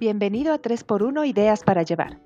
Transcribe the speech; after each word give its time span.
Bienvenido 0.00 0.54
a 0.54 0.62
3x1 0.62 1.28
Ideas 1.28 1.62
para 1.62 1.82
Llevar, 1.82 2.18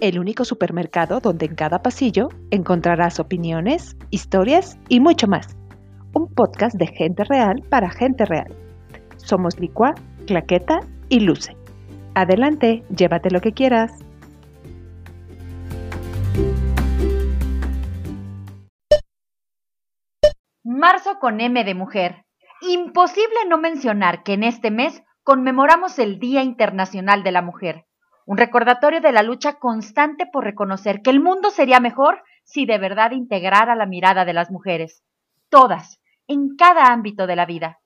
el 0.00 0.18
único 0.18 0.46
supermercado 0.46 1.20
donde 1.20 1.44
en 1.44 1.56
cada 1.56 1.82
pasillo 1.82 2.30
encontrarás 2.50 3.20
opiniones, 3.20 3.98
historias 4.08 4.78
y 4.88 4.98
mucho 5.00 5.26
más. 5.26 5.54
Un 6.14 6.32
podcast 6.32 6.76
de 6.76 6.86
gente 6.86 7.24
real 7.24 7.62
para 7.68 7.90
gente 7.90 8.24
real. 8.24 8.56
Somos 9.18 9.60
Licua, 9.60 9.94
Claqueta 10.26 10.80
y 11.10 11.20
Luce. 11.20 11.54
Adelante, 12.14 12.82
llévate 12.96 13.30
lo 13.30 13.42
que 13.42 13.52
quieras. 13.52 13.92
Marzo 20.64 21.18
con 21.20 21.42
M 21.42 21.62
de 21.62 21.74
mujer. 21.74 22.24
Imposible 22.62 23.36
no 23.50 23.58
mencionar 23.58 24.22
que 24.22 24.32
en 24.32 24.44
este 24.44 24.70
mes 24.70 25.02
conmemoramos 25.28 25.98
el 25.98 26.18
Día 26.18 26.42
Internacional 26.42 27.22
de 27.22 27.32
la 27.32 27.42
Mujer, 27.42 27.84
un 28.24 28.38
recordatorio 28.38 29.02
de 29.02 29.12
la 29.12 29.22
lucha 29.22 29.58
constante 29.58 30.24
por 30.24 30.42
reconocer 30.42 31.02
que 31.02 31.10
el 31.10 31.20
mundo 31.20 31.50
sería 31.50 31.80
mejor 31.80 32.22
si 32.44 32.64
de 32.64 32.78
verdad 32.78 33.10
integrara 33.10 33.74
la 33.74 33.84
mirada 33.84 34.24
de 34.24 34.32
las 34.32 34.50
mujeres, 34.50 35.04
todas, 35.50 36.00
en 36.28 36.56
cada 36.56 36.84
ámbito 36.84 37.26
de 37.26 37.36
la 37.36 37.44
vida. 37.44 37.78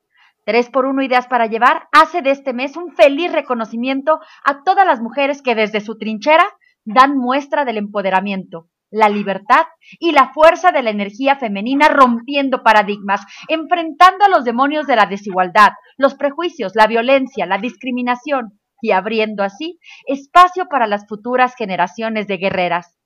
Tres 0.45 0.70
por 0.70 0.87
uno 0.87 1.02
Ideas 1.02 1.27
para 1.27 1.46
Llevar 1.46 1.88
hace 1.91 2.23
de 2.23 2.30
este 2.30 2.52
mes 2.52 2.77
un 2.77 2.95
feliz 2.95 3.32
reconocimiento 3.32 4.20
a 4.45 4.62
todas 4.62 4.87
las 4.87 5.01
mujeres 5.01 5.43
que 5.43 5.56
desde 5.56 5.80
su 5.80 5.98
trinchera 5.98 6.46
dan 6.84 7.18
muestra 7.18 7.65
del 7.65 7.79
empoderamiento, 7.79 8.68
la 8.92 9.09
libertad 9.09 9.64
y 9.98 10.12
la 10.12 10.32
fuerza 10.32 10.70
de 10.70 10.82
la 10.82 10.91
energía 10.91 11.37
femenina 11.37 11.88
rompiendo 11.88 12.62
paradigmas, 12.62 13.23
enfrentando 13.48 14.24
a 14.24 14.28
los 14.28 14.45
demonios 14.45 14.87
de 14.87 14.96
la 14.96 15.06
desigualdad, 15.06 15.73
los 15.96 16.15
prejuicios, 16.15 16.73
la 16.77 16.87
violencia, 16.87 17.46
la 17.46 17.59
discriminación 17.59 18.60
y 18.80 18.93
abriendo 18.93 19.43
así 19.43 19.79
espacio 20.07 20.66
para 20.68 20.87
las 20.87 21.07
futuras 21.09 21.54
generaciones 21.57 22.26
de 22.26 22.37
guerreras. 22.37 22.98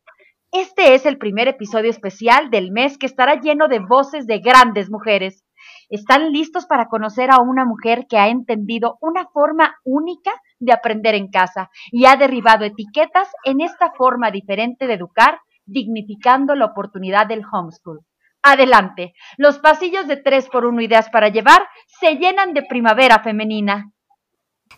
Este 0.52 0.94
es 0.94 1.06
el 1.06 1.18
primer 1.18 1.48
episodio 1.48 1.90
especial 1.90 2.50
del 2.50 2.72
mes 2.72 2.98
que 2.98 3.06
estará 3.06 3.40
lleno 3.40 3.68
de 3.68 3.78
voces 3.78 4.26
de 4.26 4.38
grandes 4.38 4.90
mujeres. 4.90 5.44
¿Están 5.88 6.32
listos 6.32 6.66
para 6.66 6.86
conocer 6.86 7.30
a 7.30 7.40
una 7.40 7.64
mujer 7.64 8.06
que 8.08 8.18
ha 8.18 8.28
entendido 8.28 8.96
una 9.00 9.26
forma 9.26 9.76
única 9.84 10.32
de 10.58 10.72
aprender 10.72 11.14
en 11.14 11.28
casa 11.28 11.70
y 11.92 12.06
ha 12.06 12.16
derribado 12.16 12.64
etiquetas 12.64 13.28
en 13.44 13.60
esta 13.60 13.92
forma 13.92 14.30
diferente 14.30 14.86
de 14.86 14.94
educar 14.94 15.40
dignificando 15.66 16.54
la 16.54 16.66
oportunidad 16.66 17.26
del 17.26 17.42
homeschool. 17.50 18.00
Adelante, 18.42 19.12
los 19.36 19.58
pasillos 19.58 20.06
de 20.06 20.16
3 20.16 20.48
por 20.50 20.64
1 20.64 20.80
Ideas 20.80 21.08
para 21.10 21.28
Llevar 21.28 21.62
se 22.00 22.14
llenan 22.14 22.54
de 22.54 22.62
primavera 22.62 23.20
femenina. 23.22 23.90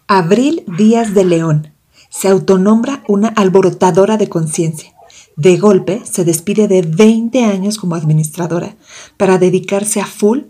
Abril 0.07 0.65
Díaz 0.67 1.15
de 1.15 1.25
León 1.25 1.73
se 2.09 2.29
autonombra 2.29 3.03
una 3.09 3.29
alborotadora 3.29 4.17
de 4.17 4.29
conciencia. 4.29 4.95
De 5.37 5.57
golpe 5.59 6.03
se 6.05 6.25
despide 6.25 6.67
de 6.67 6.83
20 6.83 7.45
años 7.45 7.79
como 7.79 7.95
administradora 7.95 8.75
para 9.17 9.39
dedicarse 9.39 10.01
a 10.01 10.07
full 10.07 10.41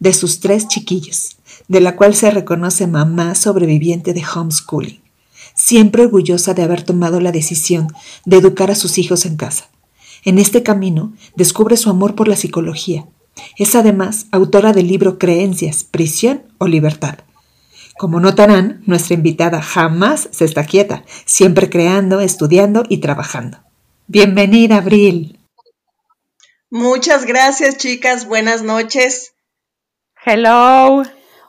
de 0.00 0.12
sus 0.12 0.40
tres 0.40 0.68
chiquillos, 0.68 1.36
de 1.68 1.80
la 1.80 1.96
cual 1.96 2.14
se 2.14 2.30
reconoce 2.30 2.86
mamá 2.86 3.34
sobreviviente 3.34 4.12
de 4.12 4.22
homeschooling, 4.24 5.00
siempre 5.54 6.02
orgullosa 6.02 6.52
de 6.52 6.62
haber 6.62 6.82
tomado 6.82 7.20
la 7.20 7.32
decisión 7.32 7.88
de 8.24 8.38
educar 8.38 8.70
a 8.70 8.74
sus 8.74 8.98
hijos 8.98 9.24
en 9.24 9.36
casa. 9.36 9.70
En 10.24 10.38
este 10.38 10.62
camino 10.62 11.12
descubre 11.36 11.76
su 11.76 11.90
amor 11.90 12.14
por 12.14 12.28
la 12.28 12.36
psicología. 12.36 13.06
Es 13.58 13.74
además 13.74 14.26
autora 14.32 14.72
del 14.72 14.88
libro 14.88 15.18
Creencias, 15.18 15.84
Prisión 15.84 16.44
o 16.58 16.66
Libertad. 16.66 17.18
Como 17.98 18.20
notarán, 18.20 18.82
nuestra 18.86 19.14
invitada 19.14 19.60
jamás 19.60 20.28
se 20.32 20.46
está 20.46 20.64
quieta, 20.64 21.04
siempre 21.26 21.68
creando, 21.68 22.20
estudiando 22.20 22.84
y 22.88 22.98
trabajando. 22.98 23.58
Bienvenida, 24.06 24.78
Abril. 24.78 25.38
Muchas 26.70 27.26
gracias, 27.26 27.76
chicas. 27.76 28.26
Buenas 28.26 28.62
noches. 28.62 29.34
Hello. 30.24 31.02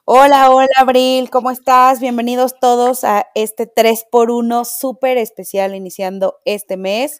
Hola, 0.03 0.51
hola, 0.51 0.67
Abril. 0.75 1.29
¿Cómo 1.31 1.49
estás? 1.49 1.99
Bienvenidos 1.99 2.59
todos 2.59 3.03
a 3.05 3.25
este 3.33 3.67
3x1 3.73 4.65
súper 4.65 5.17
especial 5.17 5.73
iniciando 5.73 6.35
este 6.45 6.77
mes. 6.77 7.19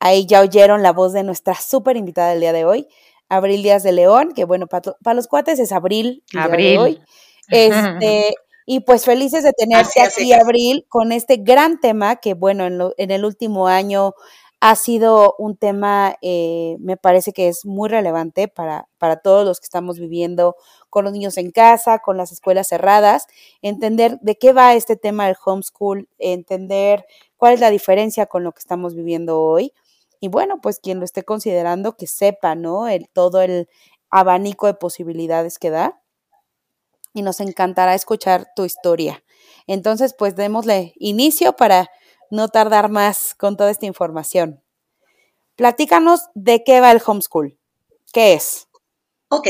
Ahí 0.00 0.26
ya 0.26 0.40
oyeron 0.40 0.82
la 0.82 0.92
voz 0.92 1.12
de 1.12 1.22
nuestra 1.22 1.54
súper 1.54 1.96
invitada 1.96 2.30
del 2.30 2.40
día 2.40 2.52
de 2.52 2.64
hoy, 2.64 2.88
Abril 3.28 3.62
Díaz 3.62 3.82
de 3.82 3.92
León, 3.92 4.32
que 4.34 4.44
bueno, 4.44 4.66
para, 4.66 5.14
los 5.14 5.28
cuates 5.28 5.58
es 5.58 5.72
Abril. 5.72 6.24
Abril. 6.36 6.78
hoy. 6.78 7.00
Este, 7.52 8.36
y 8.64 8.78
pues 8.78 9.04
felices 9.04 9.42
de 9.42 9.52
tenerte 9.52 10.00
aquí, 10.00 10.32
Abril, 10.32 10.86
con 10.88 11.10
este 11.10 11.38
gran 11.38 11.80
tema 11.80 12.14
que 12.16 12.34
bueno, 12.34 12.64
en, 12.64 12.80
en 12.96 13.10
el 13.10 13.24
último 13.24 13.66
año 13.66 14.14
ha 14.60 14.76
sido 14.76 15.34
un 15.38 15.56
tema, 15.56 16.16
eh, 16.20 16.76
me 16.80 16.98
parece 16.98 17.32
que 17.32 17.48
es 17.48 17.64
muy 17.64 17.88
relevante 17.88 18.46
para, 18.46 18.88
para 18.98 19.16
todos 19.16 19.46
los 19.46 19.58
que 19.58 19.64
estamos 19.64 19.98
viviendo 19.98 20.54
con 20.90 21.04
los 21.04 21.14
niños 21.14 21.38
en 21.38 21.50
casa, 21.50 22.00
con 22.00 22.18
las 22.18 22.30
escuelas 22.30 22.68
cerradas, 22.68 23.26
entender 23.62 24.18
de 24.20 24.36
qué 24.36 24.52
va 24.52 24.74
este 24.74 24.96
tema 24.96 25.26
del 25.26 25.36
homeschool, 25.42 26.08
entender 26.18 27.06
cuál 27.38 27.54
es 27.54 27.60
la 27.60 27.70
diferencia 27.70 28.26
con 28.26 28.44
lo 28.44 28.52
que 28.52 28.58
estamos 28.58 28.94
viviendo 28.94 29.40
hoy. 29.40 29.72
Y 30.20 30.28
bueno, 30.28 30.60
pues 30.60 30.78
quien 30.80 30.98
lo 30.98 31.04
esté 31.04 31.24
considerando, 31.24 31.96
que 31.96 32.06
sepa, 32.06 32.54
¿no? 32.54 32.88
El, 32.88 33.08
todo 33.12 33.40
el 33.40 33.68
abanico 34.10 34.66
de 34.66 34.74
posibilidades 34.74 35.58
que 35.58 35.70
da. 35.70 36.00
Y 37.14 37.22
nos 37.22 37.40
encantará 37.40 37.94
escuchar 37.94 38.48
tu 38.54 38.64
historia. 38.64 39.24
Entonces, 39.66 40.14
pues 40.16 40.36
démosle 40.36 40.92
inicio 40.96 41.54
para 41.56 41.90
no 42.30 42.48
tardar 42.48 42.90
más 42.90 43.34
con 43.34 43.56
toda 43.56 43.70
esta 43.70 43.86
información. 43.86 44.62
Platícanos 45.56 46.20
de 46.34 46.62
qué 46.64 46.80
va 46.80 46.92
el 46.92 47.02
homeschool. 47.04 47.58
¿Qué 48.12 48.34
es? 48.34 48.68
Ok, 49.28 49.48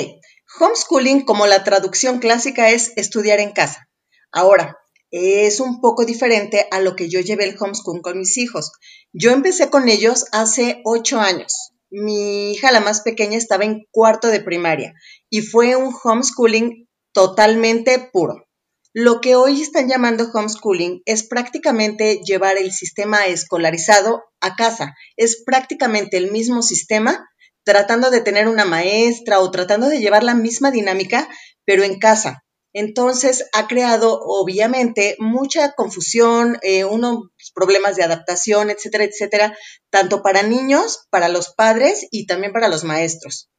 homeschooling 0.60 1.24
como 1.24 1.46
la 1.46 1.64
traducción 1.64 2.18
clásica 2.18 2.70
es 2.70 2.96
estudiar 2.96 3.40
en 3.40 3.52
casa. 3.52 3.88
Ahora, 4.32 4.78
es 5.10 5.60
un 5.60 5.80
poco 5.80 6.04
diferente 6.04 6.66
a 6.70 6.80
lo 6.80 6.96
que 6.96 7.08
yo 7.08 7.20
llevé 7.20 7.44
el 7.44 7.56
homeschool 7.58 8.00
con 8.02 8.18
mis 8.18 8.36
hijos. 8.36 8.72
Yo 9.12 9.32
empecé 9.32 9.70
con 9.70 9.88
ellos 9.88 10.26
hace 10.32 10.80
ocho 10.84 11.20
años. 11.20 11.72
Mi 11.90 12.52
hija, 12.52 12.70
la 12.70 12.80
más 12.80 13.00
pequeña, 13.00 13.36
estaba 13.36 13.64
en 13.64 13.86
cuarto 13.90 14.28
de 14.28 14.40
primaria 14.40 14.94
y 15.28 15.42
fue 15.42 15.74
un 15.74 15.92
homeschooling 16.02 16.88
totalmente 17.12 18.10
puro. 18.12 18.46
Lo 18.92 19.20
que 19.20 19.36
hoy 19.36 19.60
están 19.62 19.88
llamando 19.88 20.30
homeschooling 20.32 21.02
es 21.04 21.24
prácticamente 21.24 22.20
llevar 22.24 22.58
el 22.58 22.72
sistema 22.72 23.26
escolarizado 23.26 24.24
a 24.40 24.56
casa. 24.56 24.94
Es 25.16 25.42
prácticamente 25.44 26.16
el 26.16 26.30
mismo 26.32 26.62
sistema, 26.62 27.28
tratando 27.64 28.10
de 28.10 28.20
tener 28.20 28.48
una 28.48 28.64
maestra 28.64 29.40
o 29.40 29.50
tratando 29.50 29.88
de 29.88 30.00
llevar 30.00 30.24
la 30.24 30.34
misma 30.34 30.70
dinámica, 30.70 31.28
pero 31.64 31.84
en 31.84 31.98
casa. 31.98 32.44
Entonces 32.72 33.48
ha 33.52 33.66
creado 33.66 34.20
obviamente 34.22 35.16
mucha 35.18 35.72
confusión, 35.72 36.58
eh, 36.62 36.84
unos 36.84 37.30
problemas 37.54 37.96
de 37.96 38.04
adaptación, 38.04 38.70
etcétera, 38.70 39.04
etcétera, 39.04 39.56
tanto 39.90 40.22
para 40.22 40.42
niños, 40.42 41.06
para 41.10 41.28
los 41.28 41.52
padres 41.52 42.06
y 42.10 42.26
también 42.26 42.52
para 42.52 42.68
los 42.68 42.84
maestros. 42.84 43.50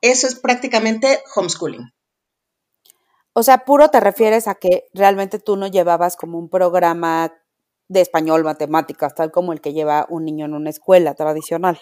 Eso 0.00 0.26
es 0.26 0.34
prácticamente 0.34 1.20
homeschooling. 1.34 1.92
O 3.32 3.42
sea, 3.42 3.64
puro 3.64 3.90
te 3.90 4.00
refieres 4.00 4.48
a 4.48 4.54
que 4.54 4.84
realmente 4.94 5.38
tú 5.38 5.56
no 5.56 5.68
llevabas 5.68 6.16
como 6.16 6.38
un 6.38 6.48
programa 6.48 7.32
de 7.88 8.00
español, 8.00 8.42
matemáticas, 8.42 9.14
tal 9.14 9.30
como 9.30 9.52
el 9.52 9.60
que 9.60 9.74
lleva 9.74 10.06
un 10.08 10.24
niño 10.24 10.46
en 10.46 10.54
una 10.54 10.70
escuela 10.70 11.14
tradicional. 11.14 11.78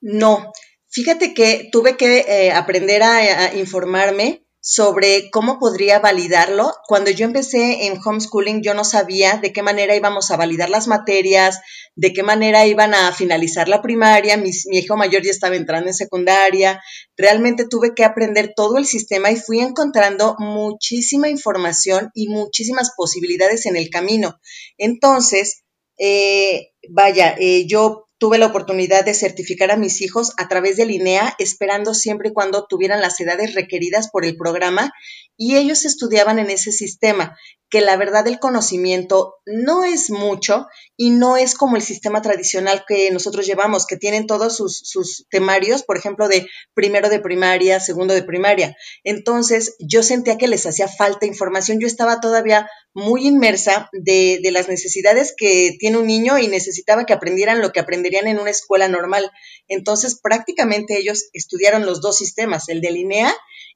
No, 0.00 0.50
fíjate 0.88 1.34
que 1.34 1.68
tuve 1.70 1.96
que 1.96 2.20
eh, 2.20 2.52
aprender 2.52 3.02
a 3.02 3.54
informarme 3.54 4.44
sobre 4.60 5.30
cómo 5.30 5.58
podría 5.58 5.98
validarlo. 5.98 6.72
Cuando 6.86 7.10
yo 7.10 7.24
empecé 7.24 7.86
en 7.86 7.98
homeschooling, 8.04 8.62
yo 8.62 8.74
no 8.74 8.84
sabía 8.84 9.38
de 9.38 9.52
qué 9.52 9.62
manera 9.62 9.96
íbamos 9.96 10.30
a 10.30 10.36
validar 10.36 10.68
las 10.68 10.86
materias, 10.86 11.60
de 11.96 12.12
qué 12.12 12.22
manera 12.22 12.66
iban 12.66 12.94
a 12.94 13.10
finalizar 13.12 13.68
la 13.68 13.80
primaria. 13.80 14.36
Mi, 14.36 14.50
hijo 14.72 14.96
mayor 14.96 15.22
ya 15.22 15.30
estaba 15.30 15.56
entrando 15.56 15.88
en 15.88 15.94
secundaria. 15.94 16.82
Realmente 17.16 17.66
tuve 17.68 17.94
que 17.94 18.04
aprender 18.04 18.52
todo 18.54 18.76
el 18.76 18.86
sistema 18.86 19.30
y 19.30 19.36
fui 19.36 19.60
encontrando 19.60 20.36
muchísima 20.38 21.28
información 21.28 22.10
y 22.14 22.28
muchísimas 22.28 22.92
posibilidades 22.94 23.64
en 23.66 23.76
el 23.76 23.88
camino. 23.88 24.38
Entonces, 24.76 25.62
eh, 25.98 26.72
vaya, 26.88 27.34
eh, 27.38 27.66
yo 27.66 28.09
tuve 28.20 28.36
la 28.36 28.48
oportunidad 28.48 29.02
de 29.02 29.14
certificar 29.14 29.70
a 29.70 29.78
mis 29.78 30.02
hijos 30.02 30.34
a 30.36 30.46
través 30.46 30.76
del 30.76 30.90
INEA, 30.90 31.34
esperando 31.38 31.94
siempre 31.94 32.28
y 32.28 32.32
cuando 32.34 32.66
tuvieran 32.66 33.00
las 33.00 33.18
edades 33.18 33.54
requeridas 33.54 34.10
por 34.10 34.26
el 34.26 34.36
programa, 34.36 34.92
y 35.36 35.56
ellos 35.56 35.84
estudiaban 35.84 36.38
en 36.38 36.50
ese 36.50 36.72
sistema, 36.72 37.36
que 37.70 37.80
la 37.80 37.96
verdad 37.96 38.26
el 38.26 38.40
conocimiento 38.40 39.36
no 39.46 39.84
es 39.84 40.10
mucho 40.10 40.66
y 40.96 41.10
no 41.10 41.36
es 41.36 41.54
como 41.54 41.76
el 41.76 41.82
sistema 41.82 42.20
tradicional 42.20 42.84
que 42.86 43.10
nosotros 43.12 43.46
llevamos, 43.46 43.86
que 43.86 43.96
tienen 43.96 44.26
todos 44.26 44.56
sus, 44.56 44.80
sus 44.84 45.26
temarios, 45.30 45.84
por 45.84 45.96
ejemplo, 45.96 46.28
de 46.28 46.48
primero 46.74 47.08
de 47.08 47.20
primaria, 47.20 47.78
segundo 47.78 48.12
de 48.12 48.24
primaria. 48.24 48.76
Entonces, 49.04 49.76
yo 49.78 50.02
sentía 50.02 50.36
que 50.36 50.48
les 50.48 50.66
hacía 50.66 50.88
falta 50.88 51.26
información, 51.26 51.78
yo 51.78 51.86
estaba 51.86 52.20
todavía 52.20 52.68
muy 52.92 53.24
inmersa 53.24 53.88
de, 53.92 54.40
de, 54.42 54.50
las 54.50 54.68
necesidades 54.68 55.32
que 55.36 55.76
tiene 55.78 55.98
un 55.98 56.08
niño 56.08 56.38
y 56.38 56.48
necesitaba 56.48 57.06
que 57.06 57.12
aprendieran 57.12 57.60
lo 57.60 57.70
que 57.70 57.78
aprenderían 57.78 58.26
en 58.26 58.40
una 58.40 58.50
escuela 58.50 58.88
normal. 58.88 59.30
Entonces, 59.68 60.18
prácticamente 60.20 60.98
ellos 60.98 61.30
estudiaron 61.32 61.86
los 61.86 62.00
dos 62.00 62.18
sistemas, 62.18 62.68
el 62.68 62.80
de 62.80 62.90
Linea 62.90 63.32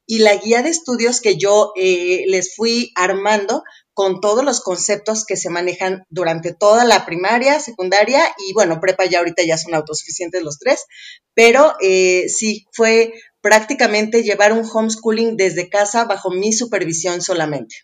y 0.06 0.19
la 0.19 0.35
guía 0.37 0.62
de 0.62 0.71
estudios 0.71 1.21
que 1.21 1.37
yo 1.37 1.73
eh, 1.77 2.25
les 2.27 2.55
fui 2.55 2.93
armando 2.95 3.62
con 3.95 4.21
todos 4.21 4.45
los 4.45 4.61
conceptos 4.61 5.25
que 5.25 5.37
se 5.37 5.51
manejan 5.51 6.05
durante 6.11 6.53
toda 6.53 6.85
la 6.85 7.06
primaria, 7.06 7.61
secundaria 7.61 8.23
y 8.47 8.53
bueno, 8.53 8.81
prepa 8.81 9.05
ya 9.05 9.21
ahorita 9.21 9.45
ya 9.45 9.56
son 9.56 9.75
autosuficientes 9.75 10.43
los 10.43 10.59
tres, 10.59 10.85
pero 11.33 11.75
eh, 11.81 12.29
sí, 12.29 12.67
fue 12.73 13.15
prácticamente 13.41 14.23
llevar 14.23 14.53
un 14.53 14.69
homeschooling 14.69 15.37
desde 15.37 15.69
casa 15.69 16.05
bajo 16.05 16.31
mi 16.31 16.53
supervisión 16.53 17.23
solamente. 17.23 17.77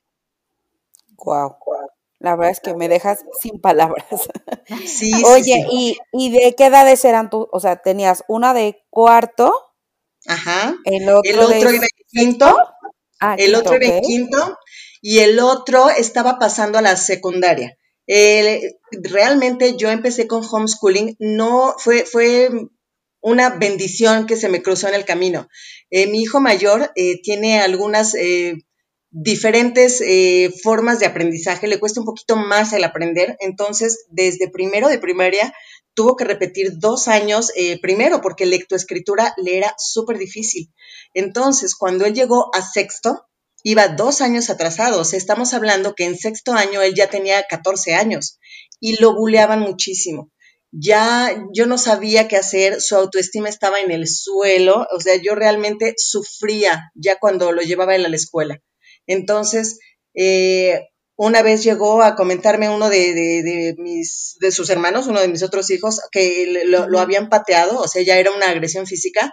Wow. 1.24 1.56
La 2.20 2.36
verdad 2.36 2.52
es 2.52 2.60
que 2.60 2.74
me 2.74 2.88
dejas 2.88 3.24
sin 3.40 3.60
palabras. 3.60 4.06
Sí, 4.86 5.10
Oye, 5.26 5.66
¿y, 5.72 5.98
¿y 6.12 6.30
de 6.30 6.54
qué 6.54 6.66
edades 6.66 7.04
eran 7.04 7.28
tú? 7.28 7.48
O 7.50 7.58
sea, 7.58 7.82
tenías 7.82 8.22
una 8.28 8.54
de 8.54 8.84
cuarto. 8.88 9.69
Ajá. 10.30 10.76
El 10.84 11.08
otro, 11.08 11.22
el 11.24 11.38
otro 11.40 11.72
iba 11.72 11.84
en 11.84 12.06
quinto. 12.08 12.56
Ah, 13.18 13.34
el 13.36 13.54
otro 13.56 13.76
iba 13.76 13.96
en 13.96 14.00
quinto. 14.00 14.58
Y 15.02 15.18
el 15.18 15.40
otro 15.40 15.90
estaba 15.90 16.38
pasando 16.38 16.78
a 16.78 16.82
la 16.82 16.96
secundaria. 16.96 17.76
realmente 18.06 19.76
yo 19.76 19.90
empecé 19.90 20.28
con 20.28 20.44
homeschooling, 20.48 21.16
no 21.18 21.74
fue, 21.78 22.04
fue 22.04 22.50
una 23.20 23.50
bendición 23.50 24.26
que 24.26 24.36
se 24.36 24.48
me 24.48 24.62
cruzó 24.62 24.86
en 24.88 24.94
el 24.94 25.04
camino. 25.04 25.48
Eh, 25.90 26.06
mi 26.06 26.22
hijo 26.22 26.40
mayor 26.40 26.92
eh, 26.94 27.20
tiene 27.22 27.60
algunas 27.60 28.14
eh, 28.14 28.54
diferentes 29.10 30.00
eh, 30.00 30.52
formas 30.62 31.00
de 31.00 31.06
aprendizaje, 31.06 31.66
le 31.66 31.80
cuesta 31.80 32.00
un 32.00 32.06
poquito 32.06 32.36
más 32.36 32.72
el 32.72 32.84
aprender, 32.84 33.36
entonces 33.40 34.06
desde 34.10 34.48
primero 34.48 34.88
de 34.88 34.98
primaria 34.98 35.52
tuvo 35.94 36.16
que 36.16 36.24
repetir 36.24 36.78
dos 36.78 37.08
años 37.08 37.52
eh, 37.56 37.80
primero 37.80 38.20
porque 38.20 38.46
lectoescritura 38.46 39.34
le 39.36 39.58
era 39.58 39.74
súper 39.78 40.18
difícil. 40.18 40.72
Entonces, 41.14 41.74
cuando 41.74 42.04
él 42.04 42.14
llegó 42.14 42.54
a 42.54 42.62
sexto, 42.62 43.26
iba 43.62 43.88
dos 43.88 44.20
años 44.20 44.50
atrasados. 44.50 45.12
Estamos 45.12 45.54
hablando 45.54 45.94
que 45.94 46.04
en 46.04 46.16
sexto 46.16 46.52
año 46.52 46.82
él 46.82 46.94
ya 46.94 47.08
tenía 47.08 47.44
14 47.48 47.94
años 47.94 48.38
y 48.80 49.00
lo 49.00 49.14
buleaban 49.14 49.60
muchísimo. 49.60 50.30
Ya 50.72 51.44
yo 51.52 51.66
no 51.66 51.78
sabía 51.78 52.28
qué 52.28 52.36
hacer, 52.36 52.80
su 52.80 52.94
autoestima 52.94 53.48
estaba 53.48 53.80
en 53.80 53.90
el 53.90 54.06
suelo, 54.06 54.86
o 54.94 55.00
sea, 55.00 55.16
yo 55.16 55.34
realmente 55.34 55.94
sufría 55.96 56.92
ya 56.94 57.18
cuando 57.18 57.50
lo 57.50 57.62
llevaba 57.62 57.96
él 57.96 58.06
a 58.06 58.08
la 58.08 58.16
escuela. 58.16 58.62
Entonces, 59.06 59.80
eh, 60.14 60.89
una 61.22 61.42
vez 61.42 61.62
llegó 61.62 62.02
a 62.02 62.16
comentarme 62.16 62.70
uno 62.70 62.88
de, 62.88 63.74
mis, 63.76 64.38
de 64.40 64.50
sus 64.50 64.70
hermanos, 64.70 65.06
uno 65.06 65.20
de 65.20 65.28
mis 65.28 65.42
otros 65.42 65.70
hijos, 65.70 66.00
que 66.10 66.62
lo, 66.64 66.98
habían 66.98 67.28
pateado, 67.28 67.78
o 67.78 67.86
sea, 67.86 68.02
ya 68.02 68.16
era 68.16 68.30
una 68.30 68.48
agresión 68.48 68.86
física, 68.86 69.30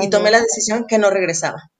y 0.00 0.10
tomé 0.10 0.30
la 0.30 0.42
decisión 0.42 0.84
que 0.86 0.98
no 0.98 1.08
regresaba. 1.08 1.70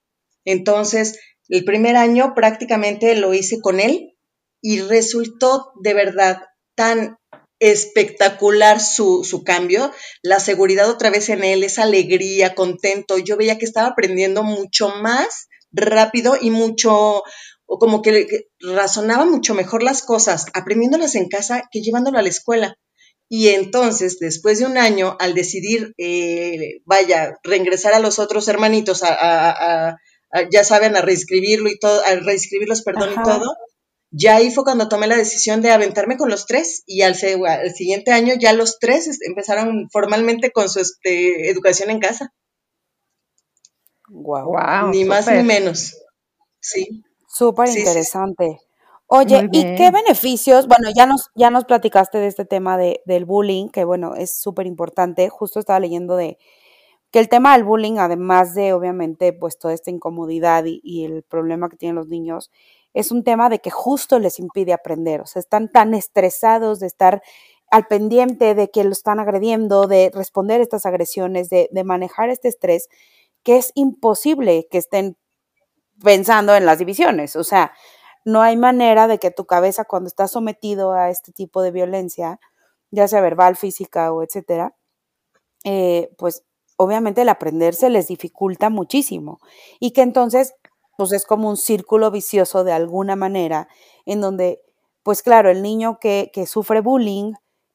Entonces, 0.45 1.19
el 1.47 1.63
primer 1.63 1.95
año 1.95 2.33
prácticamente 2.33 3.13
lo 3.13 3.35
hice 3.35 3.61
con 3.61 3.79
él 3.79 4.17
y 4.61 4.81
resultó 4.81 5.73
de 5.83 5.93
verdad 5.93 6.41
tan 6.73 7.17
espectacular 7.59 8.81
su, 8.81 9.23
su, 9.23 9.43
cambio, 9.43 9.91
la 10.23 10.39
seguridad 10.39 10.89
otra 10.89 11.11
vez 11.11 11.29
en 11.29 11.43
él, 11.43 11.63
esa 11.63 11.83
alegría, 11.83 12.55
contento. 12.55 13.19
Yo 13.19 13.37
veía 13.37 13.59
que 13.59 13.65
estaba 13.65 13.89
aprendiendo 13.89 14.41
mucho 14.41 14.89
más 14.89 15.49
rápido 15.71 16.35
y 16.39 16.49
mucho, 16.49 17.23
o 17.73 17.79
como 17.79 18.01
que, 18.01 18.49
razonaba 18.59 19.25
mucho 19.25 19.55
mejor 19.55 19.81
las 19.81 20.03
cosas 20.03 20.45
aprendiéndolas 20.53 21.15
en 21.15 21.29
casa 21.29 21.63
que 21.71 21.79
llevándolo 21.79 22.17
a 22.19 22.21
la 22.21 22.27
escuela. 22.27 22.75
Y 23.29 23.47
entonces, 23.47 24.19
después 24.19 24.59
de 24.59 24.65
un 24.65 24.77
año, 24.77 25.15
al 25.21 25.33
decidir, 25.33 25.93
eh, 25.97 26.81
vaya, 26.83 27.39
reingresar 27.43 27.93
a 27.93 27.99
los 27.99 28.19
otros 28.19 28.49
hermanitos, 28.49 29.03
a, 29.03 29.95
ya 30.51 30.63
saben, 30.65 30.97
a 30.97 31.01
reescribirlo 31.01 31.69
y 31.69 31.79
todo, 31.79 32.01
a 32.05 32.15
reescribirlos, 32.15 32.81
perdón, 32.81 33.11
y 33.13 33.23
todo, 33.23 33.55
ya 34.11 34.35
ahí 34.35 34.51
fue 34.51 34.65
cuando 34.65 34.89
tomé 34.89 35.07
la 35.07 35.15
decisión 35.15 35.61
de 35.61 35.71
aventarme 35.71 36.17
con 36.17 36.29
los 36.29 36.47
tres 36.47 36.83
y 36.85 37.03
al, 37.03 37.15
al 37.47 37.73
siguiente 37.73 38.11
año 38.11 38.33
ya 38.37 38.51
los 38.51 38.79
tres 38.79 39.21
empezaron 39.25 39.87
formalmente 39.93 40.51
con 40.51 40.67
su 40.67 40.81
este, 40.81 41.49
educación 41.49 41.89
en 41.89 41.99
casa. 41.99 42.33
Wow. 44.09 44.89
ni 44.91 45.05
más 45.05 45.31
ni 45.31 45.41
menos. 45.41 45.95
Sí. 46.59 47.05
Súper 47.33 47.69
interesante. 47.69 48.59
Oye, 49.07 49.47
¿y 49.53 49.75
qué 49.75 49.89
beneficios? 49.91 50.67
Bueno, 50.67 50.89
ya 50.95 51.05
nos, 51.05 51.29
ya 51.33 51.49
nos 51.49 51.63
platicaste 51.63 52.17
de 52.17 52.27
este 52.27 52.45
tema 52.45 52.77
de, 52.77 53.01
del 53.05 53.25
bullying, 53.25 53.69
que 53.69 53.85
bueno, 53.85 54.15
es 54.15 54.37
súper 54.37 54.67
importante. 54.67 55.29
Justo 55.29 55.59
estaba 55.59 55.79
leyendo 55.79 56.17
de 56.17 56.37
que 57.09 57.19
el 57.19 57.29
tema 57.29 57.53
del 57.53 57.63
bullying, 57.63 57.97
además 57.99 58.53
de 58.53 58.73
obviamente 58.73 59.31
pues 59.33 59.57
toda 59.57 59.73
esta 59.73 59.91
incomodidad 59.91 60.65
y, 60.65 60.81
y 60.83 61.05
el 61.05 61.23
problema 61.23 61.69
que 61.69 61.77
tienen 61.77 61.95
los 61.95 62.07
niños, 62.07 62.51
es 62.93 63.11
un 63.11 63.23
tema 63.23 63.49
de 63.49 63.59
que 63.59 63.69
justo 63.69 64.19
les 64.19 64.37
impide 64.39 64.73
aprender. 64.73 65.21
O 65.21 65.25
sea, 65.25 65.39
están 65.39 65.69
tan 65.69 65.93
estresados 65.93 66.79
de 66.81 66.87
estar 66.87 67.21
al 67.69 67.87
pendiente 67.87 68.55
de 68.55 68.69
que 68.69 68.83
lo 68.83 68.91
están 68.91 69.21
agrediendo, 69.21 69.87
de 69.87 70.11
responder 70.13 70.59
estas 70.59 70.85
agresiones, 70.85 71.49
de, 71.49 71.69
de 71.71 71.83
manejar 71.85 72.29
este 72.29 72.49
estrés, 72.49 72.89
que 73.43 73.57
es 73.57 73.71
imposible 73.75 74.67
que 74.69 74.77
estén 74.77 75.17
pensando 76.03 76.55
en 76.55 76.65
las 76.65 76.79
divisiones. 76.79 77.35
O 77.35 77.43
sea, 77.43 77.73
no 78.25 78.41
hay 78.41 78.57
manera 78.57 79.07
de 79.07 79.19
que 79.19 79.31
tu 79.31 79.45
cabeza 79.45 79.85
cuando 79.85 80.07
estás 80.07 80.31
sometido 80.31 80.93
a 80.93 81.09
este 81.09 81.31
tipo 81.31 81.61
de 81.61 81.71
violencia, 81.71 82.39
ya 82.91 83.07
sea 83.07 83.21
verbal, 83.21 83.55
física 83.55 84.11
o 84.11 84.23
etcétera, 84.23 84.75
eh, 85.63 86.11
pues 86.17 86.43
obviamente 86.77 87.21
el 87.21 87.29
aprender 87.29 87.75
se 87.75 87.89
les 87.89 88.07
dificulta 88.07 88.69
muchísimo 88.69 89.39
y 89.79 89.91
que 89.91 90.01
entonces 90.01 90.55
pues 90.97 91.11
es 91.13 91.25
como 91.25 91.49
un 91.49 91.57
círculo 91.57 92.11
vicioso 92.11 92.63
de 92.63 92.73
alguna 92.73 93.15
manera 93.15 93.67
en 94.05 94.21
donde 94.21 94.61
pues 95.03 95.21
claro, 95.23 95.49
el 95.49 95.61
niño 95.61 95.99
que, 95.99 96.31
que 96.33 96.45
sufre 96.45 96.81
bullying 96.81 97.33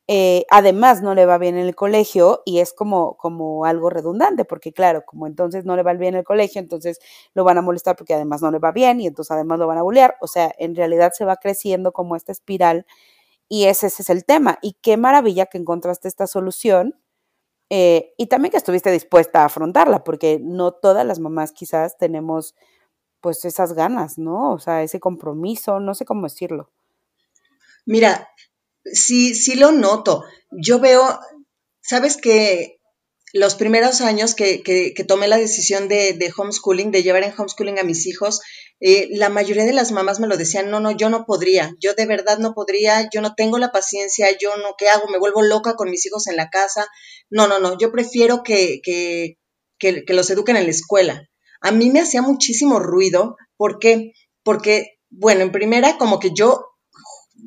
eh, 0.08 0.46
además 0.50 1.02
no 1.02 1.14
le 1.14 1.26
va 1.26 1.36
bien 1.38 1.56
en 1.56 1.66
el 1.66 1.74
colegio 1.74 2.42
y 2.44 2.60
es 2.60 2.72
como, 2.72 3.16
como 3.16 3.64
algo 3.64 3.90
redundante, 3.90 4.44
porque 4.44 4.72
claro, 4.72 5.04
como 5.04 5.26
entonces 5.26 5.64
no 5.64 5.74
le 5.76 5.82
va 5.82 5.92
bien 5.94 6.14
en 6.14 6.20
el 6.20 6.24
colegio, 6.24 6.60
entonces 6.60 7.00
lo 7.34 7.42
van 7.42 7.58
a 7.58 7.62
molestar 7.62 7.96
porque 7.96 8.14
además 8.14 8.40
no 8.40 8.50
le 8.52 8.58
va 8.60 8.70
bien 8.70 9.00
y 9.00 9.06
entonces 9.08 9.32
además 9.32 9.58
lo 9.58 9.66
van 9.66 9.78
a 9.78 9.82
bullear, 9.82 10.16
o 10.20 10.28
sea, 10.28 10.54
en 10.58 10.76
realidad 10.76 11.12
se 11.12 11.24
va 11.24 11.36
creciendo 11.36 11.92
como 11.92 12.14
esta 12.14 12.30
espiral 12.32 12.86
y 13.48 13.64
ese, 13.66 13.88
es 13.88 14.10
el 14.10 14.24
tema. 14.24 14.58
Y 14.62 14.74
qué 14.82 14.96
maravilla 14.96 15.46
que 15.46 15.58
encontraste 15.58 16.08
esta 16.08 16.26
solución 16.26 16.94
eh, 17.70 18.14
y 18.16 18.26
también 18.26 18.52
que 18.52 18.58
estuviste 18.58 18.92
dispuesta 18.92 19.42
a 19.42 19.46
afrontarla, 19.46 20.04
porque 20.04 20.38
no 20.42 20.72
todas 20.72 21.06
las 21.06 21.20
mamás 21.20 21.52
quizás 21.52 21.98
tenemos 21.98 22.54
pues 23.20 23.44
esas 23.44 23.72
ganas, 23.74 24.18
¿no? 24.18 24.52
O 24.52 24.58
sea, 24.60 24.82
ese 24.82 25.00
compromiso, 25.00 25.80
no 25.80 25.94
sé 25.94 26.04
cómo 26.04 26.22
decirlo. 26.24 26.70
Mira, 27.86 28.28
sí, 28.92 29.34
sí 29.34 29.54
lo 29.54 29.72
noto. 29.72 30.24
Yo 30.50 30.78
veo, 30.80 31.20
sabes 31.80 32.16
que 32.16 32.76
los 33.32 33.54
primeros 33.54 34.00
años 34.00 34.34
que, 34.34 34.62
que, 34.62 35.04
tomé 35.04 35.28
la 35.28 35.36
decisión 35.36 35.88
de, 35.88 36.14
de, 36.14 36.32
homeschooling, 36.34 36.90
de 36.90 37.02
llevar 37.02 37.22
en 37.22 37.34
homeschooling 37.36 37.78
a 37.78 37.84
mis 37.84 38.06
hijos, 38.06 38.40
eh, 38.80 39.08
la 39.10 39.28
mayoría 39.28 39.64
de 39.64 39.72
las 39.72 39.92
mamás 39.92 40.20
me 40.20 40.26
lo 40.26 40.36
decían, 40.36 40.70
no, 40.70 40.80
no, 40.80 40.90
yo 40.90 41.08
no 41.10 41.24
podría, 41.26 41.74
yo 41.80 41.94
de 41.94 42.06
verdad 42.06 42.38
no 42.38 42.54
podría, 42.54 43.08
yo 43.12 43.20
no 43.20 43.34
tengo 43.34 43.58
la 43.58 43.72
paciencia, 43.72 44.28
yo 44.38 44.56
no, 44.56 44.74
¿qué 44.78 44.88
hago? 44.88 45.08
Me 45.08 45.18
vuelvo 45.18 45.42
loca 45.42 45.74
con 45.74 45.90
mis 45.90 46.04
hijos 46.06 46.26
en 46.28 46.36
la 46.36 46.48
casa. 46.48 46.86
No, 47.30 47.46
no, 47.48 47.58
no, 47.58 47.76
yo 47.78 47.90
prefiero 47.90 48.42
que, 48.42 48.80
que, 48.82 49.38
que, 49.78 50.04
que 50.04 50.14
los 50.14 50.30
eduquen 50.30 50.56
en 50.56 50.64
la 50.64 50.70
escuela. 50.70 51.28
A 51.60 51.72
mí 51.72 51.90
me 51.90 52.00
hacía 52.00 52.22
muchísimo 52.22 52.78
ruido, 52.78 53.36
¿por 53.56 53.78
qué? 53.78 54.12
Porque, 54.42 54.98
bueno, 55.10 55.42
en 55.42 55.52
primera, 55.52 55.98
como 55.98 56.20
que 56.20 56.30
yo 56.34 56.75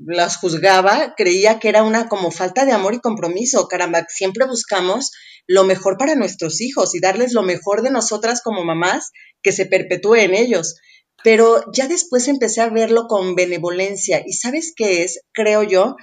las 0.05 0.38
juzgaba, 0.38 1.13
creía 1.15 1.60
que 1.60 1.69
era 1.69 1.84
una 1.84 2.08
como 2.08 2.31
falta 2.31 2.65
de 2.65 2.72
amor 2.72 2.93
y 2.93 3.00
compromiso. 3.00 3.67
Caramba, 3.67 4.05
siempre 4.10 4.46
buscamos 4.46 5.12
lo 5.48 5.63
mejor 5.63 5.98
para 5.98 6.15
nuestros 6.15 6.62
hijos 6.62 6.96
y 6.96 7.00
darles 7.00 7.34
lo 7.34 7.43
mejor 7.43 7.81
de 7.81 7.91
nosotras 7.91 8.41
como 8.43 8.63
mamás 8.63 9.12
que 9.41 9.51
se 9.51 9.65
perpetúe 9.65 10.15
en 10.15 10.36
ellos. 10.36 10.75
Pero 11.24 11.63
ya 11.74 11.88
después 11.88 12.27
empecé 12.27 12.62
a 12.62 12.69
verlo 12.69 13.08
con 13.08 13.36
benevolencia 13.36 14.24
y 14.25 14.34
¿sabes 14.34 14.74
qué 14.75 15.03
es? 15.03 15.22
Creo 15.34 15.63
yo, 15.63 15.96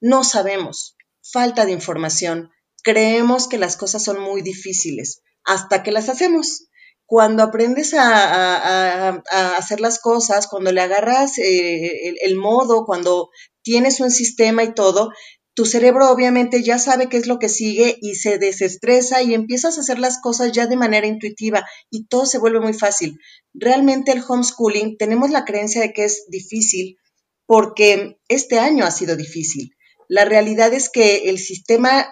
no 0.00 0.24
sabemos, 0.24 0.96
falta 1.22 1.66
de 1.66 1.72
información. 1.72 2.50
Creemos 2.82 3.48
que 3.48 3.58
las 3.58 3.76
cosas 3.76 4.04
son 4.04 4.20
muy 4.20 4.42
difíciles 4.42 5.22
hasta 5.44 5.82
que 5.82 5.92
las 5.92 6.08
hacemos 6.08 6.68
cuando 7.06 7.42
aprendes 7.44 7.94
a, 7.94 9.22
hacer 9.56 9.80
las 9.80 10.00
cosas, 10.00 10.48
cuando 10.48 10.72
le 10.72 10.80
agarras 10.80 11.38
eh, 11.38 12.08
el, 12.08 12.16
el, 12.20 12.36
modo, 12.36 12.84
cuando 12.84 13.30
tienes 13.62 14.00
un 14.00 14.10
sistema 14.10 14.64
y 14.64 14.74
todo, 14.74 15.10
tu 15.56 15.64
cerebro 15.64 16.10
obviamente 16.10 16.62
ya 16.62 16.78
sabe 16.78 17.08
qué 17.08 17.16
es 17.16 17.26
lo 17.26 17.38
que 17.38 17.48
sigue 17.48 17.96
y 18.02 18.16
se 18.16 18.36
desestresa 18.36 19.22
y 19.22 19.32
empiezas 19.32 19.78
a 19.78 19.80
hacer 19.80 19.98
las 19.98 20.20
cosas 20.20 20.52
ya 20.52 20.66
de 20.66 20.76
manera 20.76 21.06
intuitiva 21.06 21.64
y 21.90 22.08
todo 22.08 22.26
se 22.26 22.38
vuelve 22.38 22.60
muy 22.60 22.74
fácil. 22.74 23.18
Realmente 23.54 24.12
el 24.12 24.22
homeschooling 24.26 24.98
tenemos 24.98 25.30
la 25.30 25.46
creencia 25.46 25.80
de 25.80 25.94
que 25.94 26.04
es 26.04 26.26
difícil 26.28 26.98
porque 27.46 28.18
este 28.28 28.58
año 28.58 28.84
ha 28.84 28.90
sido 28.90 29.16
difícil. 29.16 29.70
La 30.08 30.26
realidad 30.26 30.74
es 30.74 30.90
que 30.90 31.30
el 31.30 31.38
sistema, 31.38 32.10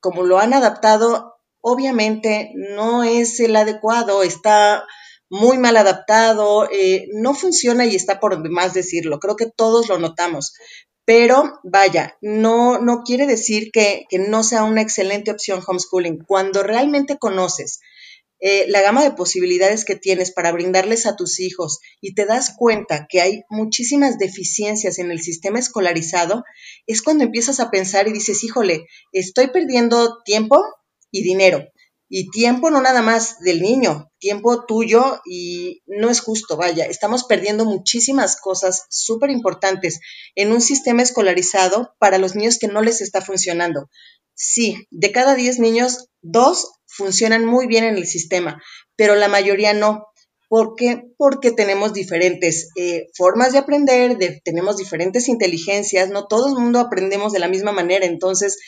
como 0.00 0.24
lo 0.24 0.38
han 0.38 0.54
adaptado, 0.54 1.35
obviamente 1.68 2.52
no 2.54 3.02
es 3.02 3.40
el 3.40 3.56
adecuado, 3.56 4.22
está 4.22 4.84
muy 5.28 5.58
mal 5.58 5.76
adaptado, 5.76 6.68
eh, 6.70 7.08
no 7.12 7.34
funciona 7.34 7.84
y 7.86 7.96
está 7.96 8.20
por 8.20 8.40
demás 8.40 8.72
decirlo, 8.72 9.18
creo 9.18 9.34
que 9.34 9.50
todos 9.50 9.88
lo 9.88 9.98
notamos. 9.98 10.54
Pero 11.04 11.58
vaya, 11.64 12.16
no, 12.20 12.78
no 12.78 13.02
quiere 13.02 13.26
decir 13.26 13.72
que, 13.72 14.04
no 14.28 14.44
sea 14.44 14.62
una 14.62 14.80
excelente 14.80 15.32
opción 15.32 15.60
homeschooling. 15.66 16.24
Cuando 16.24 16.62
realmente 16.62 17.18
conoces 17.18 17.80
eh, 18.38 18.66
la 18.68 18.80
gama 18.80 19.02
de 19.02 19.10
posibilidades 19.10 19.84
que 19.84 19.96
tienes 19.96 20.30
para 20.30 20.52
brindarles 20.52 21.04
a 21.04 21.16
tus 21.16 21.40
hijos 21.40 21.80
y 22.00 22.14
te 22.14 22.26
das 22.26 22.54
cuenta 22.56 23.08
que 23.08 23.20
hay 23.22 23.42
muchísimas 23.50 24.18
deficiencias 24.18 25.00
en 25.00 25.10
el 25.10 25.20
sistema 25.20 25.58
escolarizado, 25.58 26.44
es 26.86 27.02
cuando 27.02 27.24
empiezas 27.24 27.58
a 27.58 27.72
pensar 27.72 28.06
y 28.06 28.12
dices, 28.12 28.44
híjole, 28.44 28.86
estoy 29.10 29.48
perdiendo 29.48 30.22
tiempo 30.24 30.62
y 31.16 31.22
dinero. 31.22 31.64
Y 32.08 32.30
tiempo 32.30 32.70
no 32.70 32.80
nada 32.80 33.02
más 33.02 33.40
del 33.40 33.60
niño, 33.60 34.12
tiempo 34.20 34.64
tuyo 34.64 35.20
y 35.24 35.82
no 35.86 36.08
es 36.08 36.20
justo, 36.20 36.56
vaya, 36.56 36.84
estamos 36.84 37.24
perdiendo 37.24 37.64
muchísimas 37.64 38.40
cosas 38.40 38.84
súper 38.90 39.30
importantes 39.30 39.98
en 40.36 40.52
un 40.52 40.60
sistema 40.60 41.02
escolarizado 41.02 41.94
para 41.98 42.18
los 42.18 42.36
niños 42.36 42.58
que 42.60 42.68
no 42.68 42.80
les 42.80 43.00
está 43.00 43.22
funcionando. 43.22 43.88
Sí, 44.34 44.86
de 44.90 45.10
cada 45.10 45.34
10 45.34 45.58
niños, 45.58 46.08
dos 46.20 46.70
funcionan 46.86 47.44
muy 47.44 47.66
bien 47.66 47.84
en 47.84 47.96
el 47.96 48.06
sistema, 48.06 48.62
pero 48.94 49.16
la 49.16 49.28
mayoría 49.28 49.72
no. 49.72 50.06
¿Por 50.48 50.76
qué? 50.76 51.02
Porque 51.18 51.50
tenemos 51.50 51.92
diferentes 51.92 52.70
eh, 52.76 53.08
formas 53.14 53.52
de 53.52 53.58
aprender, 53.58 54.16
tenemos 54.44 54.76
diferentes 54.76 55.28
inteligencias, 55.28 56.08
no 56.10 56.28
todo 56.28 56.48
el 56.48 56.54
mundo 56.54 56.78
aprendemos 56.78 57.32
de 57.32 57.40
la 57.40 57.48
misma 57.48 57.72
manera. 57.72 58.06
Entonces, 58.06 58.58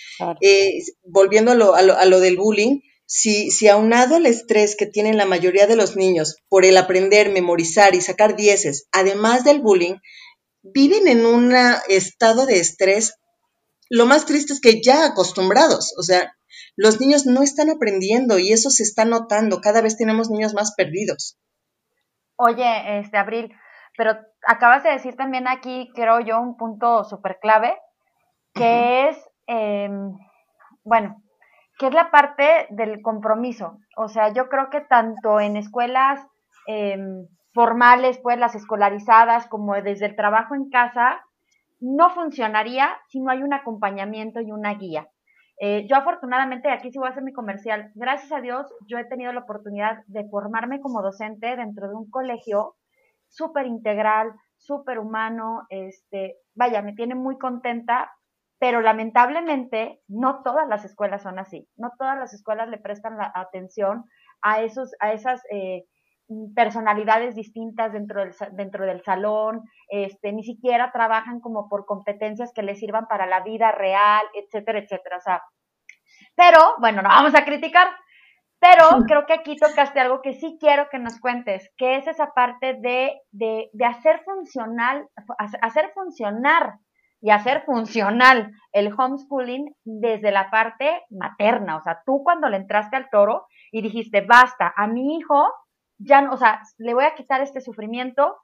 eh, 0.40 0.80
volviendo 1.04 1.52
a 1.52 1.54
lo, 1.54 1.74
a, 1.76 2.04
lo, 2.04 2.20
del 2.20 2.36
bullying, 2.36 2.80
si, 3.06 3.52
si 3.52 3.68
aunado 3.68 4.16
el 4.16 4.26
estrés 4.26 4.74
que 4.76 4.86
tienen 4.86 5.16
la 5.16 5.24
mayoría 5.24 5.68
de 5.68 5.76
los 5.76 5.94
niños 5.94 6.38
por 6.48 6.64
el 6.64 6.76
aprender, 6.76 7.30
memorizar 7.30 7.94
y 7.94 8.00
sacar 8.00 8.34
dieces, 8.34 8.88
además 8.90 9.44
del 9.44 9.60
bullying, 9.60 9.94
viven 10.62 11.06
en 11.06 11.24
un 11.24 11.54
estado 11.88 12.44
de 12.44 12.58
estrés, 12.58 13.14
lo 13.88 14.04
más 14.04 14.26
triste 14.26 14.52
es 14.52 14.60
que 14.60 14.82
ya 14.82 15.06
acostumbrados, 15.06 15.94
o 15.96 16.02
sea, 16.02 16.34
los 16.76 17.00
niños 17.00 17.26
no 17.26 17.42
están 17.42 17.70
aprendiendo 17.70 18.38
y 18.38 18.52
eso 18.52 18.70
se 18.70 18.82
está 18.82 19.04
notando. 19.04 19.60
Cada 19.60 19.80
vez 19.80 19.96
tenemos 19.96 20.30
niños 20.30 20.54
más 20.54 20.74
perdidos. 20.76 21.36
Oye, 22.40 23.00
este 23.00 23.18
Abril, 23.18 23.52
pero 23.96 24.12
acabas 24.46 24.84
de 24.84 24.90
decir 24.90 25.16
también 25.16 25.48
aquí, 25.48 25.90
creo 25.92 26.20
yo, 26.20 26.40
un 26.40 26.56
punto 26.56 27.02
súper 27.02 27.40
clave, 27.40 27.76
que 28.54 29.08
es, 29.08 29.28
em, 29.48 30.16
bueno, 30.84 31.20
que 31.78 31.88
es 31.88 31.94
la 31.94 32.12
parte 32.12 32.68
del 32.70 33.02
compromiso. 33.02 33.78
O 33.96 34.08
sea, 34.08 34.32
yo 34.32 34.48
creo 34.48 34.70
que 34.70 34.80
tanto 34.80 35.40
en 35.40 35.56
escuelas 35.56 36.20
em, 36.68 37.26
formales, 37.54 38.18
pues 38.18 38.38
las 38.38 38.54
escolarizadas, 38.54 39.48
como 39.48 39.74
desde 39.74 40.06
el 40.06 40.14
trabajo 40.14 40.54
en 40.54 40.70
casa, 40.70 41.20
no 41.80 42.10
funcionaría 42.10 42.96
si 43.08 43.20
no 43.20 43.30
hay 43.32 43.42
un 43.42 43.52
acompañamiento 43.52 44.40
y 44.40 44.52
una 44.52 44.74
guía. 44.74 45.08
Eh, 45.60 45.86
yo 45.88 45.96
afortunadamente, 45.96 46.70
aquí 46.70 46.92
sí 46.92 46.98
voy 46.98 47.08
a 47.08 47.10
hacer 47.10 47.24
mi 47.24 47.32
comercial, 47.32 47.90
gracias 47.94 48.30
a 48.30 48.40
Dios 48.40 48.72
yo 48.86 48.96
he 48.98 49.04
tenido 49.04 49.32
la 49.32 49.40
oportunidad 49.40 50.04
de 50.06 50.28
formarme 50.28 50.80
como 50.80 51.02
docente 51.02 51.56
dentro 51.56 51.88
de 51.88 51.94
un 51.96 52.08
colegio 52.10 52.76
súper 53.28 53.66
integral, 53.66 54.32
súper 54.56 55.00
humano, 55.00 55.66
este, 55.68 56.36
vaya, 56.54 56.80
me 56.80 56.94
tiene 56.94 57.16
muy 57.16 57.38
contenta, 57.38 58.12
pero 58.60 58.80
lamentablemente 58.80 60.00
no 60.06 60.42
todas 60.42 60.68
las 60.68 60.84
escuelas 60.84 61.22
son 61.22 61.40
así, 61.40 61.68
no 61.76 61.90
todas 61.98 62.16
las 62.16 62.32
escuelas 62.34 62.68
le 62.68 62.78
prestan 62.78 63.16
la 63.16 63.32
atención 63.34 64.04
a, 64.42 64.62
esos, 64.62 64.92
a 65.00 65.12
esas 65.12 65.42
eh, 65.50 65.84
personalidades 66.54 67.34
distintas 67.34 67.92
dentro 67.92 68.20
del, 68.20 68.34
dentro 68.52 68.84
del 68.84 69.02
salón, 69.02 69.62
este, 69.88 70.32
ni 70.32 70.44
siquiera 70.44 70.92
trabajan 70.92 71.40
como 71.40 71.68
por 71.68 71.86
competencias 71.86 72.52
que 72.54 72.62
les 72.62 72.78
sirvan 72.78 73.06
para 73.06 73.26
la 73.26 73.40
vida 73.40 73.72
real, 73.72 74.24
etcétera, 74.34 74.80
etcétera. 74.80 75.16
O 75.16 75.20
sea, 75.20 75.42
pero, 76.34 76.74
bueno, 76.78 77.02
no 77.02 77.08
vamos 77.08 77.34
a 77.34 77.44
criticar, 77.44 77.88
pero 78.60 79.04
creo 79.06 79.24
que 79.26 79.34
aquí 79.34 79.56
tocaste 79.56 80.00
algo 80.00 80.20
que 80.20 80.34
sí 80.34 80.58
quiero 80.60 80.88
que 80.90 80.98
nos 80.98 81.18
cuentes, 81.20 81.70
que 81.76 81.96
es 81.96 82.06
esa 82.06 82.32
parte 82.34 82.74
de, 82.74 83.20
de, 83.30 83.70
de 83.72 83.84
hacer 83.84 84.22
funcional, 84.24 85.08
hacer 85.62 85.90
funcionar 85.94 86.74
y 87.20 87.30
hacer 87.30 87.64
funcional 87.64 88.52
el 88.72 88.92
homeschooling 88.96 89.74
desde 89.84 90.30
la 90.30 90.50
parte 90.50 91.02
materna. 91.10 91.76
O 91.76 91.82
sea, 91.82 92.00
tú 92.04 92.22
cuando 92.22 92.48
le 92.48 92.56
entraste 92.56 92.96
al 92.96 93.10
toro 93.10 93.46
y 93.72 93.82
dijiste, 93.82 94.20
basta, 94.20 94.72
a 94.76 94.86
mi 94.86 95.16
hijo 95.16 95.48
ya 95.98 96.20
no, 96.20 96.32
o 96.32 96.36
sea, 96.36 96.62
le 96.78 96.94
voy 96.94 97.04
a 97.04 97.14
quitar 97.14 97.40
este 97.40 97.60
sufrimiento. 97.60 98.36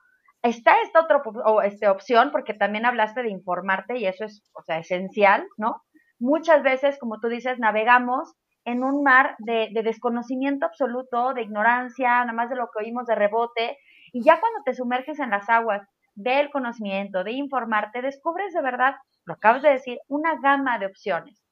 Está 0.42 0.75
esta 0.82 1.00
otra 1.00 1.23
o 1.46 1.62
este, 1.62 1.88
opción, 1.88 2.30
porque 2.30 2.52
también 2.54 2.84
hablaste 2.84 3.23
de 3.23 3.30
informarte 3.30 3.99
y 3.99 4.06
eso 4.06 4.25
es, 4.25 4.42
o 4.54 4.62
sea, 4.62 4.78
esencial, 4.78 5.46
¿no? 5.56 5.82
Muchas 6.18 6.62
veces, 6.62 6.99
como 6.99 7.18
tú 7.18 7.28
dices, 7.28 7.58
navegamos 7.58 8.34
en 8.64 8.84
un 8.84 9.02
mar 9.02 9.37
de, 9.38 9.70
de 9.73 9.82
desconocimiento 9.82 10.66
absoluto, 10.66 11.34
de 11.34 11.42
ignorancia, 11.42 12.20
nada 12.20 12.32
más 12.32 12.50
de 12.50 12.56
lo 12.56 12.68
que 12.70 12.84
oímos 12.84 13.06
de 13.06 13.14
rebote, 13.14 13.78
y 14.12 14.23
ya 14.23 14.38
cuando 14.40 14.62
te 14.64 14.75
sumerges 14.75 15.18
en 15.18 15.30
las 15.30 15.49
aguas 15.49 15.87
del 16.14 16.50
conocimiento, 16.50 17.25
de 17.25 17.32
informarte, 17.32 18.02
descubres 18.02 18.52
de 18.54 18.62
verdad, 18.62 18.94
lo 19.25 19.34
acabas 19.34 19.62
de 19.62 19.70
decir, 19.70 19.99
una 20.08 20.38
gama 20.40 20.78
de 20.78 20.87
opciones. 20.87 21.43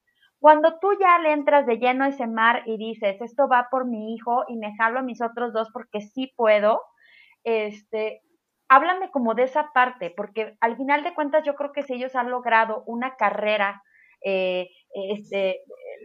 Cuando 0.42 0.80
tú 0.80 0.88
ya 0.98 1.20
le 1.20 1.34
entras 1.34 1.66
de 1.66 1.78
lleno 1.78 2.02
a 2.02 2.08
ese 2.08 2.26
mar 2.26 2.64
y 2.66 2.76
dices, 2.76 3.20
esto 3.20 3.46
va 3.46 3.68
por 3.70 3.86
mi 3.86 4.12
hijo 4.12 4.42
y 4.48 4.56
me 4.56 4.74
jalo 4.74 4.98
a 4.98 5.02
mis 5.02 5.22
otros 5.22 5.52
dos 5.52 5.68
porque 5.72 6.00
sí 6.00 6.32
puedo, 6.36 6.82
este, 7.44 8.22
háblame 8.68 9.12
como 9.12 9.34
de 9.34 9.44
esa 9.44 9.70
parte, 9.72 10.12
porque 10.16 10.56
al 10.60 10.76
final 10.76 11.04
de 11.04 11.14
cuentas 11.14 11.44
yo 11.44 11.54
creo 11.54 11.70
que 11.70 11.84
si 11.84 11.92
ellos 11.92 12.16
han 12.16 12.28
logrado 12.28 12.82
una 12.86 13.14
carrera, 13.14 13.84
eh, 14.24 14.68
este, 15.12 15.60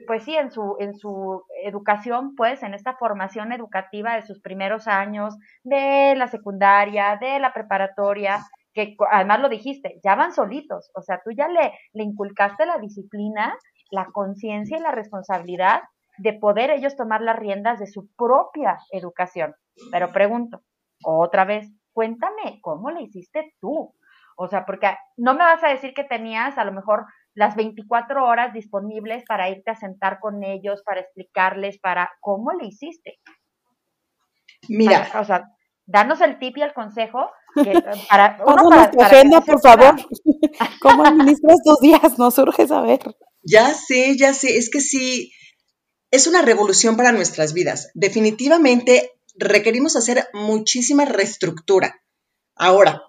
pues 0.05 0.21
sí, 0.21 0.35
en 0.35 0.51
su, 0.51 0.75
en 0.79 0.93
su 0.93 1.43
educación, 1.63 2.35
pues 2.35 2.61
en 2.61 2.75
esta 2.75 2.95
formación 2.95 3.53
educativa 3.53 4.13
de 4.13 4.21
sus 4.21 4.39
primeros 4.39 4.87
años, 4.87 5.35
de 5.63 6.13
la 6.15 6.27
secundaria, 6.27 7.17
de 7.19 7.39
la 7.39 7.53
preparatoria, 7.53 8.45
que 8.75 8.95
además 9.09 9.39
lo 9.39 9.49
dijiste, 9.49 9.99
ya 10.03 10.13
van 10.13 10.31
solitos, 10.31 10.91
o 10.93 11.01
sea, 11.01 11.21
tú 11.25 11.31
ya 11.35 11.47
le, 11.47 11.73
le 11.93 12.03
inculcaste 12.03 12.67
la 12.67 12.77
disciplina 12.77 13.57
la 13.91 14.07
conciencia 14.11 14.77
y 14.77 14.81
la 14.81 14.91
responsabilidad 14.91 15.81
de 16.17 16.33
poder 16.33 16.71
ellos 16.71 16.95
tomar 16.95 17.21
las 17.21 17.37
riendas 17.37 17.79
de 17.79 17.87
su 17.87 18.09
propia 18.15 18.79
educación. 18.91 19.55
Pero 19.91 20.11
pregunto, 20.11 20.61
otra 21.03 21.45
vez, 21.45 21.71
cuéntame, 21.93 22.59
¿cómo 22.61 22.89
le 22.91 23.03
hiciste 23.03 23.53
tú? 23.59 23.93
O 24.35 24.47
sea, 24.47 24.65
porque 24.65 24.95
no 25.15 25.33
me 25.33 25.43
vas 25.43 25.63
a 25.63 25.69
decir 25.69 25.93
que 25.93 26.03
tenías 26.03 26.57
a 26.57 26.63
lo 26.63 26.71
mejor 26.71 27.05
las 27.33 27.55
24 27.55 28.25
horas 28.25 28.53
disponibles 28.53 29.23
para 29.27 29.49
irte 29.49 29.71
a 29.71 29.75
sentar 29.75 30.19
con 30.19 30.43
ellos, 30.43 30.83
para 30.83 31.01
explicarles, 31.01 31.79
para 31.79 32.11
cómo 32.19 32.51
le 32.51 32.67
hiciste. 32.67 33.19
Mira, 34.69 35.07
o 35.19 35.23
sea, 35.23 35.45
danos 35.85 36.21
el 36.21 36.39
tip 36.39 36.57
y 36.57 36.61
el 36.61 36.73
consejo 36.73 37.31
que, 37.55 37.73
para, 38.09 38.37
uno 38.45 38.75
agenda, 38.75 39.41
por 39.41 39.59
favor. 39.59 39.95
¿Cómo 40.81 41.03
administras 41.03 41.57
tus 41.63 41.79
días? 41.79 42.19
Nos 42.19 42.37
urge 42.37 42.67
saber. 42.67 42.99
Ya 43.49 43.73
sé, 43.73 44.17
ya 44.17 44.33
sé, 44.33 44.57
es 44.57 44.69
que 44.69 44.81
sí, 44.81 45.31
es 46.11 46.27
una 46.27 46.41
revolución 46.41 46.97
para 46.97 47.13
nuestras 47.13 47.53
vidas. 47.53 47.89
Definitivamente 47.93 49.13
requerimos 49.35 49.95
hacer 49.95 50.27
muchísima 50.33 51.05
reestructura. 51.05 52.01
Ahora, 52.55 53.03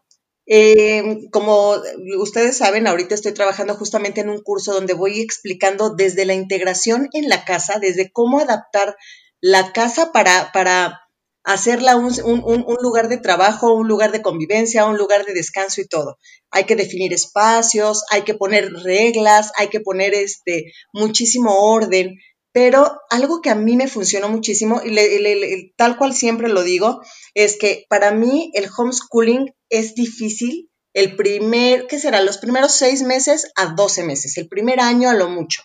eh, 0.47 1.27
como 1.33 1.75
ustedes 2.21 2.57
saben, 2.57 2.87
ahorita 2.87 3.17
estoy 3.17 3.33
trabajando 3.33 3.75
justamente 3.75 4.21
en 4.21 4.29
un 4.29 4.41
curso 4.41 4.73
donde 4.73 4.95
voy 4.95 5.21
explicando 5.21 5.97
desde 5.97 6.25
la 6.25 6.35
integración 6.35 7.09
en 7.15 7.29
la 7.29 7.45
casa, 7.45 7.81
desde 7.81 8.13
cómo 8.13 8.39
adaptar 8.39 8.97
la 9.41 9.73
casa 9.73 10.13
para, 10.13 10.53
para 10.53 11.01
hacerla 11.49 11.97
un, 11.97 12.67
lugar 12.83 13.09
de 13.09 13.17
trabajo, 13.17 13.73
un 13.73 13.89
lugar 13.89 14.13
de 14.13 14.21
convivencia, 14.21 14.85
un 14.85 14.99
lugar 14.99 15.25
de 15.25 15.33
descanso 15.33 15.81
y 15.81 15.87
todo. 15.87 16.19
Hay 16.51 16.65
que 16.65 16.77
definir 16.77 17.15
espacios, 17.15 18.05
hay 18.11 18.21
que 18.21 18.35
poner 18.35 18.71
reglas, 18.71 19.51
hay 19.57 19.69
que 19.69 19.81
poner 19.81 20.13
este, 20.13 20.73
muchísimo 20.93 21.73
orden, 21.73 22.17
pero 22.53 23.01
algo 23.09 23.41
que 23.41 23.49
a 23.49 23.55
mí 23.55 23.79
me 23.79 23.89
funcionó 23.89 24.29
muchísimo, 24.29 24.83
y 24.85 25.73
tal 25.77 25.97
cual 25.97 26.15
siempre 26.15 26.51
lo 26.51 26.63
digo, 26.63 27.01
es 27.33 27.57
que 27.57 27.87
para 27.89 28.13
mí 28.13 28.51
el 28.53 28.69
homeschooling 28.77 29.55
es 29.71 29.95
difícil 29.95 30.69
el 30.93 31.17
primer, 31.17 31.87
¿qué 31.87 31.99
será? 31.99 32.21
Los 32.21 32.37
primeros 32.37 32.73
seis 32.73 33.03
meses 33.03 33.51
a 33.57 33.73
doce 33.75 34.05
meses, 34.05 34.37
el 34.37 34.49
primer 34.49 34.81
año 34.81 35.09
a 35.09 35.15
lo 35.15 35.31
mucho. 35.31 35.63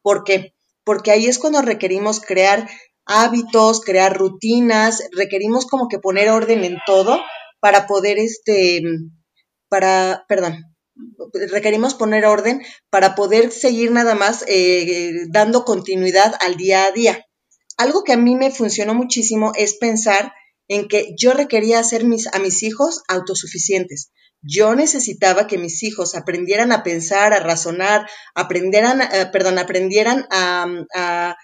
¿Por 0.00 0.24
qué? 0.24 0.54
Porque 0.82 1.10
ahí 1.10 1.26
es 1.26 1.38
cuando 1.38 1.60
requerimos 1.60 2.20
crear 2.20 2.70
hábitos, 3.06 3.80
crear 3.80 4.16
rutinas, 4.16 5.02
requerimos 5.12 5.66
como 5.66 5.88
que 5.88 5.98
poner 5.98 6.28
orden 6.28 6.64
en 6.64 6.78
todo 6.86 7.20
para 7.60 7.86
poder, 7.86 8.18
este, 8.18 8.82
para, 9.68 10.24
perdón, 10.28 10.64
requerimos 11.50 11.94
poner 11.94 12.24
orden 12.24 12.62
para 12.90 13.14
poder 13.14 13.52
seguir 13.52 13.92
nada 13.92 14.14
más 14.14 14.44
eh, 14.48 15.26
dando 15.28 15.64
continuidad 15.64 16.34
al 16.40 16.56
día 16.56 16.84
a 16.84 16.92
día. 16.92 17.24
Algo 17.76 18.04
que 18.04 18.12
a 18.12 18.16
mí 18.16 18.34
me 18.36 18.50
funcionó 18.50 18.94
muchísimo 18.94 19.52
es 19.54 19.74
pensar 19.74 20.32
en 20.68 20.88
que 20.88 21.14
yo 21.18 21.32
requería 21.32 21.78
hacer 21.78 22.04
mis, 22.04 22.32
a 22.32 22.38
mis 22.38 22.62
hijos 22.62 23.02
autosuficientes. 23.08 24.10
Yo 24.42 24.74
necesitaba 24.74 25.46
que 25.46 25.58
mis 25.58 25.82
hijos 25.82 26.14
aprendieran 26.14 26.72
a 26.72 26.82
pensar, 26.82 27.32
a 27.32 27.40
razonar, 27.40 28.08
aprendieran, 28.34 29.00
eh, 29.00 29.26
perdón, 29.32 29.58
aprendieran 29.58 30.26
a, 30.30 30.66
a 30.94 31.36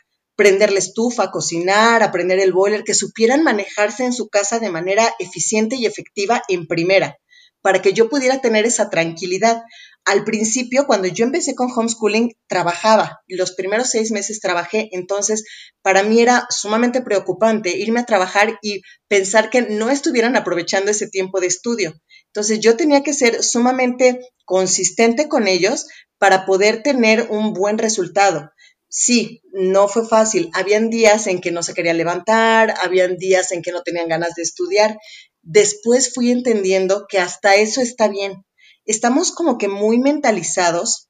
prender 0.43 0.73
la 0.73 0.81
estufa, 0.81 1.31
cocinar, 1.31 2.03
aprender 2.03 2.41
el 2.41 2.53
boiler, 2.53 2.83
que 2.83 2.95
supieran 2.95 3.45
manejarse 3.45 4.05
en 4.05 4.13
su 4.13 4.29
casa 4.29 4.59
de 4.59 4.71
manera 4.71 5.09
eficiente 5.21 5.77
y 5.77 5.87
efectiva 5.87 6.43
en 6.49 6.67
primera 6.67 7.17
para 7.61 7.81
que 7.81 7.93
yo 7.93 8.09
pudiera 8.09 8.41
tener 8.41 8.67
esa 8.67 8.91
tranquilidad. 8.91 9.63
Al 10.05 10.25
principio, 10.25 10.85
cuando 10.89 11.07
yo 11.07 11.25
empecé 11.25 11.55
con 11.55 11.71
homeschooling, 11.71 12.33
trabajaba. 12.49 13.21
Los 13.29 13.53
primeros 13.53 13.89
seis 13.89 14.11
meses 14.11 14.41
trabajé, 14.41 14.89
entonces 14.91 15.45
para 15.81 16.03
mí 16.03 16.21
era 16.21 16.49
sumamente 16.51 17.03
preocupante 17.03 17.79
irme 17.79 18.01
a 18.01 18.05
trabajar 18.05 18.59
y 18.63 18.81
pensar 19.07 19.49
que 19.49 19.63
no 19.63 19.91
estuvieran 19.91 20.35
aprovechando 20.35 20.91
ese 20.91 21.09
tiempo 21.09 21.39
de 21.39 21.47
estudio. 21.47 21.95
Entonces 22.27 22.59
yo 22.59 22.77
tenía 22.77 23.05
que 23.05 23.13
ser 23.13 23.45
sumamente 23.45 24.19
consistente 24.45 25.29
con 25.29 25.47
ellos 25.47 25.87
para 26.19 26.47
poder 26.47 26.83
tener 26.83 27.29
un 27.31 27.53
buen 27.53 27.79
resultado. 27.79 28.51
Sí, 28.95 29.41
no 29.55 29.89
fue 29.89 30.07
fácil. 30.07 30.51
Habían 30.53 30.91
días 30.91 31.27
en 31.27 31.41
que 31.41 31.51
no 31.51 31.63
se 31.63 31.73
querían 31.73 31.97
levantar, 31.97 32.75
habían 32.83 33.17
días 33.17 33.51
en 33.51 33.63
que 33.63 33.73
no 33.73 33.83
tenían 33.83 34.07
ganas 34.07 34.35
de 34.35 34.43
estudiar, 34.43 34.99
después 35.41 36.13
fui 36.15 36.31
entendiendo 36.31 37.07
que 37.09 37.19
hasta 37.19 37.55
eso 37.57 37.81
está 37.81 38.09
bien. 38.09 38.45
Estamos 38.85 39.33
como 39.33 39.57
que 39.57 39.69
muy 39.69 39.99
mentalizados 39.99 41.09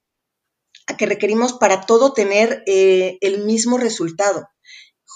a 0.87 0.97
que 0.97 1.07
requerimos 1.07 1.55
para 1.55 1.81
todo 1.81 2.13
tener 2.13 2.63
eh, 2.69 3.19
el 3.21 3.45
mismo 3.45 3.79
resultado. 3.79 4.47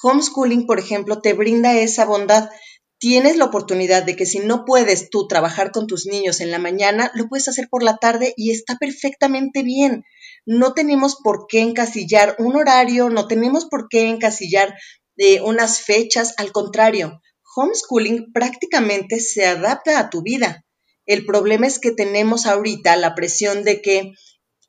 Homeschooling, 0.02 0.66
por 0.66 0.80
ejemplo, 0.80 1.20
te 1.20 1.34
brinda 1.34 1.78
esa 1.78 2.04
bondad. 2.04 2.50
Tienes 2.98 3.36
la 3.36 3.44
oportunidad 3.44 4.02
de 4.02 4.16
que 4.16 4.26
si 4.26 4.40
no 4.40 4.64
puedes 4.64 5.08
tú 5.08 5.28
trabajar 5.28 5.70
con 5.70 5.86
tus 5.86 6.06
niños 6.06 6.40
en 6.40 6.50
la 6.50 6.58
mañana, 6.58 7.12
lo 7.14 7.28
puedes 7.28 7.46
hacer 7.46 7.68
por 7.70 7.84
la 7.84 7.98
tarde 7.98 8.34
y 8.36 8.50
está 8.50 8.76
perfectamente 8.76 9.62
bien. 9.62 10.02
No 10.46 10.72
tenemos 10.74 11.16
por 11.16 11.46
qué 11.48 11.60
encasillar 11.60 12.36
un 12.38 12.56
horario, 12.56 13.10
no 13.10 13.26
tenemos 13.26 13.66
por 13.66 13.88
qué 13.88 14.08
encasillar 14.08 14.74
eh, 15.16 15.40
unas 15.42 15.80
fechas, 15.80 16.34
al 16.38 16.52
contrario, 16.52 17.20
homeschooling 17.56 18.32
prácticamente 18.32 19.18
se 19.20 19.46
adapta 19.46 19.98
a 19.98 20.08
tu 20.08 20.22
vida. 20.22 20.64
El 21.04 21.26
problema 21.26 21.66
es 21.66 21.78
que 21.78 21.90
tenemos 21.90 22.46
ahorita 22.46 22.96
la 22.96 23.14
presión 23.14 23.64
de 23.64 23.82
que 23.82 24.12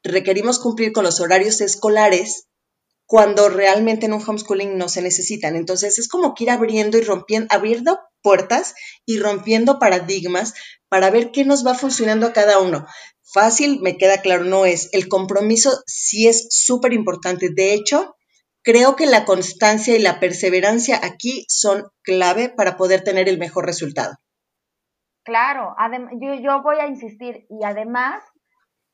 requerimos 0.04 0.60
cumplir 0.60 0.94
con 0.94 1.04
los 1.04 1.20
horarios 1.20 1.62
escolares 1.62 2.48
cuando 3.06 3.50
realmente 3.50 4.06
en 4.06 4.14
un 4.14 4.24
homeschooling 4.26 4.78
no 4.78 4.90
se 4.90 5.02
necesitan. 5.02 5.56
Entonces 5.56 6.00
es 6.00 6.08
como 6.08 6.34
que 6.34 6.46
ir 6.46 6.50
abriendo 6.50 6.98
y 6.98 7.02
rompiendo, 7.02 7.48
abriendo 7.54 8.00
puertas 8.22 8.76
y 9.06 9.20
rompiendo 9.20 9.80
paradigmas 9.80 10.54
para 10.90 11.10
ver 11.10 11.32
qué 11.32 11.46
nos 11.46 11.66
va 11.66 11.74
funcionando 11.74 12.28
a 12.28 12.34
cada 12.34 12.60
uno. 12.60 12.86
Fácil, 13.34 13.82
me 13.82 13.98
queda 13.98 14.22
claro, 14.22 14.44
no 14.44 14.66
es. 14.66 14.90
El 14.94 15.08
compromiso 15.08 15.84
sí 15.86 16.28
es 16.28 16.48
súper 16.50 16.94
importante. 16.94 17.50
De 17.54 17.74
hecho, 17.74 18.18
Creo 18.68 18.98
que 18.98 19.06
la 19.06 19.24
constancia 19.24 19.96
y 19.96 20.02
la 20.02 20.20
perseverancia 20.20 21.00
aquí 21.02 21.46
son 21.48 21.84
clave 22.04 22.50
para 22.50 22.76
poder 22.76 23.02
tener 23.02 23.30
el 23.30 23.40
mejor 23.40 23.66
resultado. 23.66 24.16
Claro, 25.24 25.74
yo, 26.20 26.34
yo 26.34 26.62
voy 26.62 26.76
a 26.80 26.88
insistir 26.88 27.46
y 27.50 27.64
además, 27.64 28.22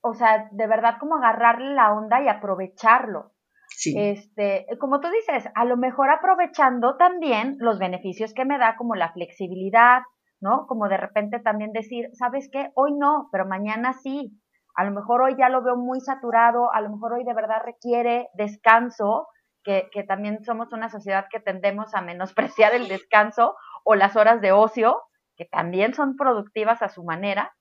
o 0.02 0.14
sea, 0.14 0.48
de 0.52 0.68
verdad 0.68 0.98
como 1.00 1.16
agarrarle 1.16 1.74
la 1.74 1.92
onda 1.92 2.22
y 2.22 2.28
aprovecharlo. 2.28 3.32
Sí. 3.70 3.96
Este, 3.98 4.68
como 4.80 5.00
tú 5.00 5.08
dices, 5.10 5.52
a 5.56 5.66
lo 5.66 5.76
mejor 5.76 6.12
aprovechando 6.12 6.96
también 6.96 7.56
los 7.58 7.80
beneficios 7.80 8.36
que 8.36 8.46
me 8.46 8.60
da 8.60 8.76
como 8.76 8.94
la 8.94 9.12
flexibilidad, 9.12 10.04
¿no? 10.44 10.68
Como 10.68 10.90
de 10.90 10.98
repente 10.98 11.40
también 11.40 11.72
decir, 11.72 12.10
¿sabes 12.14 12.50
qué? 12.52 12.72
Hoy 12.76 12.94
no, 12.94 13.30
pero 13.32 13.48
mañana 13.48 13.94
sí. 13.94 14.40
A 14.76 14.84
lo 14.84 14.92
mejor 14.92 15.22
hoy 15.22 15.36
ya 15.38 15.50
lo 15.50 15.64
veo 15.64 15.78
muy 15.78 16.02
saturado, 16.02 16.72
a 16.74 16.82
lo 16.82 16.90
mejor 16.90 17.14
hoy 17.14 17.24
de 17.24 17.34
verdad 17.34 17.62
requiere 17.64 18.28
descanso 18.34 19.28
que, 19.64 19.90
también 20.06 20.44
somos 20.44 20.74
una 20.74 20.90
sociedad 20.90 21.28
que 21.32 21.40
tendemos 21.40 21.96
a 21.96 22.02
menospreciar 22.02 22.76
el 22.76 22.90
descanso 22.90 23.56
o 23.86 23.96
las 23.96 24.18
horas 24.18 24.42
de 24.42 24.52
ocio, 24.52 25.02
que 25.38 25.46
también 25.46 25.94
son 25.94 26.18
productivas 26.18 26.82
a 26.82 26.90
su 26.90 27.04
manera. 27.04 27.56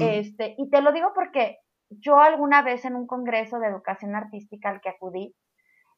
este, 0.00 0.56
y 0.58 0.68
te 0.70 0.82
lo 0.82 0.90
digo 0.90 1.12
porque 1.14 1.58
yo 1.90 2.18
alguna 2.18 2.62
vez 2.62 2.84
en 2.84 2.96
un 2.96 3.06
congreso 3.06 3.60
de 3.60 3.68
educación 3.68 4.16
artística 4.16 4.70
al 4.70 4.80
que 4.80 4.88
acudí, 4.88 5.36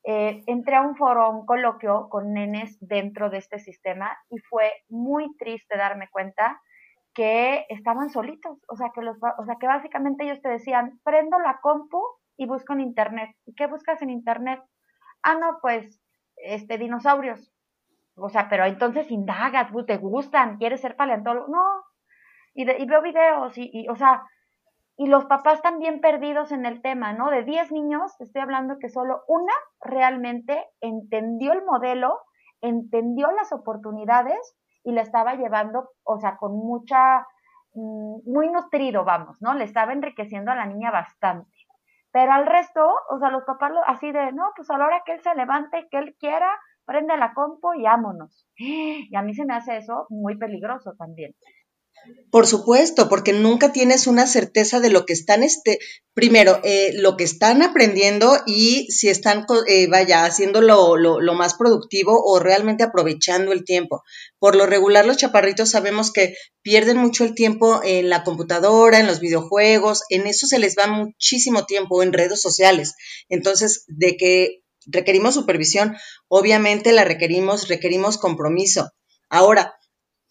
eh, 0.04 0.42
entré 0.46 0.76
a 0.76 0.82
un 0.82 0.96
foro, 0.96 1.30
un 1.30 1.46
coloquio 1.46 2.08
con 2.08 2.32
nenes 2.32 2.78
dentro 2.80 3.30
de 3.30 3.38
este 3.38 3.58
sistema 3.58 4.16
y 4.30 4.38
fue 4.38 4.72
muy 4.88 5.36
triste 5.36 5.76
darme 5.76 6.08
cuenta 6.08 6.60
que 7.14 7.66
estaban 7.68 8.10
solitos, 8.10 8.58
o 8.68 8.76
sea 8.76 8.90
que 8.94 9.02
los, 9.02 9.16
o 9.38 9.44
sea 9.44 9.56
que 9.60 9.66
básicamente 9.66 10.24
ellos 10.24 10.40
te 10.40 10.48
decían, 10.48 11.00
prendo 11.04 11.38
la 11.38 11.58
compu 11.60 12.00
y 12.36 12.46
busco 12.46 12.72
en 12.72 12.80
internet. 12.80 13.30
¿Y 13.44 13.54
qué 13.54 13.66
buscas 13.66 14.00
en 14.00 14.10
internet? 14.10 14.60
ah, 15.22 15.34
no, 15.34 15.58
pues, 15.60 16.00
este, 16.36 16.78
dinosaurios. 16.78 17.52
O 18.16 18.28
sea, 18.28 18.48
pero 18.48 18.64
entonces 18.64 19.10
indagas, 19.10 19.70
te 19.86 19.96
gustan, 19.98 20.58
quieres 20.58 20.80
ser 20.80 20.96
paleontólogo. 20.96 21.48
No. 21.48 21.84
Y, 22.54 22.70
y 22.70 22.86
veo 22.86 23.02
videos 23.02 23.52
y, 23.56 23.86
o 23.88 23.96
sea, 23.96 24.22
y 25.00 25.06
los 25.06 25.24
papás 25.24 25.62
también 25.62 26.02
perdidos 26.02 26.52
en 26.52 26.66
el 26.66 26.82
tema, 26.82 27.14
¿no? 27.14 27.30
De 27.30 27.42
10 27.42 27.72
niños, 27.72 28.20
estoy 28.20 28.42
hablando 28.42 28.78
que 28.78 28.90
solo 28.90 29.22
una 29.28 29.54
realmente 29.80 30.62
entendió 30.82 31.54
el 31.54 31.64
modelo, 31.64 32.18
entendió 32.60 33.30
las 33.32 33.50
oportunidades 33.50 34.58
y 34.84 34.92
le 34.92 35.00
estaba 35.00 35.36
llevando, 35.36 35.88
o 36.04 36.18
sea, 36.18 36.36
con 36.36 36.52
mucha, 36.54 37.26
mm, 37.72 38.30
muy 38.30 38.50
nutrido, 38.50 39.06
vamos, 39.06 39.38
¿no? 39.40 39.54
Le 39.54 39.64
estaba 39.64 39.94
enriqueciendo 39.94 40.52
a 40.52 40.56
la 40.56 40.66
niña 40.66 40.90
bastante. 40.90 41.56
Pero 42.12 42.32
al 42.32 42.44
resto, 42.44 42.86
o 43.08 43.18
sea, 43.18 43.30
los 43.30 43.44
papás 43.44 43.72
así 43.86 44.12
de, 44.12 44.32
no, 44.32 44.50
pues 44.54 44.68
a 44.68 44.76
la 44.76 44.84
hora 44.84 45.02
que 45.06 45.12
él 45.12 45.22
se 45.22 45.34
levante, 45.34 45.88
que 45.90 45.96
él 45.96 46.14
quiera, 46.20 46.50
prende 46.84 47.16
la 47.16 47.32
compo 47.32 47.72
y 47.72 47.84
vámonos. 47.84 48.46
Y 48.58 49.16
a 49.16 49.22
mí 49.22 49.32
se 49.32 49.46
me 49.46 49.54
hace 49.54 49.78
eso 49.78 50.06
muy 50.10 50.36
peligroso 50.36 50.92
también. 50.98 51.34
Por 52.30 52.46
supuesto, 52.46 53.08
porque 53.08 53.32
nunca 53.32 53.72
tienes 53.72 54.06
una 54.06 54.24
certeza 54.24 54.78
de 54.78 54.88
lo 54.88 55.04
que 55.04 55.12
están, 55.12 55.42
este, 55.42 55.80
primero, 56.14 56.60
eh, 56.62 56.92
lo 56.94 57.16
que 57.16 57.24
están 57.24 57.60
aprendiendo 57.60 58.38
y 58.46 58.86
si 58.92 59.08
están, 59.08 59.46
eh, 59.66 59.88
vaya, 59.88 60.24
haciendo 60.24 60.60
lo, 60.60 60.96
lo, 60.96 61.34
más 61.34 61.54
productivo 61.54 62.22
o 62.24 62.38
realmente 62.38 62.84
aprovechando 62.84 63.50
el 63.50 63.64
tiempo. 63.64 64.04
Por 64.38 64.54
lo 64.54 64.66
regular, 64.66 65.06
los 65.06 65.16
chaparritos 65.16 65.70
sabemos 65.70 66.12
que 66.12 66.36
pierden 66.62 66.98
mucho 66.98 67.24
el 67.24 67.34
tiempo 67.34 67.80
en 67.82 68.08
la 68.08 68.22
computadora, 68.22 69.00
en 69.00 69.08
los 69.08 69.18
videojuegos, 69.18 70.04
en 70.08 70.28
eso 70.28 70.46
se 70.46 70.60
les 70.60 70.76
va 70.78 70.86
muchísimo 70.86 71.66
tiempo, 71.66 72.00
en 72.00 72.12
redes 72.12 72.40
sociales. 72.40 72.94
Entonces, 73.28 73.84
de 73.88 74.16
que 74.16 74.62
requerimos 74.86 75.34
supervisión, 75.34 75.96
obviamente 76.28 76.92
la 76.92 77.04
requerimos, 77.04 77.66
requerimos 77.66 78.18
compromiso. 78.18 78.92
Ahora, 79.28 79.74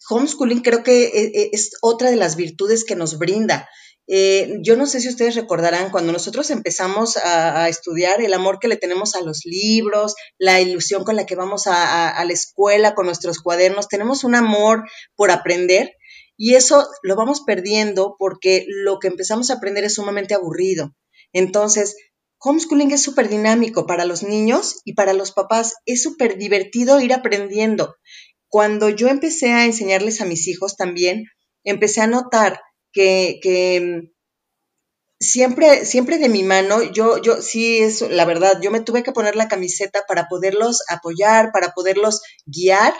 homeschooling 0.08 0.62
creo 0.62 0.82
que 0.82 1.04
eh, 1.04 1.32
eh, 1.34 1.50
es 1.52 1.72
otra 1.82 2.10
de 2.10 2.16
las 2.16 2.36
virtudes 2.36 2.84
que 2.84 2.96
nos 2.96 3.18
brinda. 3.18 3.68
Eh, 4.12 4.58
yo 4.62 4.76
no 4.76 4.86
sé 4.86 5.00
si 5.00 5.08
ustedes 5.08 5.36
recordarán 5.36 5.90
cuando 5.90 6.12
nosotros 6.12 6.50
empezamos 6.50 7.16
a, 7.16 7.68
estudiar 7.68 8.20
el 8.20 8.34
amor 8.34 8.58
que 8.58 8.66
le 8.66 8.76
tenemos 8.76 9.14
a 9.14 9.20
los 9.20 9.42
libros, 9.44 10.16
la 10.36 10.60
ilusión 10.60 11.04
con 11.04 11.14
la 11.14 11.26
que 11.26 11.36
vamos 11.36 11.68
a, 11.68 12.24
la 12.24 12.32
escuela 12.32 12.96
con 12.96 13.06
nuestros 13.06 13.38
cuadernos, 13.38 13.86
tenemos 13.86 14.24
un 14.24 14.34
amor 14.34 14.82
por 15.14 15.30
aprender 15.30 15.92
y 16.36 16.54
eso 16.56 16.88
lo 17.02 17.14
vamos 17.14 17.42
perdiendo 17.42 18.16
porque 18.18 18.64
lo 18.66 18.98
que 18.98 19.06
empezamos 19.06 19.48
a 19.50 19.54
aprender 19.54 19.84
es 19.84 19.94
sumamente 19.94 20.34
aburrido. 20.34 20.92
Entonces, 21.32 21.94
homeschooling 22.40 22.90
es 22.90 23.02
súper 23.02 23.28
dinámico 23.28 23.86
para 23.86 24.06
los 24.06 24.24
niños 24.24 24.80
y 24.84 24.94
para 24.94 25.12
los 25.12 25.30
papás. 25.30 25.74
Es 25.86 26.02
súper 26.02 26.36
divertido 26.36 26.98
ir 26.98 27.12
aprendiendo 27.12 27.94
cuando 28.50 28.90
yo 28.90 29.08
empecé 29.08 29.52
a 29.52 29.64
enseñarles 29.64 30.20
a 30.20 30.26
mis 30.26 30.48
hijos 30.48 30.76
también, 30.76 31.24
empecé 31.64 32.02
a 32.02 32.08
notar 32.08 32.60
que, 32.92 33.40
mm, 33.80 34.10
siempre, 35.20 35.84
siempre 35.84 36.18
de 36.18 36.28
mi 36.28 36.42
mano, 36.42 36.82
yo, 36.82 37.22
yo, 37.22 37.40
sí, 37.42 37.78
es 37.78 38.02
la 38.02 38.24
verdad, 38.24 38.60
yo 38.60 38.70
me 38.70 38.80
tuve 38.80 39.02
que 39.02 39.12
poner 39.12 39.36
la 39.36 39.48
camiseta 39.48 40.04
para 40.08 40.26
poderlos 40.28 40.82
apoyar, 40.88 41.52
para 41.52 41.72
poderlos 41.72 42.20
guiar 42.44 42.92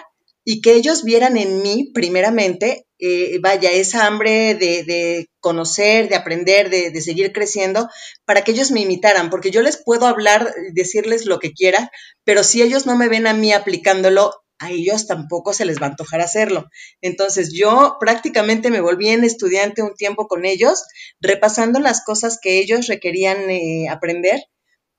y 0.43 0.61
que 0.61 0.73
ellos 0.73 1.03
vieran 1.03 1.37
en 1.37 1.61
mí, 1.61 1.91
primeramente, 1.93 2.87
eh, 2.99 3.39
vaya, 3.41 3.71
esa 3.71 4.05
hambre 4.07 4.55
de, 4.55 5.27
conocer, 5.39 6.07
de 6.07 6.15
aprender, 6.15 6.69
de, 6.69 6.91
de, 6.91 7.01
seguir 7.01 7.33
creciendo, 7.33 7.89
para 8.25 8.43
que 8.43 8.51
ellos 8.51 8.71
me 8.71 8.81
imitaran, 8.81 9.29
porque 9.29 9.51
yo 9.51 9.61
les 9.61 9.77
puedo 9.83 10.07
hablar, 10.07 10.53
decirles 10.73 11.25
lo 11.25 11.39
que 11.39 11.51
quiera, 11.51 11.91
pero 12.23 12.43
si 12.43 12.61
ellos 12.61 12.85
no 12.85 12.95
me 12.95 13.09
ven 13.09 13.27
a 13.27 13.33
mí 13.33 13.51
aplicándolo, 13.53 14.40
a 14.61 14.69
ellos 14.69 15.07
tampoco 15.07 15.53
se 15.53 15.65
les 15.65 15.81
va 15.81 15.87
a 15.87 15.89
antojar 15.89 16.21
hacerlo. 16.21 16.69
Entonces 17.01 17.51
yo 17.51 17.97
prácticamente 17.99 18.69
me 18.69 18.79
volví 18.79 19.09
en 19.09 19.23
estudiante 19.23 19.81
un 19.81 19.95
tiempo 19.95 20.27
con 20.27 20.45
ellos, 20.45 20.83
repasando 21.19 21.79
las 21.79 22.05
cosas 22.05 22.37
que 22.41 22.59
ellos 22.59 22.87
requerían 22.87 23.49
eh, 23.49 23.89
aprender, 23.89 24.43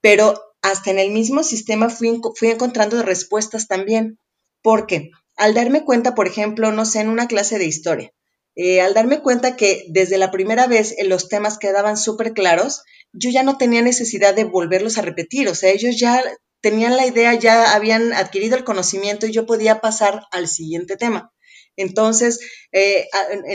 pero 0.01 0.35
hasta 0.63 0.91
en 0.91 0.99
el 0.99 1.13
mismo 1.13 1.45
sistema 1.45 1.89
fui, 1.89 2.21
fui 2.37 2.49
encontrando 2.49 3.03
respuestas 3.03 3.69
también. 3.69 4.19
Porque 4.63 5.11
al 5.37 5.55
darme 5.55 5.85
cuenta, 5.85 6.15
por 6.15 6.27
ejemplo, 6.27 6.73
no 6.73 6.85
sé, 6.85 7.01
en 7.01 7.09
una 7.09 7.29
clase 7.29 7.59
de 7.59 7.67
historia, 7.67 8.13
eh, 8.55 8.81
al 8.81 8.95
darme 8.95 9.21
cuenta 9.21 9.57
que 9.57 9.87
desde 9.89 10.19
la 10.19 10.31
primera 10.31 10.67
vez 10.67 10.95
en 10.99 11.09
los 11.09 11.29
temas 11.29 11.59
quedaban 11.59 11.97
súper 11.97 12.33
claros, 12.33 12.83
yo 13.13 13.31
ya 13.31 13.43
no 13.43 13.59
tenía 13.59 13.83
necesidad 13.83 14.35
de 14.35 14.45
volverlos 14.45 14.99
a 14.99 15.03
repetir, 15.03 15.49
o 15.49 15.55
sea, 15.55 15.71
ellos 15.71 15.99
ya 15.99 16.23
tenían 16.63 16.97
la 16.97 17.07
idea, 17.07 17.35
ya 17.35 17.75
habían 17.75 18.13
adquirido 18.15 18.57
el 18.57 18.65
conocimiento 18.65 19.27
y 19.27 19.33
yo 19.33 19.45
podía 19.45 19.81
pasar 19.81 20.23
al 20.31 20.49
siguiente 20.49 20.97
tema. 20.97 21.33
Entonces, 21.77 22.41
eh, 22.73 23.09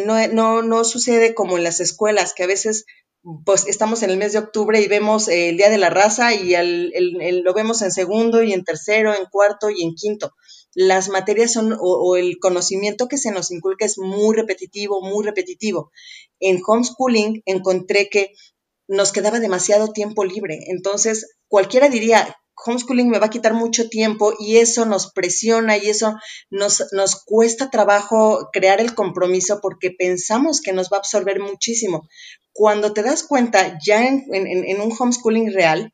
no, 0.06 0.28
no, 0.28 0.62
no, 0.62 0.84
sucede 0.84 1.34
como 1.34 1.58
en 1.58 1.64
las 1.64 1.80
escuelas, 1.80 2.34
que 2.36 2.44
a 2.44 2.48
veces 2.48 2.86
pues 3.44 3.68
estamos 3.68 4.04
en 4.04 4.12
el 4.12 4.18
mes 4.18 4.34
de 4.34 4.40
octubre 4.40 4.80
y 4.80 4.88
vemos 4.88 5.28
el 5.28 5.58
Día 5.58 5.70
de 5.70 5.78
la 5.78 5.90
Raza 5.90 6.34
y 6.34 6.54
lo 7.42 7.54
vemos 7.54 7.82
en 7.82 7.92
segundo 7.92 8.44
y 8.44 8.54
en 8.54 8.64
tercero, 8.64 9.14
en 9.14 9.26
cuarto 9.26 9.70
y 9.70 9.84
en 9.84 9.96
quinto 9.96 10.34
las 10.80 11.10
materias 11.10 11.54
son 11.54 11.76
o, 11.80 12.18
el 12.18 12.38
conocimiento 12.38 13.08
que 13.08 13.18
se 13.18 13.32
nos 13.32 13.50
inculca 13.50 13.84
es 13.84 13.98
muy 13.98 14.36
repetitivo, 14.36 15.02
muy 15.02 15.26
repetitivo. 15.26 15.92
En 16.40 16.62
homeschooling 16.64 17.42
encontré 17.48 18.10
que 18.10 18.36
nos 18.88 19.12
quedaba 19.12 19.40
demasiado 19.40 19.92
tiempo 19.92 20.24
libre. 20.24 20.60
Entonces, 20.68 21.36
cualquiera 21.48 21.90
diría, 21.90 22.38
homeschooling 22.66 23.10
me 23.10 23.20
va 23.20 23.28
a 23.28 23.30
quitar 23.30 23.54
mucho 23.54 23.90
tiempo 23.90 24.34
y 24.40 24.58
eso 24.58 24.86
nos 24.86 25.12
presiona 25.14 25.78
y 25.78 25.90
eso 25.90 26.16
nos, 26.50 26.86
nos 26.92 27.24
cuesta 27.24 27.70
trabajo 27.70 28.50
crear 28.52 28.82
el 28.82 28.96
compromiso 28.96 29.60
porque 29.62 29.92
pensamos 29.92 30.62
que 30.62 30.74
nos 30.74 30.90
va 30.92 30.98
a 30.98 31.00
absorber 31.00 31.40
muchísimo. 31.40 32.08
Cuando 32.54 32.94
te 32.94 33.04
das 33.04 33.24
cuenta 33.24 33.78
ya 33.86 34.08
en, 34.08 34.26
en 34.34 34.82
un 34.82 34.92
homeschooling 34.98 35.54
real, 35.54 35.94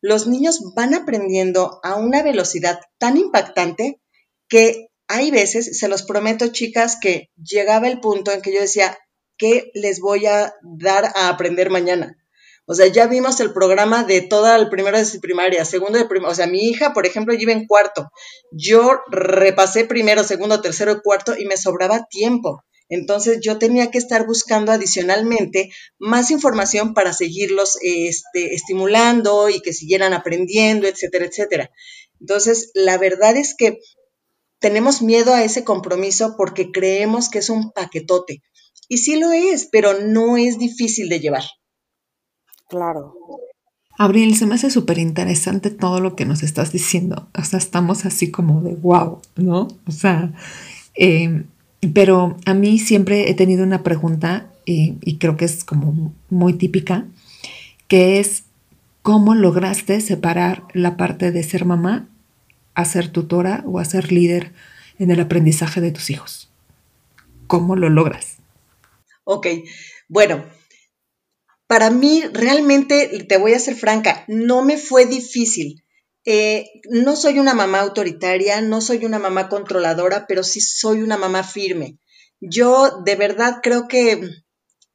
los 0.00 0.26
niños 0.26 0.74
van 0.74 0.94
aprendiendo 0.94 1.80
a 1.82 1.96
una 1.96 2.22
velocidad 2.22 2.80
tan 2.98 3.16
impactante 3.16 4.00
que 4.48 4.88
hay 5.06 5.30
veces, 5.30 5.78
se 5.78 5.88
los 5.88 6.02
prometo 6.04 6.48
chicas, 6.48 6.96
que 7.00 7.30
llegaba 7.36 7.88
el 7.88 8.00
punto 8.00 8.32
en 8.32 8.42
que 8.42 8.52
yo 8.52 8.60
decía, 8.60 8.96
¿qué 9.36 9.70
les 9.74 10.00
voy 10.00 10.26
a 10.26 10.54
dar 10.62 11.12
a 11.16 11.28
aprender 11.28 11.70
mañana? 11.70 12.16
O 12.70 12.74
sea, 12.74 12.86
ya 12.86 13.08
vimos 13.08 13.40
el 13.40 13.52
programa 13.52 14.04
de 14.04 14.20
toda 14.20 14.54
el 14.54 14.68
primero 14.68 14.96
de 14.96 15.18
primaria, 15.18 15.64
segundo 15.64 15.98
de 15.98 16.04
primaria. 16.04 16.30
O 16.30 16.34
sea, 16.36 16.46
mi 16.46 16.68
hija, 16.68 16.92
por 16.92 17.04
ejemplo, 17.04 17.34
iba 17.34 17.50
en 17.50 17.66
cuarto. 17.66 18.12
Yo 18.52 19.00
repasé 19.10 19.86
primero, 19.86 20.22
segundo, 20.22 20.60
tercero 20.60 20.92
y 20.92 21.00
cuarto 21.00 21.36
y 21.36 21.46
me 21.46 21.56
sobraba 21.56 22.06
tiempo. 22.08 22.62
Entonces 22.88 23.40
yo 23.42 23.58
tenía 23.58 23.90
que 23.90 23.98
estar 23.98 24.24
buscando 24.24 24.70
adicionalmente 24.70 25.70
más 25.98 26.30
información 26.30 26.94
para 26.94 27.12
seguirlos 27.12 27.76
este, 27.82 28.54
estimulando 28.54 29.48
y 29.48 29.62
que 29.62 29.72
siguieran 29.72 30.12
aprendiendo, 30.12 30.86
etcétera, 30.86 31.24
etcétera. 31.24 31.70
Entonces, 32.20 32.70
la 32.74 32.98
verdad 32.98 33.36
es 33.36 33.56
que 33.58 33.80
tenemos 34.60 35.02
miedo 35.02 35.34
a 35.34 35.42
ese 35.42 35.64
compromiso 35.64 36.36
porque 36.36 36.70
creemos 36.70 37.30
que 37.30 37.40
es 37.40 37.50
un 37.50 37.72
paquetote. 37.72 38.44
Y 38.86 38.98
sí 38.98 39.16
lo 39.16 39.32
es, 39.32 39.66
pero 39.66 39.94
no 40.00 40.36
es 40.36 40.56
difícil 40.56 41.08
de 41.08 41.18
llevar. 41.18 41.42
Claro. 42.70 43.14
Abril, 43.98 44.34
se 44.36 44.46
me 44.46 44.54
hace 44.54 44.70
súper 44.70 44.96
interesante 44.96 45.70
todo 45.70 46.00
lo 46.00 46.16
que 46.16 46.24
nos 46.24 46.42
estás 46.42 46.72
diciendo. 46.72 47.28
O 47.38 47.44
sea, 47.44 47.58
estamos 47.58 48.06
así 48.06 48.30
como 48.30 48.62
de 48.62 48.74
wow, 48.76 49.20
¿no? 49.36 49.68
O 49.86 49.90
sea, 49.90 50.32
eh, 50.94 51.44
pero 51.92 52.36
a 52.46 52.54
mí 52.54 52.78
siempre 52.78 53.28
he 53.28 53.34
tenido 53.34 53.64
una 53.64 53.82
pregunta 53.82 54.50
y, 54.64 54.94
y 55.02 55.18
creo 55.18 55.36
que 55.36 55.44
es 55.44 55.64
como 55.64 56.14
muy 56.30 56.54
típica, 56.54 57.06
que 57.88 58.20
es, 58.20 58.44
¿cómo 59.02 59.34
lograste 59.34 60.00
separar 60.00 60.62
la 60.72 60.96
parte 60.96 61.32
de 61.32 61.42
ser 61.42 61.64
mamá 61.66 62.08
a 62.74 62.84
ser 62.84 63.08
tutora 63.08 63.64
o 63.66 63.80
a 63.80 63.84
ser 63.84 64.12
líder 64.12 64.52
en 64.98 65.10
el 65.10 65.20
aprendizaje 65.20 65.80
de 65.80 65.90
tus 65.90 66.08
hijos? 66.08 66.50
¿Cómo 67.48 67.74
lo 67.74 67.90
logras? 67.90 68.36
Ok, 69.24 69.46
bueno, 70.08 70.44
para 71.70 71.90
mí 71.90 72.24
realmente, 72.32 73.26
te 73.28 73.36
voy 73.36 73.54
a 73.54 73.60
ser 73.60 73.76
franca, 73.76 74.24
no 74.26 74.64
me 74.64 74.76
fue 74.76 75.06
difícil. 75.06 75.84
Eh, 76.24 76.66
no 76.90 77.14
soy 77.14 77.38
una 77.38 77.54
mamá 77.54 77.78
autoritaria, 77.78 78.60
no 78.60 78.80
soy 78.80 79.04
una 79.04 79.20
mamá 79.20 79.48
controladora, 79.48 80.26
pero 80.26 80.42
sí 80.42 80.60
soy 80.60 81.00
una 81.00 81.16
mamá 81.16 81.44
firme. 81.44 82.00
Yo 82.40 83.02
de 83.04 83.14
verdad 83.14 83.58
creo 83.62 83.86
que 83.86 84.20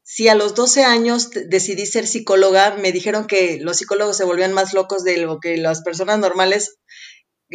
si 0.03 0.27
a 0.27 0.35
los 0.35 0.53
12 0.53 0.83
años 0.83 1.29
decidí 1.47 1.85
ser 1.85 2.07
psicóloga, 2.07 2.75
me 2.75 2.91
dijeron 2.91 3.25
que 3.25 3.57
los 3.61 3.77
psicólogos 3.77 4.17
se 4.17 4.25
volvían 4.25 4.51
más 4.51 4.73
locos 4.73 5.05
de 5.05 5.15
lo 5.15 5.39
que 5.39 5.55
las 5.55 5.81
personas 5.81 6.19
normales 6.19 6.75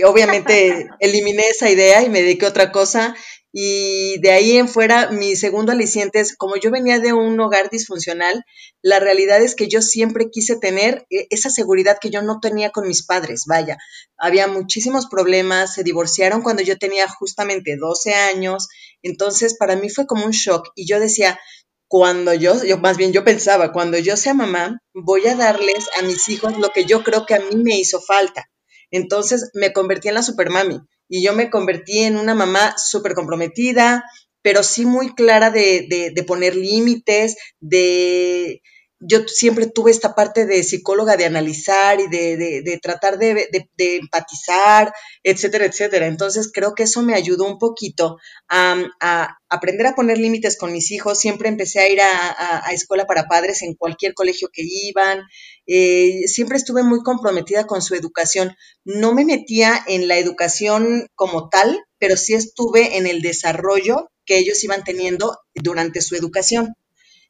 obviamente 0.03 0.89
eliminé 0.99 1.47
esa 1.49 1.69
idea 1.69 2.03
y 2.03 2.09
me 2.09 2.23
dediqué 2.23 2.47
a 2.47 2.51
otra 2.51 2.73
cosa. 2.73 3.15
Y 3.53 4.19
de 4.21 4.31
ahí 4.31 4.57
en 4.57 4.69
fuera, 4.69 5.11
mi 5.11 5.35
segundo 5.35 5.73
aliciente 5.73 6.21
es, 6.21 6.37
como 6.37 6.57
yo 6.57 6.71
venía 6.71 7.01
de 7.01 7.13
un 7.13 7.39
hogar 7.41 7.69
disfuncional, 7.71 8.45
la 8.81 9.01
realidad 9.01 9.43
es 9.43 9.55
que 9.55 9.69
yo 9.69 9.83
siempre 9.83 10.31
quise 10.31 10.57
tener 10.57 11.07
eh, 11.11 11.27
esa 11.31 11.51
seguridad 11.51 11.99
que 12.01 12.11
yo 12.11 12.23
no 12.23 12.39
tenía 12.41 12.71
con 12.71 12.87
mis 12.87 13.05
padres. 13.05 13.45
Vaya, 13.47 13.79
había 14.17 14.47
muchísimos 14.47 15.07
problemas, 15.07 15.75
se 15.75 15.83
divorciaron 15.83 16.43
cuando 16.43 16.63
yo 16.63 16.79
tenía 16.79 17.09
justamente 17.09 17.77
12 17.77 18.15
años, 18.15 18.69
entonces 19.03 19.57
para 19.57 19.77
mí 19.77 19.89
fue 19.91 20.07
como 20.07 20.25
un 20.25 20.33
shock 20.33 20.69
y 20.77 20.87
yo 20.87 21.01
decía, 21.01 21.41
cuando 21.89 22.35
yo, 22.35 22.63
yo 22.65 22.79
más 22.79 22.97
bien 22.97 23.13
yo 23.13 23.25
pensaba, 23.25 23.73
cuando 23.73 23.99
yo 23.99 24.17
sea 24.17 24.33
mamá, 24.33 24.81
voy 24.95 25.27
a 25.27 25.35
darles 25.35 25.89
a 25.99 26.03
mis 26.03 26.29
hijos 26.29 26.57
lo 26.59 26.71
que 26.71 26.85
yo 26.85 27.03
creo 27.03 27.27
que 27.27 27.35
a 27.35 27.41
mí 27.41 27.57
me 27.57 27.77
hizo 27.79 28.01
falta 28.01 28.47
entonces 28.91 29.51
me 29.55 29.73
convertí 29.73 30.09
en 30.09 30.15
la 30.15 30.23
supermami 30.23 30.81
y 31.11 31.23
yo 31.23 31.35
me 31.35 31.51
convertí 31.51 31.99
en 31.99 32.17
una 32.17 32.35
mamá 32.35 32.75
súper 32.79 33.15
comprometida, 33.15 34.05
pero 34.41 34.63
sí 34.63 34.87
muy 34.87 35.15
clara 35.15 35.51
de, 35.51 35.87
de, 35.91 36.13
de 36.15 36.23
poner 36.23 36.57
límites, 36.57 37.37
de, 37.59 38.63
yo 39.01 39.27
siempre 39.27 39.67
tuve 39.67 39.91
esta 39.91 40.15
parte 40.15 40.45
de 40.45 40.63
psicóloga, 40.63 41.17
de 41.17 41.25
analizar 41.25 41.99
y 42.01 42.09
de, 42.09 42.79
tratar 42.83 43.19
de, 43.19 43.49
empatizar, 43.79 44.93
etcétera, 45.23 45.65
etcétera. 45.65 46.07
Entonces 46.07 46.51
creo 46.53 46.75
que 46.75 46.83
eso 46.83 47.03
me 47.03 47.15
ayudó 47.15 47.47
un 47.47 47.59
poquito 47.59 48.19
a, 48.49 49.39
aprender 49.49 49.87
a 49.87 49.95
poner 49.95 50.19
límites 50.19 50.59
con 50.59 50.73
mis 50.73 50.91
hijos. 50.91 51.19
Siempre 51.19 51.49
empecé 51.49 51.81
a 51.81 51.89
ir 51.89 51.99
a, 52.03 52.71
escuela 52.73 53.07
para 53.07 53.27
padres 53.27 53.63
en 53.63 53.75
cualquier 53.75 54.13
colegio 54.13 54.51
que 54.53 54.63
iban. 54.65 55.23
Eh, 55.67 56.27
siempre 56.27 56.59
estuve 56.59 56.83
muy 56.83 57.03
comprometida 57.03 57.67
con 57.67 57.81
su 57.81 57.95
educación. 57.95 58.55
No 58.85 59.15
me 59.15 59.25
metía 59.25 59.83
en 59.87 60.09
la 60.09 60.19
educación 60.19 61.07
como 61.15 61.49
tal, 61.49 61.81
pero 61.99 62.19
sí 62.19 62.35
estuve 62.35 62.99
en 62.99 63.07
el 63.07 63.23
desarrollo 63.23 64.11
que 64.27 64.37
ellos 64.37 64.63
iban 64.63 64.85
teniendo 64.85 65.39
durante 65.55 66.03
su 66.03 66.17
educación. 66.17 66.75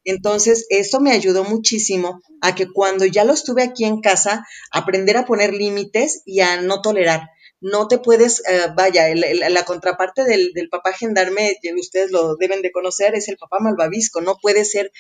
Entonces, 0.05 0.67
eso 0.71 1.01
me 1.01 1.13
ayudó 1.13 1.45
muchísimo 1.45 2.21
a 2.41 2.55
que 2.55 2.69
cuando 2.69 3.05
ya 3.05 3.25
lo 3.25 3.33
estuve 3.33 3.63
aquí 3.63 3.85
en 3.85 4.01
casa, 4.01 4.47
aprender 4.73 5.17
a 5.17 5.27
poner 5.27 5.53
límites 5.53 6.23
y 6.25 6.41
a 6.41 6.61
no 6.61 6.81
tolerar. 6.81 7.29
No 7.61 7.89
te 7.89 7.99
puedes, 7.99 8.41
eh, 8.49 8.69
vaya, 8.75 9.15
la 9.15 9.65
contraparte 9.65 10.25
del, 10.25 10.53
papá 10.71 10.93
gendarme, 10.95 11.57
ustedes 11.79 12.11
lo 12.11 12.37
deben 12.37 12.63
de 12.63 12.73
conocer, 12.73 13.15
es 13.15 13.29
el 13.29 13.37
papá 13.37 13.59
malvavisco. 13.61 14.23
No 14.23 14.37
puedes 14.41 14.71
ser 14.71 14.91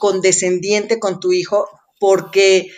condescendiente 0.00 0.98
con 0.98 1.20
tu 1.20 1.32
hijo 1.32 1.68
porque 2.00 2.72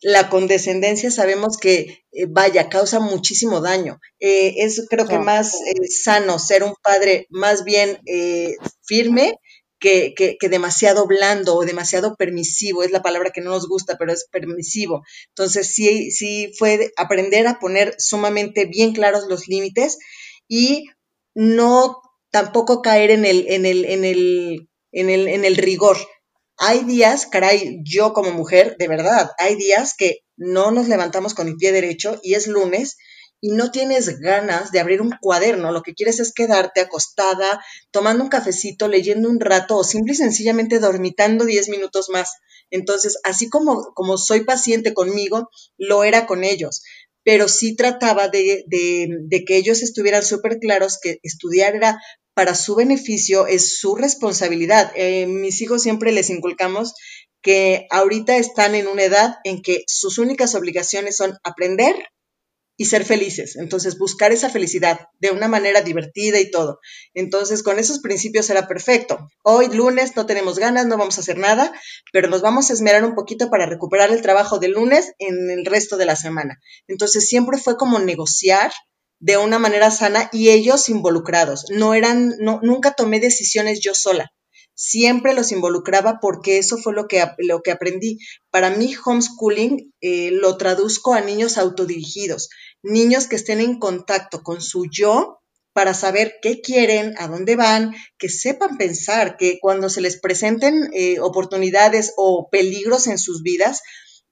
la 0.00 0.28
condescendencia 0.28 1.10
sabemos 1.10 1.56
que, 1.56 2.04
eh, 2.12 2.26
vaya, 2.28 2.68
causa 2.68 3.00
muchísimo 3.00 3.60
daño. 3.60 3.98
Eh, 4.20 4.54
es 4.58 4.86
creo 4.88 5.08
que 5.08 5.18
más 5.18 5.58
sano 5.88 6.38
ser 6.38 6.62
un 6.62 6.74
padre 6.80 7.26
más 7.30 7.64
bien 7.64 7.98
firme 8.84 9.40
que, 9.78 10.14
que, 10.14 10.48
demasiado 10.48 11.06
blando 11.06 11.56
o 11.56 11.64
demasiado 11.64 12.16
permisivo, 12.16 12.82
es 12.82 12.90
la 12.90 13.02
palabra 13.02 13.30
que 13.30 13.40
no 13.40 13.50
nos 13.50 13.68
gusta, 13.68 13.96
pero 13.98 14.12
es 14.12 14.26
permisivo. 14.30 15.04
Entonces, 15.28 15.72
sí, 15.74 16.10
sí 16.10 16.52
fue 16.58 16.92
aprender 16.96 17.46
a 17.46 17.58
poner 17.58 17.94
sumamente 17.98 18.66
bien 18.66 18.92
claros 18.92 19.26
los 19.28 19.48
límites 19.48 19.98
y 20.48 20.86
no 21.34 22.02
tampoco 22.30 22.82
caer 22.82 23.10
en 23.10 23.24
el, 23.24 23.46
en 23.48 23.66
el, 23.66 23.84
en 23.84 24.04
el, 24.04 24.68
en 24.92 25.10
el, 25.10 25.28
en 25.28 25.44
el 25.44 25.56
rigor. 25.56 25.96
Hay 26.56 26.84
días, 26.84 27.26
caray, 27.26 27.80
yo 27.84 28.12
como 28.12 28.32
mujer, 28.32 28.76
de 28.78 28.88
verdad, 28.88 29.30
hay 29.38 29.54
días 29.54 29.94
que 29.96 30.18
no 30.36 30.70
nos 30.72 30.88
levantamos 30.88 31.34
con 31.34 31.48
el 31.48 31.56
pie 31.56 31.72
derecho 31.72 32.18
y 32.22 32.34
es 32.34 32.46
lunes 32.48 32.96
y 33.40 33.50
no 33.50 33.70
tienes 33.70 34.18
ganas 34.18 34.72
de 34.72 34.80
abrir 34.80 35.00
un 35.00 35.12
cuaderno, 35.20 35.72
lo 35.72 35.82
que 35.82 35.94
quieres 35.94 36.18
es 36.20 36.32
quedarte 36.32 36.80
acostada, 36.80 37.64
tomando 37.90 38.24
un 38.24 38.30
cafecito, 38.30 38.88
leyendo 38.88 39.28
un 39.28 39.40
rato 39.40 39.76
o 39.76 39.84
simple 39.84 40.14
y 40.14 40.16
sencillamente 40.16 40.80
dormitando 40.80 41.44
10 41.44 41.68
minutos 41.68 42.08
más. 42.10 42.32
Entonces, 42.70 43.18
así 43.24 43.48
como, 43.48 43.92
como 43.94 44.18
soy 44.18 44.44
paciente 44.44 44.92
conmigo, 44.92 45.50
lo 45.76 46.04
era 46.04 46.26
con 46.26 46.44
ellos. 46.44 46.82
pero 47.24 47.46
sí 47.46 47.76
trataba 47.76 48.28
de, 48.28 48.64
que 49.46 49.56
ellos 49.56 49.82
estuvieran 49.82 50.22
súper 50.22 50.58
claros 50.60 50.98
que 51.00 51.18
estudiar 51.22 51.76
era 51.76 52.00
para 52.32 52.54
su 52.54 52.74
beneficio, 52.74 53.46
es 53.46 53.78
su 53.78 53.96
responsabilidad. 53.96 54.92
Eh, 54.94 55.26
mis 55.26 55.60
hijos 55.60 55.82
siempre 55.82 56.10
les 56.12 56.30
inculcamos 56.30 56.94
que 57.42 57.86
ahorita 57.90 58.36
están 58.38 58.74
en 58.74 58.86
una 58.86 59.04
edad 59.04 59.36
en 59.44 59.60
que 59.60 59.82
sus 59.86 60.16
únicas 60.18 60.54
obligaciones 60.54 61.16
son 61.16 61.36
aprender 61.44 61.96
y 62.78 62.86
ser 62.86 63.04
felices. 63.04 63.56
Entonces, 63.56 63.98
buscar 63.98 64.32
esa 64.32 64.48
felicidad 64.48 65.08
de 65.18 65.32
una 65.32 65.48
manera 65.48 65.82
divertida 65.82 66.38
y 66.38 66.50
todo. 66.50 66.78
Entonces, 67.12 67.64
con 67.64 67.78
esos 67.78 67.98
principios 67.98 68.48
era 68.48 68.68
perfecto. 68.68 69.28
Hoy, 69.42 69.66
lunes, 69.68 70.14
no 70.14 70.24
tenemos 70.26 70.58
ganas, 70.58 70.86
no 70.86 70.96
vamos 70.96 71.18
a 71.18 71.20
hacer 71.20 71.36
nada, 71.36 71.72
pero 72.12 72.28
nos 72.28 72.40
vamos 72.40 72.70
a 72.70 72.72
esmerar 72.72 73.04
un 73.04 73.16
poquito 73.16 73.50
para 73.50 73.66
recuperar 73.66 74.10
el 74.10 74.22
trabajo 74.22 74.60
del 74.60 74.72
lunes 74.72 75.12
en 75.18 75.50
el 75.50 75.66
resto 75.66 75.96
de 75.96 76.06
la 76.06 76.14
semana. 76.14 76.60
Entonces, 76.86 77.28
siempre 77.28 77.58
fue 77.58 77.76
como 77.76 77.98
negociar 77.98 78.70
de 79.18 79.36
una 79.36 79.58
manera 79.58 79.90
sana 79.90 80.30
y 80.32 80.50
ellos 80.50 80.88
involucrados. 80.88 81.66
No 81.70 81.94
eran, 81.94 82.36
no, 82.38 82.60
nunca 82.62 82.92
tomé 82.92 83.18
decisiones 83.18 83.80
yo 83.80 83.92
sola 83.92 84.30
siempre 84.78 85.34
los 85.34 85.50
involucraba 85.50 86.20
porque 86.20 86.58
eso 86.58 86.78
fue 86.78 86.94
lo 86.94 87.08
que, 87.08 87.24
lo 87.38 87.62
que 87.62 87.72
aprendí. 87.72 88.20
Para 88.50 88.70
mí, 88.70 88.94
homeschooling 89.04 89.92
eh, 90.00 90.30
lo 90.30 90.56
traduzco 90.56 91.14
a 91.14 91.20
niños 91.20 91.58
autodirigidos, 91.58 92.48
niños 92.82 93.26
que 93.26 93.36
estén 93.36 93.60
en 93.60 93.78
contacto 93.78 94.42
con 94.42 94.60
su 94.60 94.86
yo 94.90 95.38
para 95.72 95.94
saber 95.94 96.36
qué 96.42 96.60
quieren, 96.60 97.14
a 97.18 97.28
dónde 97.28 97.54
van, 97.54 97.94
que 98.18 98.28
sepan 98.28 98.78
pensar, 98.78 99.36
que 99.36 99.58
cuando 99.60 99.88
se 99.88 100.00
les 100.00 100.18
presenten 100.18 100.90
eh, 100.92 101.20
oportunidades 101.20 102.14
o 102.16 102.48
peligros 102.50 103.06
en 103.06 103.18
sus 103.18 103.42
vidas, 103.42 103.82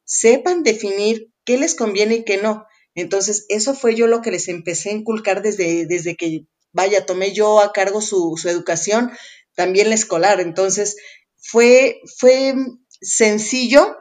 sepan 0.04 0.62
definir 0.64 1.28
qué 1.44 1.56
les 1.56 1.74
conviene 1.74 2.16
y 2.16 2.24
qué 2.24 2.38
no. 2.38 2.66
Entonces, 2.94 3.44
eso 3.48 3.74
fue 3.74 3.94
yo 3.94 4.06
lo 4.06 4.22
que 4.22 4.32
les 4.32 4.48
empecé 4.48 4.90
a 4.90 4.94
inculcar 4.94 5.42
desde, 5.42 5.86
desde 5.86 6.16
que, 6.16 6.46
vaya, 6.72 7.06
tomé 7.06 7.32
yo 7.32 7.60
a 7.60 7.72
cargo 7.72 8.00
su, 8.00 8.36
su 8.36 8.48
educación 8.48 9.12
también 9.54 9.88
la 9.88 9.94
escolar. 9.94 10.40
Entonces, 10.40 10.96
fue, 11.36 12.00
fue 12.18 12.54
sencillo 13.00 13.96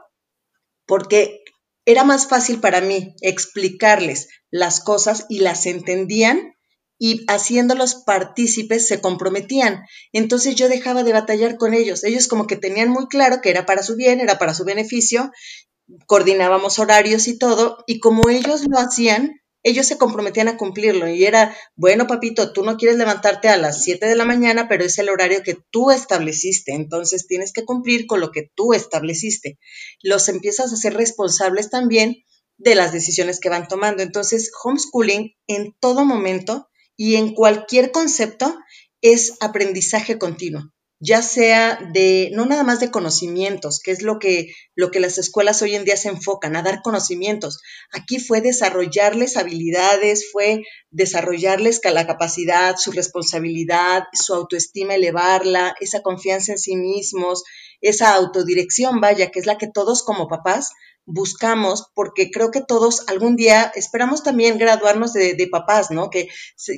porque 0.87 1.41
era 1.85 2.03
más 2.03 2.27
fácil 2.27 2.59
para 2.59 2.81
mí 2.81 3.15
explicarles 3.21 4.27
las 4.51 4.79
cosas 4.79 5.25
y 5.29 5.39
las 5.39 5.65
entendían 5.65 6.55
y 6.97 7.25
haciéndolos 7.27 7.95
partícipes 8.05 8.87
se 8.87 9.01
comprometían. 9.01 9.83
Entonces 10.13 10.55
yo 10.55 10.69
dejaba 10.69 11.03
de 11.03 11.13
batallar 11.13 11.57
con 11.57 11.73
ellos. 11.73 12.03
Ellos 12.03 12.27
como 12.27 12.47
que 12.47 12.55
tenían 12.55 12.89
muy 12.89 13.07
claro 13.07 13.41
que 13.41 13.49
era 13.49 13.65
para 13.65 13.83
su 13.83 13.95
bien, 13.95 14.21
era 14.21 14.39
para 14.39 14.53
su 14.53 14.63
beneficio, 14.63 15.31
coordinábamos 16.07 16.79
horarios 16.79 17.27
y 17.27 17.37
todo, 17.37 17.83
y 17.85 17.99
como 17.99 18.29
ellos 18.29 18.63
lo 18.67 18.79
hacían, 18.79 19.39
ellos 19.65 19.87
se 19.87 19.97
comprometían 19.97 20.47
a 20.47 20.57
cumplirlo 20.57 21.09
y 21.09 21.25
era, 21.25 21.57
bueno, 21.75 22.05
papito, 22.05 22.53
tú 22.53 22.63
no 22.63 22.77
quieres 22.77 22.99
levantarte 22.99 23.49
a 23.49 23.57
las 23.57 23.83
7 23.83 24.05
de 24.05 24.15
la 24.15 24.23
mañana, 24.23 24.67
pero 24.67 24.85
es 24.85 24.99
el 24.99 25.09
horario 25.09 25.41
que 25.41 25.57
tú 25.71 25.89
estableciste, 25.89 26.73
entonces 26.73 27.25
tienes 27.25 27.51
que 27.51 27.65
cumplir 27.65 28.05
con 28.05 28.19
lo 28.19 28.31
que 28.31 28.51
tú 28.53 28.73
estableciste. 28.73 29.57
Los 30.03 30.29
empiezas 30.29 30.71
a 30.71 30.75
ser 30.75 30.93
responsables 30.93 31.71
también 31.71 32.17
de 32.57 32.75
las 32.75 32.93
decisiones 32.93 33.39
que 33.39 33.49
van 33.49 33.67
tomando. 33.67 34.03
Entonces, 34.03 34.51
homeschooling 34.63 35.33
en 35.47 35.75
todo 35.79 36.05
momento 36.05 36.69
y 36.95 37.15
en 37.15 37.33
cualquier 37.33 37.89
concepto 37.89 38.55
es 39.01 39.33
aprendizaje 39.41 40.19
continuo 40.19 40.74
ya 41.05 41.21
sea 41.21 41.79
de, 41.93 42.31
no 42.33 42.45
nada 42.45 42.63
más 42.63 42.79
de 42.79 42.89
conocimientos, 42.89 43.79
que 43.79 43.91
es 43.91 44.01
lo 44.01 44.17
que, 44.17 44.53
lo 44.73 44.89
que 44.89 44.99
las 44.99 45.17
escuelas 45.17 45.61
hoy 45.61 45.75
en 45.75 45.85
día 45.85 45.97
se 45.97 46.09
enfocan, 46.09 46.55
a 46.55 46.63
dar 46.63 46.81
conocimientos. 46.81 47.61
Aquí 47.91 48.19
fue 48.19 48.41
desarrollarles 48.41 49.37
habilidades, 49.37 50.31
fue 50.31 50.63
desarrollarles 50.89 51.79
la 51.83 52.07
capacidad, 52.07 52.75
su 52.77 52.91
responsabilidad, 52.91 54.05
su 54.13 54.33
autoestima, 54.33 54.95
elevarla, 54.95 55.75
esa 55.79 56.01
confianza 56.01 56.53
en 56.53 56.57
sí 56.57 56.75
mismos, 56.75 57.43
esa 57.81 58.15
autodirección, 58.15 58.99
vaya, 58.99 59.29
que 59.29 59.39
es 59.39 59.45
la 59.45 59.57
que 59.57 59.67
todos 59.67 60.01
como 60.03 60.27
papás 60.27 60.71
buscamos, 61.07 61.91
porque 61.93 62.31
creo 62.31 62.49
que 62.49 62.61
todos 62.61 63.07
algún 63.07 63.35
día 63.35 63.71
esperamos 63.75 64.23
también 64.23 64.57
graduarnos 64.57 65.13
de, 65.13 65.47
papás, 65.51 65.91
¿no? 65.91 66.09
Que, 66.09 66.29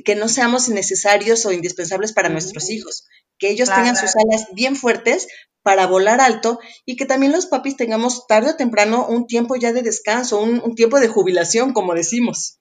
que 0.04 0.14
no 0.16 0.28
seamos 0.28 0.68
necesarios 0.68 1.46
o 1.46 1.52
indispensables 1.52 2.12
para 2.12 2.28
nuestros 2.28 2.68
hijos 2.68 3.06
que 3.38 3.50
ellos 3.50 3.68
tengan 3.68 3.96
sus 3.96 4.14
alas 4.16 4.48
bien 4.52 4.76
fuertes 4.76 5.28
para 5.62 5.86
volar 5.86 6.20
alto 6.20 6.58
y 6.86 6.96
que 6.96 7.06
también 7.06 7.32
los 7.32 7.46
papis 7.46 7.76
tengamos 7.76 8.26
tarde 8.26 8.52
o 8.52 8.56
temprano 8.56 9.06
un 9.06 9.26
tiempo 9.26 9.56
ya 9.56 9.72
de 9.72 9.82
descanso, 9.82 10.40
un, 10.40 10.74
tiempo 10.74 10.98
de 11.00 11.08
jubilación, 11.08 11.72
como 11.72 11.94
decimos. 11.94 12.58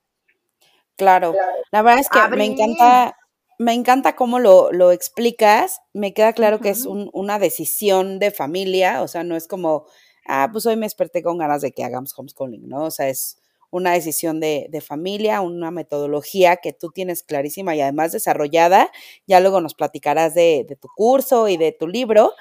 Claro, 0.98 1.36
la 1.72 1.82
verdad 1.82 2.02
es 2.02 2.10
que 2.10 2.36
me 2.36 2.46
encanta, 2.46 3.16
me 3.60 3.74
encanta 3.74 4.16
cómo 4.16 4.40
lo, 4.40 4.72
lo 4.72 4.92
explicas, 4.92 5.80
me 5.94 6.14
queda 6.14 6.34
claro 6.34 6.60
que 6.60 6.70
es 6.70 6.86
una 6.86 7.40
decisión 7.40 8.20
de 8.20 8.32
familia, 8.32 9.02
o 9.02 9.08
sea, 9.08 9.24
no 9.24 9.36
es 9.36 9.48
como, 9.48 9.86
ah, 10.26 10.50
pues 10.52 10.66
hoy 10.66 10.76
me 10.76 10.86
desperté 10.86 11.22
con 11.22 11.38
ganas 11.38 11.62
de 11.62 11.72
que 11.72 11.84
hagamos 11.84 12.18
homeschooling, 12.18 12.68
¿no? 12.68 12.86
O 12.86 12.92
sea, 12.92 13.10
es 13.10 13.40
una 13.70 13.94
decisión 13.94 14.40
de, 14.40 14.84
familia, 14.86 15.42
una 15.42 15.72
metodología 15.72 16.58
que 16.58 16.74
tú 16.74 16.90
tienes 16.92 17.24
clarísima 17.24 17.76
y 17.76 17.82
además 17.82 18.12
desarrollada. 18.12 18.92
Ya 19.26 19.40
luego 19.40 19.62
nos 19.62 19.74
platicarás 19.74 20.34
de, 20.34 20.66
tu 20.80 20.88
curso 20.96 21.48
y 21.48 21.58
de 21.58 21.72
tu 21.72 21.88
libro, 21.88 22.34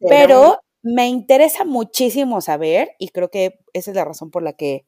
pero 0.00 0.60
me 0.82 1.08
interesa 1.08 1.64
muchísimo 1.64 2.40
saber, 2.40 2.90
y 2.98 3.08
creo 3.08 3.30
que 3.30 3.58
esa 3.72 3.90
es 3.90 3.96
la 3.96 4.04
razón 4.04 4.30
por 4.30 4.42
la 4.42 4.52
que, 4.52 4.86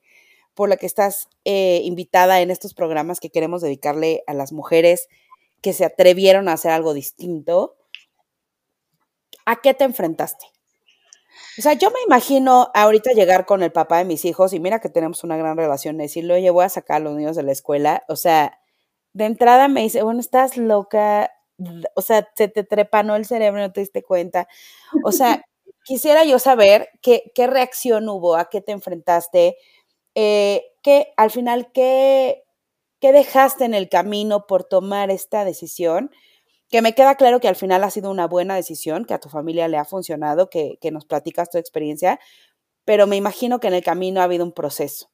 por 0.54 0.68
la 0.68 0.76
que 0.76 0.86
estás 0.86 1.28
eh, 1.44 1.80
invitada 1.84 2.40
en 2.40 2.50
estos 2.50 2.74
programas 2.74 3.20
que 3.20 3.30
queremos 3.30 3.62
dedicarle 3.62 4.22
a 4.26 4.34
las 4.34 4.52
mujeres 4.52 5.08
que 5.60 5.72
se 5.72 5.84
atrevieron 5.84 6.48
a 6.48 6.54
hacer 6.54 6.70
algo 6.70 6.94
distinto. 6.94 7.76
¿A 9.44 9.60
qué 9.60 9.74
te 9.74 9.84
enfrentaste? 9.84 10.46
O 11.58 11.62
sea, 11.62 11.74
yo 11.74 11.90
me 11.90 11.98
imagino 12.06 12.70
ahorita 12.74 13.12
llegar 13.12 13.46
con 13.46 13.62
el 13.62 13.72
papá 13.72 13.98
de 13.98 14.04
mis 14.04 14.24
hijos 14.24 14.52
y 14.52 14.60
mira 14.60 14.80
que 14.80 14.88
tenemos 14.88 15.24
una 15.24 15.36
gran 15.36 15.56
relación, 15.56 15.98
decirle, 15.98 16.34
oye, 16.34 16.50
voy 16.50 16.64
a 16.64 16.68
sacar 16.68 16.96
a 16.96 17.00
los 17.00 17.14
niños 17.16 17.36
de 17.36 17.42
la 17.42 17.52
escuela. 17.52 18.04
O 18.08 18.16
sea, 18.16 18.58
de 19.12 19.24
entrada 19.26 19.68
me 19.68 19.82
dice, 19.82 20.02
bueno, 20.02 20.20
estás 20.20 20.56
loca, 20.56 21.30
o 21.94 22.02
sea, 22.02 22.28
se 22.36 22.48
te 22.48 22.64
trepanó 22.64 23.16
el 23.16 23.26
cerebro, 23.26 23.60
no 23.60 23.72
te 23.72 23.80
diste 23.80 24.02
cuenta. 24.02 24.48
O 25.04 25.12
sea, 25.12 25.44
quisiera 25.84 26.24
yo 26.24 26.38
saber 26.38 26.88
qué, 27.02 27.32
qué 27.34 27.46
reacción 27.46 28.08
hubo, 28.08 28.36
a 28.36 28.48
qué 28.50 28.60
te 28.60 28.72
enfrentaste, 28.72 29.56
eh, 30.14 30.64
qué, 30.82 31.12
al 31.16 31.30
final, 31.30 31.72
qué, 31.72 32.44
qué 33.00 33.12
dejaste 33.12 33.64
en 33.64 33.74
el 33.74 33.88
camino 33.88 34.46
por 34.46 34.64
tomar 34.64 35.10
esta 35.10 35.44
decisión 35.44 36.10
que 36.70 36.82
me 36.82 36.94
queda 36.94 37.16
claro 37.16 37.40
que 37.40 37.48
al 37.48 37.56
final 37.56 37.82
ha 37.82 37.90
sido 37.90 38.10
una 38.10 38.28
buena 38.28 38.54
decisión, 38.54 39.04
que 39.04 39.14
a 39.14 39.18
tu 39.18 39.28
familia 39.28 39.66
le 39.66 39.76
ha 39.76 39.84
funcionado, 39.84 40.48
que, 40.48 40.78
nos 40.92 41.04
platicas 41.04 41.50
tu 41.50 41.58
experiencia, 41.58 42.20
pero 42.84 43.06
me 43.06 43.16
imagino 43.16 43.58
que 43.58 43.66
en 43.66 43.74
el 43.74 43.82
camino 43.82 44.20
ha 44.20 44.24
habido 44.24 44.44
un 44.44 44.52
proceso. 44.52 45.10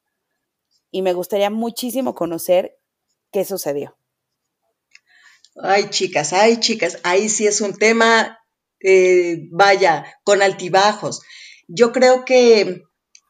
Y 0.91 1.01
me 1.01 1.13
gustaría 1.13 1.49
muchísimo 1.49 2.13
conocer 2.13 2.77
qué 3.31 3.43
sucedió. 3.43 3.97
Ay, 5.59 5.89
chicas, 5.89 6.31
ay, 6.33 6.57
chicas, 6.59 6.99
ahí 7.03 7.27
sí 7.27 7.47
es 7.47 7.61
un 7.61 7.73
tema, 7.73 8.39
eh, 8.79 9.47
vaya, 9.51 10.05
con 10.23 10.43
altibajos. 10.43 11.21
Yo 11.67 11.91
creo 11.91 12.23
que, 12.23 12.83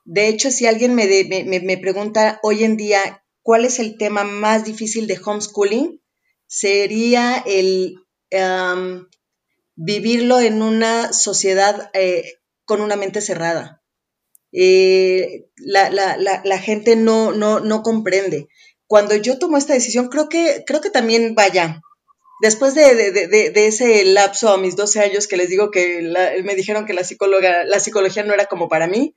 de 0.03 0.27
hecho, 0.27 0.51
si 0.51 0.67
alguien 0.67 0.95
me, 0.95 1.05
me, 1.05 1.61
me 1.61 1.77
pregunta 1.77 2.41
hoy 2.43 2.65
en 2.65 2.75
día 2.75 3.23
cuál 3.41 3.63
es 3.63 3.79
el 3.79 3.97
tema 3.97 4.25
más 4.25 4.65
difícil 4.65 5.07
de 5.07 5.17
homeschooling, 5.23 6.01
sería 6.45 7.41
el 7.45 7.95
vivirlo 9.75 10.39
en 10.39 10.61
una 10.61 11.13
sociedad 11.13 11.89
eh, 11.93 12.39
con 12.65 12.81
una 12.81 12.95
mente 12.95 13.21
cerrada. 13.21 13.81
Eh, 14.51 15.45
la, 15.57 16.59
gente 16.59 16.95
no, 16.95 17.31
no, 17.31 17.59
no 17.59 17.83
comprende. 17.83 18.47
Cuando 18.87 19.15
yo 19.15 19.37
tomo 19.37 19.57
esta 19.57 19.73
decisión, 19.73 20.07
creo 20.07 20.29
que, 20.29 20.63
creo 20.65 20.81
que 20.81 20.89
también 20.89 21.35
vaya. 21.35 21.81
Después 22.41 22.75
de, 22.75 23.51
ese 23.55 24.05
lapso 24.05 24.49
a 24.49 24.57
mis 24.57 24.75
12 24.75 24.99
años 24.99 25.27
que 25.27 25.37
les 25.37 25.49
digo 25.49 25.71
que 25.71 26.01
me 26.43 26.55
dijeron 26.55 26.85
que 26.85 26.93
la, 26.93 27.03
psicóloga, 27.03 27.65
la 27.65 27.79
psicología 27.79 28.23
no 28.23 28.33
era 28.33 28.45
como 28.45 28.69
para 28.69 28.87
mí, 28.87 29.15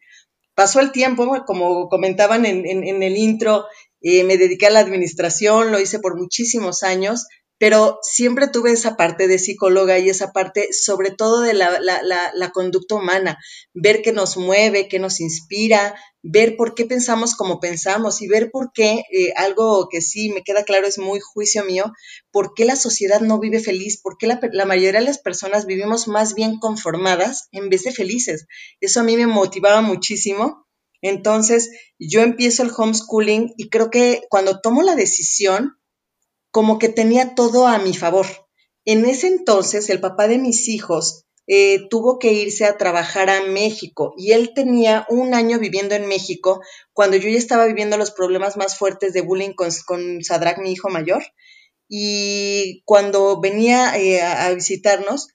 pasó 0.55 0.81
el 0.81 0.91
tiempo, 0.91 1.45
como 1.47 1.89
comentaban 1.89 2.47
en, 2.47 3.03
el 3.03 3.17
intro, 3.17 3.67
eh, 4.01 4.25
me 4.25 4.39
dediqué 4.39 4.67
a 4.67 4.71
la 4.71 4.81
administración, 4.81 5.71
lo 5.71 5.81
hice 5.81 5.99
por 5.99 6.17
muchísimos 6.17 6.83
años, 6.83 7.27
pero 7.61 7.99
siempre 8.01 8.49
tuve 8.49 8.73
esa 8.73 8.97
parte 8.97 9.29
de 9.29 9.39
psicóloga 9.39 9.99
y 9.99 10.09
esa 10.09 10.33
parte 10.33 10.73
sobre 10.73 11.11
todo 11.11 11.43
de 11.43 11.53
la, 11.53 11.79
la, 11.79 12.51
conducta 12.53 12.95
humana, 12.95 13.37
ver 13.75 14.01
qué 14.01 14.13
nos 14.13 14.39
mueve, 14.39 14.89
qué 14.89 14.99
nos 14.99 15.21
inspira, 15.21 15.95
ver 16.23 16.57
por 16.57 16.75
qué 16.75 16.87
pensamos 16.87 17.35
como 17.35 17.61
pensamos 17.61 18.23
y 18.23 18.29
ver 18.29 18.51
por 18.51 18.73
qué, 18.73 19.03
eh, 19.13 19.35
algo 19.37 19.89
que 19.91 20.01
sí 20.01 20.31
me 20.31 20.43
queda 20.43 20.65
claro 20.65 20.87
es 20.87 20.97
muy 20.97 21.21
juicio 21.21 21.63
mío, 21.63 21.93
por 22.31 22.55
qué 22.55 22.65
la 22.65 22.77
sociedad 22.77 23.21
no 23.21 23.39
vive 23.39 23.61
feliz, 23.61 24.01
por 24.01 24.17
qué 24.17 24.27
la 24.27 24.65
mayoría 24.65 25.01
de 25.01 25.05
las 25.07 25.19
personas 25.19 25.67
vivimos 25.67 26.09
más 26.09 26.35
bien 26.35 26.59
conformadas 26.61 27.49
en 27.53 27.69
vez 27.69 27.83
de 27.83 27.93
felices. 27.93 28.47
Eso 28.81 29.01
a 29.01 29.05
mí 29.05 29.19
me 29.19 29.27
motivaba 29.27 29.83
muchísimo 29.83 30.67
Entonces, 31.03 31.71
yo 31.99 32.23
empiezo 32.23 32.63
el 32.63 32.71
homeschooling 32.75 33.53
y 33.59 33.69
creo 33.69 33.91
que 33.91 34.23
cuando 34.31 34.61
tomo 34.61 34.83
la 34.83 34.97
decisión, 34.97 35.80
como 36.51 36.79
que 36.79 36.89
tenía 36.89 37.35
todo 37.35 37.67
a 37.67 37.79
mi 37.79 37.95
favor. 37.95 38.27
En 38.85 39.05
ese 39.05 39.29
entonces, 39.29 39.91
el 39.91 40.01
papá 40.01 40.29
de 40.29 40.39
mis 40.39 40.69
hijos 40.69 41.27
eh, 41.47 41.89
tuvo 41.89 42.19
que 42.19 42.33
irse 42.33 42.65
a 42.65 42.79
trabajar 42.79 43.29
a 43.29 43.43
México 43.43 44.15
y 44.17 44.33
él 44.33 44.53
tenía 44.55 45.05
un 45.09 45.35
año 45.35 45.59
viviendo 45.59 45.97
en 45.97 46.07
México 46.07 46.61
cuando 46.93 47.17
yo 47.17 47.29
ya 47.29 47.39
estaba 47.39 47.67
viviendo 47.67 47.97
los 47.97 48.13
problemas 48.13 48.57
más 48.57 48.79
fuertes 48.79 49.13
de 49.13 49.23
bullying 49.23 49.55
con, 49.55 49.69
con 49.85 50.23
Sadrak, 50.23 50.59
mi 50.59 50.73
hijo 50.73 50.89
mayor. 50.89 51.25
Y 51.89 52.83
cuando 52.85 53.41
venía 53.41 53.99
eh, 53.99 54.23
a, 54.23 54.53
visitarnos, 54.55 55.29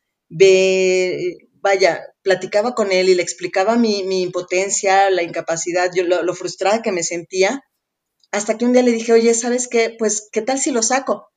vaya, 1.62 2.02
platicaba 2.22 2.76
con 2.76 2.94
él 2.94 3.10
y 3.10 3.16
le 3.16 3.22
explicaba 3.22 3.76
mi, 3.76 4.22
impotencia, 4.22 5.10
la 5.10 5.22
incapacidad, 5.22 5.92
yo 5.94 6.06
lo, 6.06 6.24
lo, 6.24 6.34
frustrada 6.34 6.82
que 6.82 6.94
me 6.94 7.04
sentía, 7.04 7.62
hasta 8.36 8.58
que 8.58 8.66
un 8.66 8.74
día 8.74 8.84
le 8.84 8.92
dije, 8.92 9.14
oye, 9.14 9.34
¿sabes 9.34 9.68
qué? 9.68 9.96
Pues, 9.98 10.30
¿qué 10.32 10.42
tal 10.42 10.60
si 10.60 10.72
lo 10.72 10.84
saco? 10.84 11.30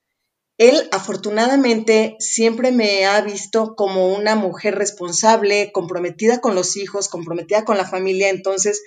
Él 0.58 0.88
afortunadamente 0.90 2.16
siempre 2.18 2.72
me 2.72 3.06
ha 3.06 3.20
visto 3.20 3.76
como 3.76 4.12
una 4.12 4.34
mujer 4.34 4.74
responsable, 4.74 5.70
comprometida 5.72 6.40
con 6.40 6.56
los 6.56 6.76
hijos, 6.76 7.08
comprometida 7.08 7.64
con 7.64 7.76
la 7.76 7.86
familia, 7.86 8.28
entonces 8.28 8.82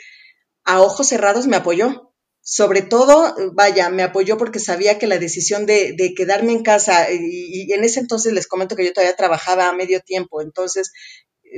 a 0.66 0.82
ojos 0.82 1.08
cerrados 1.08 1.48
me 1.48 1.56
apoyó. 1.56 2.14
Sobre 2.44 2.82
todo, 2.82 3.36
vaya, 3.54 3.90
me 3.90 4.04
apoyó 4.04 4.38
porque 4.38 4.60
sabía 4.60 5.00
que 5.00 5.08
la 5.08 5.20
decisión 5.20 5.66
de, 5.66 6.14
quedarme 6.18 6.52
en 6.52 6.64
casa, 6.64 7.10
y, 7.12 7.18
y, 7.22 7.72
en 7.72 7.84
ese 7.84 8.02
entonces 8.02 8.34
les 8.34 8.48
comento 8.48 8.76
que 8.76 8.84
yo 8.84 8.92
todavía 8.92 9.16
trabajaba 9.16 9.70
a 9.70 9.74
medio 9.74 10.02
tiempo, 10.02 10.42
entonces 10.42 10.92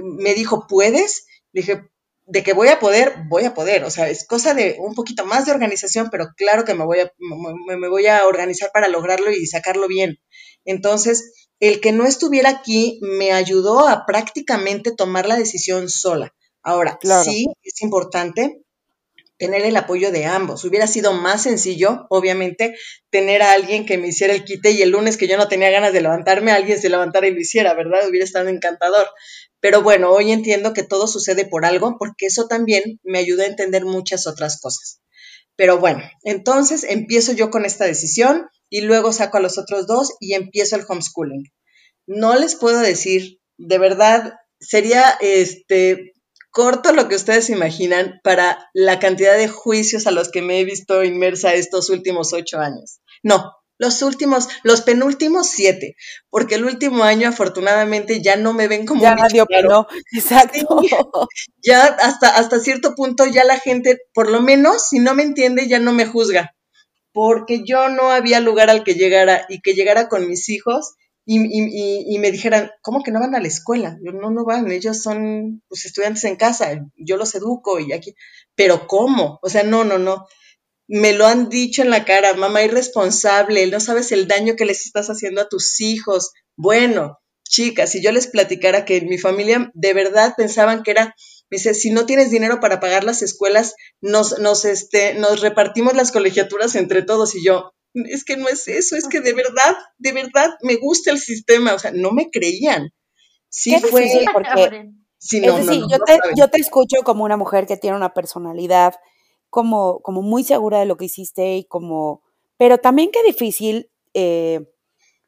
me 0.04 0.34
dijo, 0.36 0.68
¿puedes? 0.68 1.26
Le 1.54 1.62
dije, 1.62 1.90
de 2.26 2.44
que 2.44 2.54
voy 2.54 2.70
a 2.70 2.80
poder, 2.80 3.16
voy 3.28 3.46
a 3.46 3.54
poder. 3.54 3.84
O 3.84 3.92
sea, 3.92 4.10
es 4.10 4.26
cosa 4.26 4.54
de 4.54 4.78
un 4.80 4.96
poquito 4.96 5.26
más 5.26 5.46
de 5.46 5.52
organización, 5.52 6.10
pero 6.12 6.28
claro 6.36 6.66
que 6.66 6.74
me 6.74 6.86
voy 6.86 7.00
a, 7.00 7.12
me, 7.20 7.90
voy 7.90 8.08
a 8.08 8.26
organizar 8.26 8.72
para 8.74 8.88
lograrlo 8.88 9.32
y 9.32 9.46
sacarlo 9.46 9.88
bien. 9.88 10.20
Entonces, 10.66 11.50
el 11.60 11.82
que 11.82 11.92
no 11.92 12.06
estuviera 12.06 12.50
aquí 12.50 13.00
me 13.02 13.32
ayudó 13.32 13.88
a 13.88 14.06
prácticamente 14.06 14.92
tomar 14.92 15.28
la 15.28 15.36
decisión 15.36 15.90
sola. 15.90 16.34
Ahora, 16.62 16.98
sí, 17.24 17.46
es 17.62 17.82
importante 17.82 18.64
tener 19.38 19.66
el 19.66 19.76
apoyo 19.76 20.12
de 20.12 20.26
ambos. 20.26 20.64
Hubiera 20.64 20.88
sido 20.88 21.12
más 21.12 21.44
sencillo, 21.44 22.06
obviamente, 22.10 22.76
tener 23.10 23.42
a 23.42 23.52
alguien 23.52 23.86
que 23.86 23.98
me 23.98 24.08
hiciera 24.08 24.34
el 24.34 24.46
quite 24.46 24.72
y 24.72 24.82
el 24.82 24.92
lunes 24.92 25.18
que 25.18 25.28
yo 25.28 25.38
no 25.38 25.50
tenía 25.50 25.70
ganas 25.70 25.92
de 25.92 26.00
levantarme, 26.00 26.52
alguien 26.52 26.80
se 26.80 26.90
levantara 26.90 27.28
y 27.28 27.34
lo 27.34 27.42
hiciera, 27.42 27.74
¿verdad? 27.74 28.08
Hubiera 28.08 28.24
estado 28.24 28.48
encantador. 28.48 29.08
Pero 29.64 29.82
bueno, 29.82 30.12
hoy 30.12 30.34
entiendo 30.34 30.74
que 30.74 30.84
todo 30.84 31.08
sucede 31.08 31.46
por 31.46 31.64
algo, 31.64 31.96
porque 31.98 32.26
eso 32.26 32.48
también 32.48 33.00
me 33.02 33.20
ayuda 33.20 33.46
a 33.46 33.48
entender 33.48 33.86
muchas 33.86 34.28
otras 34.28 34.60
cosas. 34.60 35.00
Pero 35.56 35.80
bueno, 35.80 36.04
entonces 36.24 36.84
empiezo 36.84 37.32
yo 37.32 37.50
con 37.50 37.64
esta 37.64 37.86
decisión 37.86 38.50
y 38.70 38.82
luego 38.82 39.14
saco 39.14 39.38
a 39.38 39.40
los 39.40 39.58
otros 39.58 39.88
dos 39.88 40.18
y 40.20 40.34
empiezo 40.34 40.76
el 40.76 40.84
homeschooling. 40.86 41.46
No 42.06 42.36
les 42.36 42.56
puedo 42.56 42.82
decir, 42.82 43.40
de 43.58 43.78
verdad, 43.78 44.34
sería 44.60 45.18
este 45.22 46.12
corto 46.52 46.92
lo 46.92 47.08
que 47.08 47.16
ustedes 47.16 47.50
imaginan 47.50 48.20
para 48.22 48.70
la 48.74 49.00
cantidad 49.00 49.38
de 49.38 49.48
juicios 49.48 50.08
a 50.08 50.12
los 50.12 50.30
que 50.30 50.42
me 50.42 50.60
he 50.60 50.66
visto 50.66 51.06
inmersa 51.06 51.54
estos 51.54 51.90
últimos 51.90 52.34
ocho 52.34 52.60
años. 52.60 53.00
No, 53.24 53.54
los 53.78 54.02
últimos, 54.02 54.48
los 54.64 54.82
penúltimos 54.82 55.50
siete, 55.50 55.96
porque 56.30 56.56
el 56.56 56.66
último 56.66 57.04
año 57.04 57.30
afortunadamente 57.30 58.22
ya 58.22 58.36
no 58.36 58.54
me 58.54 58.68
ven 58.68 58.86
como 58.86 59.02
ya 59.02 59.16
nadie 59.16 59.42
opinó, 59.42 59.88
exacto. 60.12 60.80
ya 61.64 61.84
hasta, 61.86 62.38
hasta 62.38 62.60
cierto 62.60 62.96
punto 62.96 63.26
ya 63.26 63.44
la 63.44 63.60
gente, 63.60 64.00
por 64.14 64.30
lo 64.30 64.42
menos, 64.42 64.88
si 64.90 65.00
no 65.00 65.14
me 65.14 65.24
entiende, 65.24 65.68
ya 65.68 65.80
no 65.80 65.92
me 65.92 66.06
juzga, 66.06 66.56
porque 67.12 67.64
yo 67.66 67.90
no 67.90 68.12
había 68.12 68.40
lugar 68.40 68.70
al 68.70 68.84
que 68.84 68.96
llegara 68.96 69.46
y 69.50 69.62
que 69.62 69.74
llegara 69.74 70.08
con 70.08 70.28
mis 70.28 70.50
hijos 70.50 70.96
y, 71.26 71.40
y, 71.40 72.14
y, 72.14 72.20
me 72.20 72.32
dijeran, 72.32 72.70
¿cómo 72.82 73.02
que 73.02 73.12
no 73.12 73.22
van 73.22 73.34
a 73.34 73.40
la 73.40 73.48
escuela? 73.48 73.98
Yo 74.04 74.12
no, 74.12 74.30
no 74.30 74.44
van, 74.44 74.70
ellos 74.70 75.02
son 75.02 75.64
pues, 75.70 75.86
estudiantes 75.86 76.26
en 76.26 76.36
casa, 76.36 76.86
yo 76.98 77.16
los 77.16 77.34
educo 77.34 77.80
y 77.80 77.94
aquí, 77.94 78.14
pero 78.56 78.88
¿cómo? 78.88 79.40
O 79.42 79.50
sea, 79.50 79.64
no, 79.64 79.86
no, 79.86 79.98
no 79.98 80.28
me 80.88 81.14
lo 81.14 81.26
han 81.26 81.50
dicho 81.50 81.82
en 81.82 81.90
la 81.90 82.06
cara, 82.06 82.34
mamá 82.34 82.64
irresponsable, 82.64 83.68
no 83.68 83.80
sabes 83.80 84.12
el 84.12 84.28
daño 84.28 84.56
que 84.56 84.66
les 84.66 84.86
estás 84.86 85.08
haciendo 85.08 85.42
a 85.42 85.50
tus 85.50 85.80
hijos. 85.80 86.32
Bueno, 86.56 87.20
chicas, 87.48 87.92
si 87.92 88.02
yo 88.02 88.12
les 88.12 88.28
platicara 88.28 88.86
que 88.86 88.98
en 88.98 89.08
mi 89.08 89.18
familia 89.18 89.72
de 89.74 89.94
verdad 89.94 90.34
pensaban 90.36 90.84
que 90.84 90.92
era, 90.92 91.16
me 91.50 91.58
dice, 91.58 91.74
si 91.74 91.92
no 91.92 92.06
tienes 92.06 92.32
dinero 92.32 92.60
para 92.60 92.80
pagar 92.80 93.04
las 93.04 93.22
escuelas, 93.22 93.76
nos, 94.02 94.40
nos, 94.40 94.66
este, 94.66 95.14
nos 95.16 95.42
repartimos 95.42 95.94
las 95.94 96.12
colegiaturas 96.12 96.76
entre 96.76 97.02
todos 97.04 97.36
y 97.36 97.44
yo, 97.44 97.72
es 97.94 98.24
que 98.24 98.38
no 98.38 98.50
es 98.50 98.68
eso, 98.68 98.96
es 98.96 99.08
que 99.08 99.22
de 99.22 99.34
verdad, 99.34 99.78
de 99.98 100.12
verdad 100.12 100.50
me 100.62 100.76
gusta 100.76 101.12
el 101.12 101.20
sistema, 101.20 101.74
o 101.74 101.80
sea, 101.80 101.92
no 101.92 102.12
me 102.12 102.30
creían. 102.30 102.90
Sí 103.50 103.80
fue... 103.80 104.10
porque, 104.34 104.90
sí, 105.20 105.42
no, 105.42 105.58
es 105.60 105.68
decir, 105.68 105.84
yo, 105.90 106.00
te, 106.00 106.20
yo 106.36 106.48
te 106.48 106.60
escucho 106.60 107.04
como 107.04 107.24
una 107.24 107.38
mujer 107.38 107.68
que 107.68 107.78
tiene 107.78 107.96
una 107.96 108.14
personalidad 108.14 108.96
como, 109.54 110.00
como 110.00 110.24
muy 110.24 110.44
segura 110.44 110.80
de 110.80 110.88
lo 110.88 110.98
que 110.98 111.06
hiciste 111.06 111.58
y 111.58 111.66
como, 111.66 112.24
pero 112.58 112.80
también 112.80 113.12
qué 113.12 113.22
difícil 113.22 113.92
eh, 114.16 114.68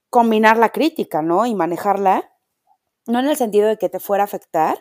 combinar 0.10 0.58
la 0.58 0.70
crítica, 0.70 1.22
¿no? 1.22 1.46
Y 1.46 1.54
manejarla, 1.54 2.34
no 3.06 3.20
en 3.20 3.28
el 3.28 3.38
sentido 3.38 3.68
de 3.68 3.78
que 3.78 3.88
te 3.88 4.00
fuera 4.00 4.24
a 4.24 4.26
afectar, 4.26 4.80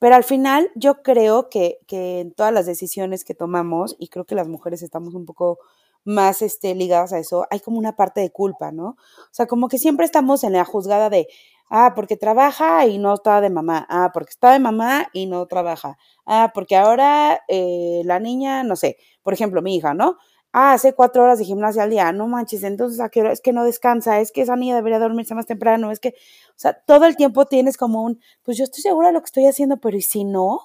pero 0.00 0.14
al 0.14 0.24
final 0.24 0.70
yo 0.76 1.02
creo 1.02 1.50
que, 1.50 1.78
que 1.86 2.20
en 2.20 2.32
todas 2.32 2.54
las 2.54 2.64
decisiones 2.64 3.26
que 3.26 3.34
tomamos, 3.34 3.96
y 3.98 4.08
creo 4.08 4.24
que 4.24 4.34
las 4.34 4.48
mujeres 4.48 4.80
estamos 4.80 5.12
un 5.12 5.26
poco 5.26 5.58
más 6.04 6.40
este, 6.40 6.74
ligadas 6.74 7.12
a 7.12 7.18
eso, 7.18 7.46
hay 7.50 7.60
como 7.60 7.78
una 7.78 7.96
parte 7.96 8.22
de 8.22 8.32
culpa, 8.32 8.72
¿no? 8.72 8.86
O 8.88 9.30
sea, 9.30 9.44
como 9.44 9.68
que 9.68 9.76
siempre 9.76 10.06
estamos 10.06 10.42
en 10.42 10.54
la 10.54 10.64
juzgada 10.64 11.10
de, 11.10 11.28
ah, 11.68 11.92
porque 11.94 12.16
trabaja 12.16 12.86
y 12.86 12.98
no 12.98 13.14
está 13.14 13.40
de 13.40 13.50
mamá, 13.50 13.86
ah, 13.88 14.10
porque 14.12 14.30
está 14.30 14.52
de 14.52 14.58
mamá 14.58 15.08
y 15.12 15.26
no 15.26 15.46
trabaja, 15.46 15.98
ah, 16.26 16.50
porque 16.54 16.76
ahora 16.76 17.42
eh, 17.48 18.02
la 18.04 18.20
niña, 18.20 18.62
no 18.64 18.76
sé, 18.76 18.98
por 19.22 19.32
ejemplo, 19.34 19.62
mi 19.62 19.76
hija, 19.76 19.94
¿no? 19.94 20.16
Ah, 20.52 20.72
hace 20.72 20.94
cuatro 20.94 21.22
horas 21.22 21.38
de 21.38 21.44
gimnasia 21.44 21.82
al 21.82 21.90
día, 21.90 22.12
no 22.12 22.28
manches, 22.28 22.62
entonces 22.62 23.00
¿a 23.00 23.10
qué 23.10 23.20
hora? 23.20 23.32
Es 23.32 23.40
que 23.40 23.52
no 23.52 23.64
descansa, 23.64 24.20
es 24.20 24.32
que 24.32 24.42
esa 24.42 24.56
niña 24.56 24.74
debería 24.74 24.98
dormirse 24.98 25.34
más 25.34 25.46
temprano, 25.46 25.90
es 25.90 26.00
que, 26.00 26.10
o 26.10 26.58
sea, 26.58 26.72
todo 26.72 27.06
el 27.06 27.16
tiempo 27.16 27.46
tienes 27.46 27.76
como 27.76 28.02
un, 28.02 28.20
pues 28.42 28.56
yo 28.56 28.64
estoy 28.64 28.82
segura 28.82 29.08
de 29.08 29.14
lo 29.14 29.20
que 29.20 29.26
estoy 29.26 29.46
haciendo, 29.46 29.78
pero 29.78 29.96
¿y 29.96 30.02
si 30.02 30.24
no? 30.24 30.60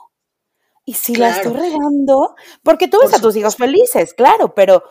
¿Y 0.86 0.94
si 0.94 1.16
la 1.16 1.30
estoy 1.30 1.54
regando? 1.54 2.36
Porque 2.64 2.88
tú 2.88 2.98
ves 3.02 3.14
a 3.14 3.22
tus 3.22 3.36
hijos 3.36 3.56
felices, 3.56 4.14
claro, 4.14 4.56
pero 4.56 4.84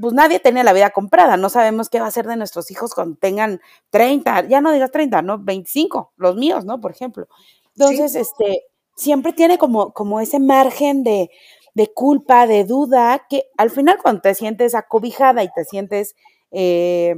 pues 0.00 0.14
nadie 0.14 0.40
tiene 0.40 0.64
la 0.64 0.72
vida 0.72 0.90
comprada, 0.90 1.36
no 1.36 1.48
sabemos 1.48 1.88
qué 1.88 2.00
va 2.00 2.06
a 2.06 2.10
ser 2.10 2.26
de 2.26 2.36
nuestros 2.36 2.70
hijos 2.70 2.94
cuando 2.94 3.16
tengan 3.18 3.60
30, 3.90 4.48
ya 4.48 4.60
no 4.60 4.72
digas 4.72 4.90
30, 4.90 5.22
¿no? 5.22 5.38
25, 5.38 6.12
los 6.16 6.36
míos, 6.36 6.64
¿no? 6.64 6.80
Por 6.80 6.90
ejemplo. 6.92 7.28
Entonces, 7.76 8.14
este, 8.14 8.64
siempre 8.96 9.32
tiene 9.32 9.58
como, 9.58 9.92
como 9.92 10.20
ese 10.20 10.38
margen 10.40 11.02
de, 11.04 11.30
de, 11.74 11.92
culpa, 11.92 12.46
de 12.46 12.64
duda, 12.64 13.26
que 13.28 13.44
al 13.56 13.70
final 13.70 13.98
cuando 14.02 14.22
te 14.22 14.34
sientes 14.34 14.74
acobijada 14.74 15.42
y 15.42 15.50
te 15.52 15.64
sientes 15.64 16.14
eh, 16.50 17.16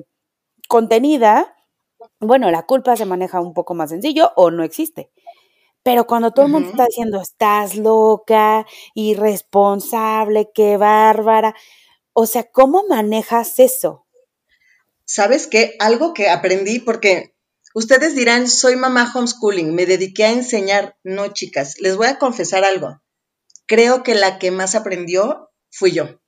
contenida, 0.68 1.54
bueno, 2.20 2.50
la 2.50 2.64
culpa 2.64 2.96
se 2.96 3.06
maneja 3.06 3.40
un 3.40 3.54
poco 3.54 3.74
más 3.74 3.90
sencillo 3.90 4.32
o 4.36 4.50
no 4.50 4.64
existe. 4.64 5.10
Pero 5.82 6.06
cuando 6.06 6.30
todo 6.32 6.46
el 6.46 6.52
mundo 6.52 6.70
está 6.70 6.86
diciendo, 6.86 7.20
estás 7.20 7.76
loca, 7.76 8.66
irresponsable, 8.94 10.50
qué 10.54 10.76
bárbara, 10.76 11.54
o 12.12 12.26
sea, 12.26 12.44
¿cómo 12.50 12.84
manejas 12.88 13.58
eso? 13.58 14.06
¿Sabes 15.04 15.46
qué? 15.46 15.76
Algo 15.78 16.14
que 16.14 16.28
aprendí 16.28 16.78
porque 16.78 17.34
ustedes 17.74 18.14
dirán, 18.14 18.48
soy 18.48 18.76
mamá 18.76 19.10
homeschooling, 19.14 19.74
me 19.74 19.86
dediqué 19.86 20.24
a 20.24 20.32
enseñar. 20.32 20.96
No, 21.02 21.28
chicas, 21.28 21.80
les 21.80 21.96
voy 21.96 22.06
a 22.06 22.18
confesar 22.18 22.64
algo. 22.64 23.02
Creo 23.66 24.02
que 24.02 24.14
la 24.14 24.38
que 24.38 24.50
más 24.50 24.74
aprendió 24.74 25.50
fui 25.70 25.92
yo. 25.92 26.20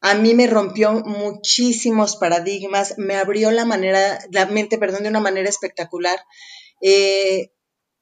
A 0.00 0.14
mí 0.14 0.34
me 0.34 0.48
rompió 0.48 0.92
muchísimos 0.92 2.16
paradigmas, 2.16 2.98
me 2.98 3.14
abrió 3.16 3.52
la 3.52 3.64
manera, 3.64 4.18
la 4.32 4.46
mente, 4.46 4.76
perdón, 4.76 5.04
de 5.04 5.10
una 5.10 5.20
manera 5.20 5.48
espectacular. 5.48 6.18
Eh, 6.80 7.52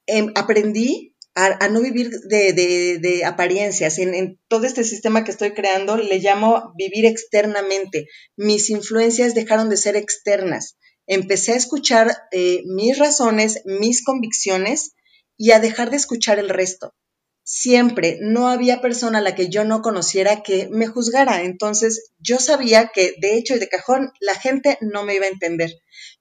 em, 0.07 0.33
aprendí 0.35 1.15
a, 1.35 1.69
no 1.69 1.81
vivir 1.81 2.11
de, 2.11 3.23
apariencias. 3.25 3.99
En, 3.99 4.39
todo 4.49 4.67
este 4.67 4.85
sistema 4.85 5.25
que 5.25 5.31
estoy 5.31 5.53
creando 5.53 5.97
le 5.97 6.19
llamo 6.19 6.73
vivir 6.77 7.07
externamente. 7.07 8.07
Mis 8.37 8.71
influencias 8.71 9.35
dejaron 9.35 9.71
de 9.71 9.77
ser 9.77 9.97
externas. 9.97 10.77
Empecé 11.07 11.53
a 11.53 11.57
escuchar 11.57 12.17
eh, 12.33 12.63
mis 12.67 12.99
razones, 12.99 13.63
mis 13.65 14.05
convicciones 14.05 14.93
y 15.37 15.53
a 15.53 15.61
dejar 15.61 15.91
de 15.91 15.97
escuchar 15.97 16.39
el 16.39 16.49
resto. 16.49 16.95
Siempre 17.43 18.19
no 18.21 18.49
había 18.49 18.81
persona 18.81 19.19
a 19.19 19.23
la 19.23 19.35
que 19.35 19.49
yo 19.49 19.65
no 19.65 19.83
conociera 19.83 20.43
que 20.43 20.69
me 20.71 20.87
juzgara. 20.87 21.43
Entonces 21.43 22.13
yo 22.19 22.39
sabía 22.39 22.91
que 22.95 23.15
de 23.21 23.37
hecho 23.37 23.57
y 23.57 23.59
de 23.59 23.69
cajón 23.69 24.13
la 24.21 24.35
gente 24.35 24.79
no 24.81 25.05
me 25.05 25.15
iba 25.15 25.27
a 25.27 25.31
entender. 25.31 25.71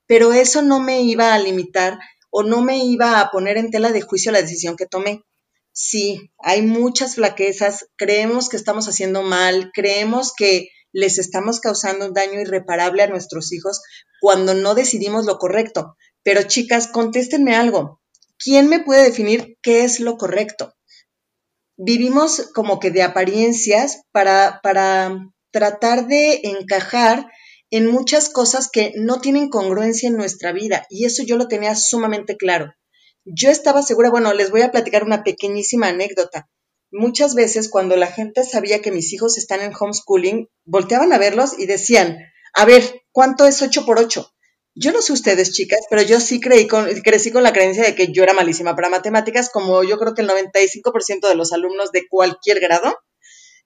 Pero 0.07 0.33
eso 0.33 0.63
no 0.63 0.79
me 0.79 1.01
iba 1.01 1.33
a 1.33 1.39
limitar 1.39 1.99
o 2.29 2.43
no 2.43 2.61
me 2.61 2.83
iba 2.85 3.19
a 3.19 3.31
poner 3.31 3.57
en 3.57 3.71
tela 3.71 3.91
de 3.91 4.01
juicio 4.01 4.31
la 4.31 4.41
decisión 4.41 4.75
que 4.75 4.85
tomé. 4.85 5.23
sí, 5.71 6.31
hay 6.39 6.61
muchas 6.61 7.15
flaquezas, 7.15 7.87
creemos 7.95 8.49
que 8.49 8.57
estamos 8.57 8.87
haciendo 8.87 9.21
mal, 9.23 9.71
creemos 9.73 10.33
que 10.35 10.69
les 10.91 11.19
estamos 11.19 11.59
causando 11.59 12.07
un 12.07 12.13
daño 12.13 12.41
irreparable 12.41 13.03
a 13.03 13.07
nuestros 13.07 13.53
hijos 13.53 13.81
cuando 14.19 14.53
no 14.53 14.75
decidimos 14.75 15.25
lo 15.25 15.37
correcto. 15.37 15.95
Pero 16.23 16.43
chicas, 16.43 16.87
contéstenme 16.87 17.55
algo. 17.55 18.01
¿Quién 18.37 18.67
me 18.67 18.79
puede 18.79 19.03
definir 19.03 19.57
qué 19.61 19.83
es 19.83 19.99
lo 19.99 20.17
correcto? 20.17 20.73
Vivimos 21.77 22.49
como 22.53 22.79
que 22.79 22.91
de 22.91 23.03
apariencias 23.03 24.01
para, 24.11 24.59
para 24.63 25.17
tratar 25.51 26.07
de 26.07 26.41
encajar 26.43 27.31
en 27.71 27.87
muchas 27.87 28.29
cosas 28.29 28.69
que 28.71 28.93
no 28.95 29.21
tienen 29.21 29.49
congruencia 29.49 30.07
en 30.07 30.17
nuestra 30.17 30.51
vida 30.51 30.85
y 30.89 31.05
eso 31.05 31.23
yo 31.23 31.37
lo 31.37 31.47
tenía 31.47 31.75
sumamente 31.75 32.37
claro. 32.37 32.73
Yo 33.25 33.49
estaba 33.49 33.83
segura, 33.83 34.09
bueno, 34.09 34.33
les 34.33 34.49
voy 34.49 34.61
a 34.61 34.71
platicar 34.71 35.03
una 35.03 35.23
pequeñísima 35.23 35.89
anécdota. 35.89 36.49
Muchas 36.91 37.35
veces 37.35 37.69
cuando 37.69 37.95
la 37.95 38.07
gente 38.07 38.43
sabía 38.43 38.81
que 38.81 38.91
mis 38.91 39.13
hijos 39.13 39.37
están 39.37 39.61
en 39.61 39.73
homeschooling, 39.79 40.47
volteaban 40.65 41.13
a 41.13 41.19
verlos 41.19 41.57
y 41.59 41.67
decían, 41.67 42.17
a 42.53 42.65
ver, 42.65 43.01
¿cuánto 43.11 43.45
es 43.45 43.61
8 43.61 43.85
por 43.85 43.99
8? 43.99 44.27
Yo 44.75 44.91
no 44.91 45.01
sé 45.01 45.13
ustedes, 45.13 45.51
chicas, 45.51 45.81
pero 45.89 46.01
yo 46.01 46.19
sí 46.19 46.39
creí 46.39 46.67
con, 46.67 46.87
crecí 47.01 47.31
con 47.31 47.43
la 47.43 47.53
creencia 47.53 47.83
de 47.83 47.95
que 47.95 48.11
yo 48.11 48.23
era 48.23 48.33
malísima 48.33 48.75
para 48.75 48.89
matemáticas, 48.89 49.49
como 49.49 49.83
yo 49.83 49.99
creo 49.99 50.13
que 50.13 50.21
el 50.21 50.29
95% 50.29 51.27
de 51.27 51.35
los 51.35 51.53
alumnos 51.53 51.91
de 51.91 52.07
cualquier 52.07 52.59
grado. 52.59 52.95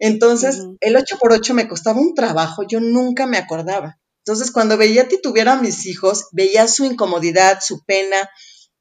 Entonces, 0.06 0.68
el 0.82 0.98
8 0.98 1.18
por 1.18 1.32
8 1.32 1.54
me 1.54 1.70
costaba 1.70 2.02
un 2.02 2.14
trabajo, 2.14 2.64
yo 2.68 2.82
nunca 2.82 3.26
me 3.26 3.38
acordaba. 3.38 4.02
Entonces, 4.26 4.52
cuando 4.52 4.76
veía 4.76 5.08
titubear 5.08 5.48
a 5.48 5.62
mis 5.62 5.86
hijos, 5.86 6.28
veía 6.34 6.68
su 6.68 6.84
incomodidad, 6.84 7.60
su 7.62 7.86
pena, 7.86 8.30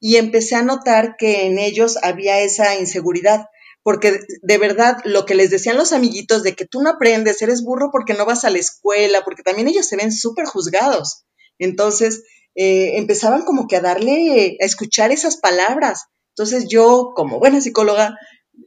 y 0.01 0.17
empecé 0.17 0.57
a 0.57 0.63
notar 0.63 1.15
que 1.17 1.47
en 1.47 1.61
ellos 1.61 1.97
había 2.03 2.41
esa 2.41 2.75
inseguridad, 2.75 3.47
porque 3.85 4.19
de 4.43 4.59
verdad 4.59 4.97
lo 5.05 5.25
que 5.25 5.37
les 5.37 5.51
decían 5.51 5.77
los 5.77 5.93
amiguitos 5.93 6.43
de 6.43 6.57
que 6.57 6.67
tú 6.67 6.83
no 6.83 6.91
aprendes, 6.91 7.41
eres 7.41 7.63
burro 7.63 7.91
porque 7.93 8.15
no 8.15 8.27
vas 8.27 8.45
a 8.45 8.51
la 8.51 8.59
escuela, 8.59 9.23
porque 9.25 9.45
también 9.45 9.69
ellos 9.69 9.87
se 9.87 9.95
ven 9.95 10.11
súper 10.11 10.47
juzgados. 10.47 11.23
Entonces, 11.61 12.25
eh, 12.57 12.97
empezaban 12.97 13.43
como 13.43 13.69
que 13.69 13.77
a 13.77 13.81
darle, 13.81 14.59
a 14.61 14.65
escuchar 14.65 15.13
esas 15.13 15.37
palabras. 15.37 16.07
Entonces 16.37 16.67
yo, 16.69 17.13
como 17.15 17.39
buena 17.39 17.61
psicóloga, 17.61 18.19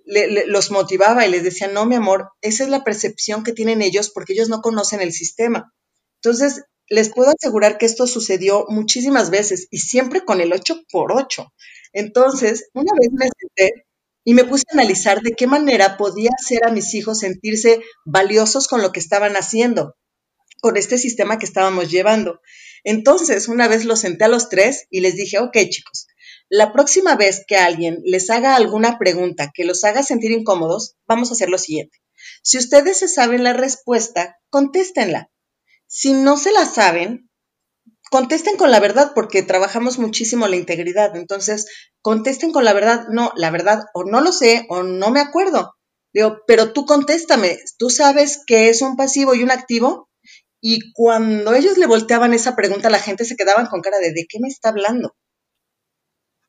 los 0.06 0.72
motivaba 0.72 1.26
y 1.26 1.32
les 1.32 1.44
decía, 1.44 1.68
no, 1.68 1.86
mi 1.86 1.96
amor, 1.96 2.30
esa 2.42 2.64
es 2.64 2.70
la 2.70 2.84
percepción 2.84 3.44
que 3.44 3.54
tienen 3.54 3.82
ellos 3.82 4.10
porque 4.10 4.34
ellos 4.34 4.50
no 4.50 4.62
conocen 4.62 5.02
el 5.02 5.14
sistema. 5.14 5.74
Entonces, 6.22 6.64
les 6.88 7.10
puedo 7.10 7.32
asegurar 7.32 7.78
que 7.78 7.86
esto 7.86 8.08
sucedió 8.08 8.66
muchísimas 8.70 9.30
veces 9.30 9.68
y 9.72 9.80
siempre 9.80 10.24
con 10.24 10.42
el 10.42 10.54
8 10.54 10.84
por 10.92 11.12
8. 11.12 11.52
Entonces, 11.94 12.70
una 12.74 12.92
vez 13.00 13.10
me 13.12 13.30
senté 13.40 13.86
y 14.24 14.34
me 14.34 14.44
puse 14.44 14.64
a 14.70 14.74
analizar 14.74 15.22
de 15.22 15.32
qué 15.32 15.48
manera 15.48 15.98
podía 15.98 16.32
hacer 16.40 16.66
a 16.66 16.72
mis 16.72 16.94
hijos 16.94 17.20
sentirse 17.20 17.82
valiosos 18.06 18.68
con 18.68 18.82
lo 18.82 18.92
que 18.92 19.00
estaban 19.00 19.36
haciendo, 19.36 19.96
con 20.62 20.78
este 20.78 20.98
sistema 20.98 21.38
que 21.38 21.46
estábamos 21.46 21.92
llevando. 21.92 22.42
Entonces, 22.84 23.48
una 23.48 23.68
vez 23.68 23.86
los 23.86 24.00
senté 24.00 24.26
a 24.26 24.30
los 24.30 24.50
tres 24.50 24.88
y 24.90 25.02
les 25.02 25.16
dije, 25.16 25.40
ok 25.40 25.58
chicos, 25.70 26.08
la 26.50 26.74
próxima 26.74 27.16
vez 27.16 27.44
que 27.48 27.58
alguien 27.58 28.02
les 28.04 28.30
haga 28.30 28.56
alguna 28.56 28.98
pregunta 28.98 29.52
que 29.54 29.66
los 29.66 29.84
haga 29.84 30.04
sentir 30.04 30.32
incómodos, 30.32 30.96
vamos 31.08 31.30
a 31.30 31.34
hacer 31.34 31.50
lo 31.50 31.58
siguiente. 31.58 31.98
Si 32.44 32.58
ustedes 32.58 33.00
se 33.00 33.08
saben 33.08 33.44
la 33.44 33.54
respuesta, 33.54 34.38
contéstenla. 34.50 35.32
Si 35.88 36.14
no 36.14 36.38
se 36.38 36.52
la 36.52 36.66
saben, 36.66 37.30
contesten 38.12 38.58
con 38.58 38.72
la 38.72 38.80
verdad 38.80 39.12
porque 39.16 39.44
trabajamos 39.44 39.98
muchísimo 39.98 40.48
la 40.48 40.56
integridad. 40.56 41.16
Entonces, 41.16 41.66
contesten 42.02 42.52
con 42.52 42.64
la 42.64 42.74
verdad. 42.74 43.08
No, 43.10 43.32
la 43.36 43.52
verdad, 43.52 43.86
o 43.94 44.04
no 44.04 44.22
lo 44.22 44.32
sé 44.32 44.66
o 44.70 44.84
no 44.84 45.12
me 45.12 45.20
acuerdo. 45.20 45.76
Digo, 46.14 46.38
pero 46.48 46.72
tú 46.72 46.86
contéstame. 46.86 47.60
¿Tú 47.78 47.90
sabes 47.90 48.42
qué 48.46 48.70
es 48.70 48.82
un 48.82 48.96
pasivo 48.96 49.36
y 49.36 49.44
un 49.44 49.52
activo? 49.52 50.10
Y 50.62 50.94
cuando 50.94 51.54
ellos 51.54 51.78
le 51.78 51.88
volteaban 51.88 52.34
esa 52.34 52.56
pregunta, 52.56 52.90
la 52.90 53.00
gente 53.00 53.26
se 53.26 53.36
quedaban 53.36 53.68
con 53.68 53.82
cara 53.82 54.00
de 54.00 54.14
¿de 54.14 54.26
qué 54.28 54.40
me 54.40 54.48
está 54.48 54.70
hablando? 54.70 55.16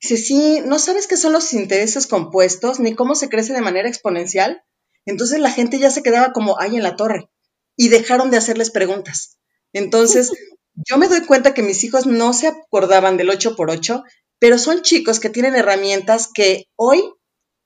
Dice, 0.09 0.23
sí, 0.23 0.63
¿no 0.65 0.79
sabes 0.79 1.09
qué 1.09 1.17
son 1.17 1.33
los 1.33 1.53
intereses 1.53 2.07
compuestos 2.07 2.79
ni 2.79 2.95
cómo 2.95 3.17
se 3.17 3.29
crece 3.29 3.53
de 3.53 3.61
manera 3.61 3.89
exponencial? 3.89 4.63
Entonces 5.05 5.41
la 5.41 5.51
gente 5.51 5.81
ya 5.81 5.91
se 5.91 6.05
quedaba 6.05 6.33
como, 6.33 6.61
ay, 6.61 6.77
en 6.77 6.85
la 6.85 6.95
torre 6.95 7.29
y 7.75 7.89
dejaron 7.89 8.31
de 8.31 8.37
hacerles 8.37 8.71
preguntas. 8.71 9.37
Entonces, 9.73 10.31
yo 10.75 10.97
me 10.97 11.09
doy 11.09 11.23
cuenta 11.23 11.55
que 11.55 11.65
mis 11.65 11.83
hijos 11.83 12.07
no 12.07 12.33
se 12.35 12.47
acordaban 12.47 13.17
del 13.17 13.31
8 13.31 13.57
por 13.57 13.69
8, 13.69 14.05
pero 14.39 14.59
son 14.59 14.83
chicos 14.83 15.19
que 15.19 15.29
tienen 15.29 15.57
herramientas 15.57 16.31
que 16.33 16.67
hoy 16.77 17.03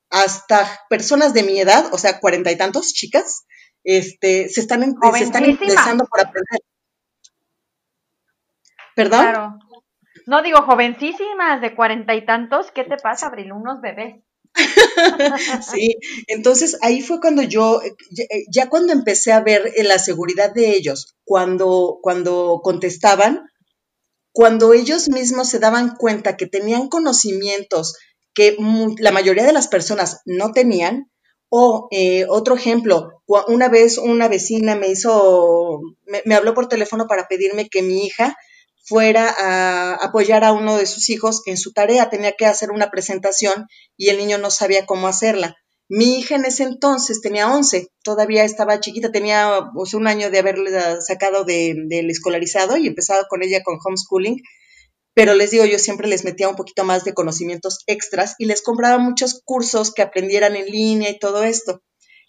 hasta 0.09 0.67
personas 0.89 1.35
de 1.35 1.43
mi 1.43 1.61
edad, 1.61 1.93
o 1.93 1.99
sea, 1.99 2.21
cuarenta 2.21 2.51
y 2.51 2.57
tantos 2.57 2.95
chicas, 2.95 3.45
este, 3.85 4.49
se 4.49 4.63
están, 4.63 4.95
se 5.15 5.25
están 5.25 5.45
interesando 5.45 6.07
por 6.07 6.21
aprender. 6.21 6.61
¿Perdón? 8.97 9.21
Claro. 9.21 9.59
No 10.31 10.43
digo 10.43 10.63
jovencísimas 10.63 11.61
de 11.61 11.75
cuarenta 11.75 12.15
y 12.15 12.25
tantos, 12.25 12.71
¿qué 12.73 12.85
te 12.85 12.97
pasa, 12.99 13.27
Abril? 13.27 13.51
Unos 13.51 13.81
bebés. 13.81 14.23
sí, 15.73 15.97
entonces 16.29 16.79
ahí 16.83 17.01
fue 17.03 17.21
cuando 17.21 17.43
yo, 17.43 17.81
ya, 18.49 18.69
cuando 18.69 18.93
empecé 18.93 19.33
a 19.33 19.41
ver 19.41 19.73
la 19.83 19.99
seguridad 19.99 20.55
de 20.55 20.71
ellos, 20.71 21.17
cuando, 21.25 21.99
cuando 22.01 22.61
contestaban, 22.63 23.51
cuando 24.31 24.73
ellos 24.73 25.09
mismos 25.09 25.49
se 25.49 25.59
daban 25.59 25.97
cuenta 25.97 26.37
que 26.37 26.47
tenían 26.47 26.87
conocimientos 26.87 27.99
que 28.33 28.57
la 28.99 29.11
mayoría 29.11 29.45
de 29.45 29.53
las 29.53 29.67
personas 29.67 30.21
no 30.27 30.53
tenían, 30.53 31.11
o 31.49 31.89
eh, 31.91 32.27
otro 32.29 32.55
ejemplo, 32.55 33.21
una 33.49 33.69
vez 33.69 33.99
una 33.99 34.29
vecina 34.29 34.77
me 34.77 34.91
hizo, 34.91 35.81
me 36.25 36.35
habló 36.37 36.55
por 36.55 36.69
teléfono 36.69 37.09
para 37.09 37.27
pedirme 37.27 37.69
que 37.69 37.83
mi 37.83 38.07
hija 38.07 38.37
fuera 38.91 39.33
a 39.39 39.95
apoyar 39.95 40.43
a 40.43 40.53
uno 40.53 40.77
de 40.77 40.87
sus 40.87 41.11
hijos 41.11 41.43
en 41.47 41.57
su 41.57 41.73
tarea, 41.73 42.11
tenía 42.11 42.33
que 42.33 42.45
hacer 42.45 42.73
una 42.73 42.91
presentación 42.91 43.69
y 43.97 44.09
el 44.09 44.19
niño 44.19 44.37
no 44.39 44.51
sabía 44.51 44.85
cómo 44.85 45.07
hacerla. 45.07 45.55
Mi 45.89 46.19
hija 46.19 46.35
en 46.35 46.45
ese 46.45 46.65
entonces 46.65 47.21
tenía 47.21 47.53
11, 47.55 47.87
todavía 48.03 48.43
estaba 48.43 48.81
chiquita, 48.81 49.13
tenía 49.13 49.71
pues, 49.73 49.95
un 49.95 50.09
año 50.09 50.29
de 50.31 50.41
haberla 50.41 51.01
sacado 51.01 51.45
del 51.45 52.11
escolarizado 52.11 52.77
y 52.77 52.89
empezado 52.89 53.27
con 53.29 53.45
ella 53.45 53.63
con 53.63 53.79
homeschooling, 53.85 54.43
pero 55.15 55.35
les 55.35 55.53
digo, 55.53 55.65
yo 55.67 55.79
siempre 55.79 56.09
les 56.09 56.25
metía 56.25 56.49
un 56.49 56.57
poquito 56.57 56.85
más 56.85 57.05
de 57.05 57.15
conocimientos 57.15 57.79
extras 57.87 58.35
y 58.39 58.47
les 58.47 58.61
compraba 58.61 58.99
muchos 58.99 59.41
cursos 59.45 59.93
que 59.95 60.03
aprendieran 60.03 60.57
en 60.57 60.67
línea 60.67 61.11
y 61.11 61.19
todo 61.19 61.45
esto. 61.45 61.81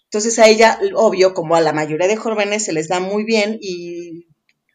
Entonces 0.04 0.38
a 0.38 0.46
ella, 0.46 0.78
obvio, 0.94 1.34
como 1.34 1.56
a 1.56 1.60
la 1.60 1.72
mayoría 1.72 2.06
de 2.06 2.16
jóvenes 2.16 2.64
se 2.64 2.72
les 2.72 2.86
da 2.86 3.00
muy 3.00 3.24
bien 3.24 3.58
y 3.60 4.26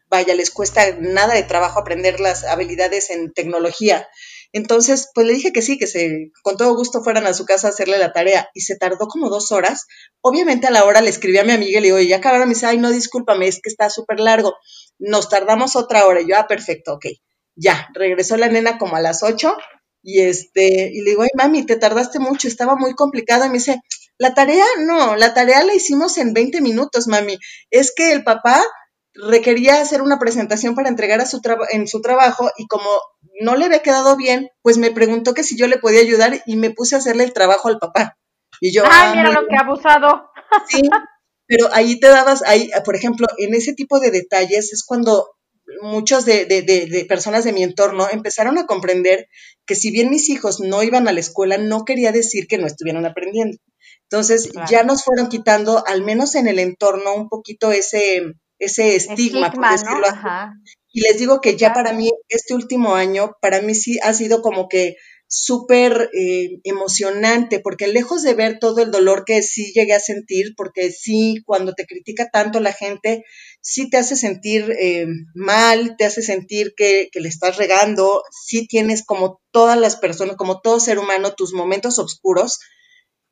vaya, 0.08 0.34
les 0.34 0.50
cuesta 0.50 0.82
nada 1.00 1.34
de 1.34 1.42
trabajo 1.42 1.80
aprender 1.80 2.20
las 2.20 2.44
habilidades 2.44 3.10
en 3.10 3.32
tecnología. 3.32 4.08
Entonces, 4.52 5.10
pues 5.14 5.26
le 5.26 5.34
dije 5.34 5.52
que 5.52 5.60
sí, 5.60 5.78
que 5.78 5.86
se, 5.86 6.30
con 6.42 6.56
todo 6.56 6.74
gusto 6.74 7.02
fueran 7.02 7.26
a 7.26 7.34
su 7.34 7.44
casa 7.44 7.68
a 7.68 7.70
hacerle 7.70 7.98
la 7.98 8.12
tarea 8.12 8.48
y 8.54 8.62
se 8.62 8.76
tardó 8.76 9.06
como 9.06 9.28
dos 9.28 9.52
horas. 9.52 9.86
Obviamente 10.22 10.66
a 10.66 10.70
la 10.70 10.84
hora 10.84 11.02
le 11.02 11.10
escribí 11.10 11.38
a 11.38 11.44
mi 11.44 11.52
amiga 11.52 11.78
y 11.78 11.82
le 11.82 11.88
digo, 11.88 12.00
ya 12.00 12.16
acabaron, 12.16 12.48
me 12.48 12.54
dice, 12.54 12.66
ay, 12.66 12.78
no, 12.78 12.90
discúlpame, 12.90 13.46
es 13.46 13.60
que 13.62 13.68
está 13.68 13.90
súper 13.90 14.20
largo. 14.20 14.54
Nos 14.98 15.28
tardamos 15.28 15.76
otra 15.76 16.06
hora. 16.06 16.22
Y 16.22 16.28
yo, 16.28 16.36
ah, 16.38 16.46
perfecto, 16.46 16.94
ok. 16.94 17.06
Ya, 17.56 17.88
regresó 17.92 18.36
la 18.36 18.48
nena 18.48 18.78
como 18.78 18.96
a 18.96 19.00
las 19.00 19.22
ocho 19.22 19.54
y 20.02 20.20
este, 20.20 20.90
y 20.92 21.02
le 21.02 21.10
digo, 21.10 21.22
ay, 21.22 21.30
mami, 21.34 21.66
te 21.66 21.76
tardaste 21.76 22.18
mucho, 22.18 22.48
estaba 22.48 22.76
muy 22.76 22.94
complicado. 22.94 23.44
Y 23.44 23.48
me 23.48 23.54
dice, 23.54 23.80
la 24.16 24.32
tarea, 24.32 24.64
no, 24.78 25.16
la 25.16 25.34
tarea 25.34 25.62
la 25.64 25.74
hicimos 25.74 26.16
en 26.18 26.32
20 26.32 26.60
minutos, 26.62 27.06
mami. 27.06 27.38
Es 27.70 27.92
que 27.94 28.12
el 28.12 28.24
papá 28.24 28.64
requería 29.26 29.80
hacer 29.80 30.02
una 30.02 30.18
presentación 30.18 30.74
para 30.74 30.88
entregar 30.88 31.20
a 31.20 31.26
su 31.26 31.40
en 31.70 31.88
su 31.88 32.00
trabajo 32.00 32.50
y 32.56 32.66
como 32.66 32.88
no 33.40 33.56
le 33.56 33.66
había 33.66 33.82
quedado 33.82 34.16
bien, 34.16 34.48
pues 34.62 34.78
me 34.78 34.90
preguntó 34.90 35.34
que 35.34 35.42
si 35.42 35.56
yo 35.56 35.66
le 35.66 35.78
podía 35.78 36.00
ayudar 36.00 36.42
y 36.46 36.56
me 36.56 36.70
puse 36.70 36.94
a 36.94 36.98
hacerle 36.98 37.24
el 37.24 37.32
trabajo 37.32 37.68
al 37.68 37.78
papá. 37.78 38.16
Y 38.60 38.72
yo, 38.72 38.84
ah, 38.86 39.12
mira 39.14 39.30
lo 39.30 39.46
que 39.46 39.56
ha 39.56 39.60
abusado. 39.60 40.30
Sí, 40.66 40.82
pero 41.46 41.68
ahí 41.72 41.98
te 41.98 42.08
dabas, 42.08 42.42
ahí, 42.42 42.70
por 42.84 42.96
ejemplo, 42.96 43.26
en 43.38 43.54
ese 43.54 43.72
tipo 43.74 44.00
de 44.00 44.10
detalles 44.10 44.72
es 44.72 44.84
cuando 44.84 45.28
muchos 45.82 46.24
de, 46.24 46.46
de, 46.46 46.62
de, 46.62 47.04
personas 47.04 47.44
de 47.44 47.52
mi 47.52 47.62
entorno 47.62 48.06
empezaron 48.10 48.58
a 48.58 48.66
comprender 48.66 49.28
que 49.66 49.74
si 49.74 49.90
bien 49.90 50.10
mis 50.10 50.28
hijos 50.30 50.60
no 50.60 50.82
iban 50.82 51.08
a 51.08 51.12
la 51.12 51.20
escuela, 51.20 51.58
no 51.58 51.84
quería 51.84 52.12
decir 52.12 52.46
que 52.46 52.58
no 52.58 52.66
estuvieran 52.66 53.04
aprendiendo. 53.04 53.58
Entonces, 54.10 54.50
ya 54.70 54.82
nos 54.84 55.04
fueron 55.04 55.28
quitando, 55.28 55.84
al 55.86 56.02
menos 56.02 56.34
en 56.34 56.48
el 56.48 56.58
entorno, 56.58 57.14
un 57.14 57.28
poquito 57.28 57.72
ese, 57.72 58.22
ese 58.58 58.96
estigma, 58.96 59.50
por 59.52 59.70
decirlo 59.70 60.06
Y 60.92 61.00
les 61.02 61.18
digo 61.18 61.40
que 61.40 61.56
ya 61.56 61.72
para 61.72 61.92
mí, 61.92 62.10
este 62.28 62.54
último 62.54 62.94
año, 62.94 63.32
para 63.40 63.62
mí 63.62 63.74
sí 63.74 63.98
ha 64.02 64.12
sido 64.14 64.42
como 64.42 64.68
que 64.68 64.96
súper 65.28 66.08
eh, 66.14 66.58
emocionante, 66.64 67.60
porque 67.60 67.86
lejos 67.86 68.22
de 68.22 68.32
ver 68.32 68.58
todo 68.58 68.80
el 68.80 68.90
dolor 68.90 69.24
que 69.26 69.42
sí 69.42 69.72
llegué 69.74 69.92
a 69.92 70.00
sentir, 70.00 70.54
porque 70.56 70.90
sí, 70.90 71.42
cuando 71.44 71.74
te 71.74 71.84
critica 71.84 72.30
tanto 72.32 72.60
la 72.60 72.72
gente, 72.72 73.24
sí 73.60 73.90
te 73.90 73.98
hace 73.98 74.16
sentir 74.16 74.74
eh, 74.80 75.06
mal, 75.34 75.96
te 75.98 76.06
hace 76.06 76.22
sentir 76.22 76.72
que, 76.74 77.10
que, 77.12 77.20
le 77.20 77.28
estás 77.28 77.58
regando, 77.58 78.22
sí 78.30 78.66
tienes 78.66 79.04
como 79.04 79.40
todas 79.50 79.78
las 79.78 79.96
personas, 79.96 80.36
como 80.36 80.60
todo 80.60 80.80
ser 80.80 80.98
humano, 80.98 81.34
tus 81.34 81.52
momentos 81.52 81.98
oscuros, 81.98 82.58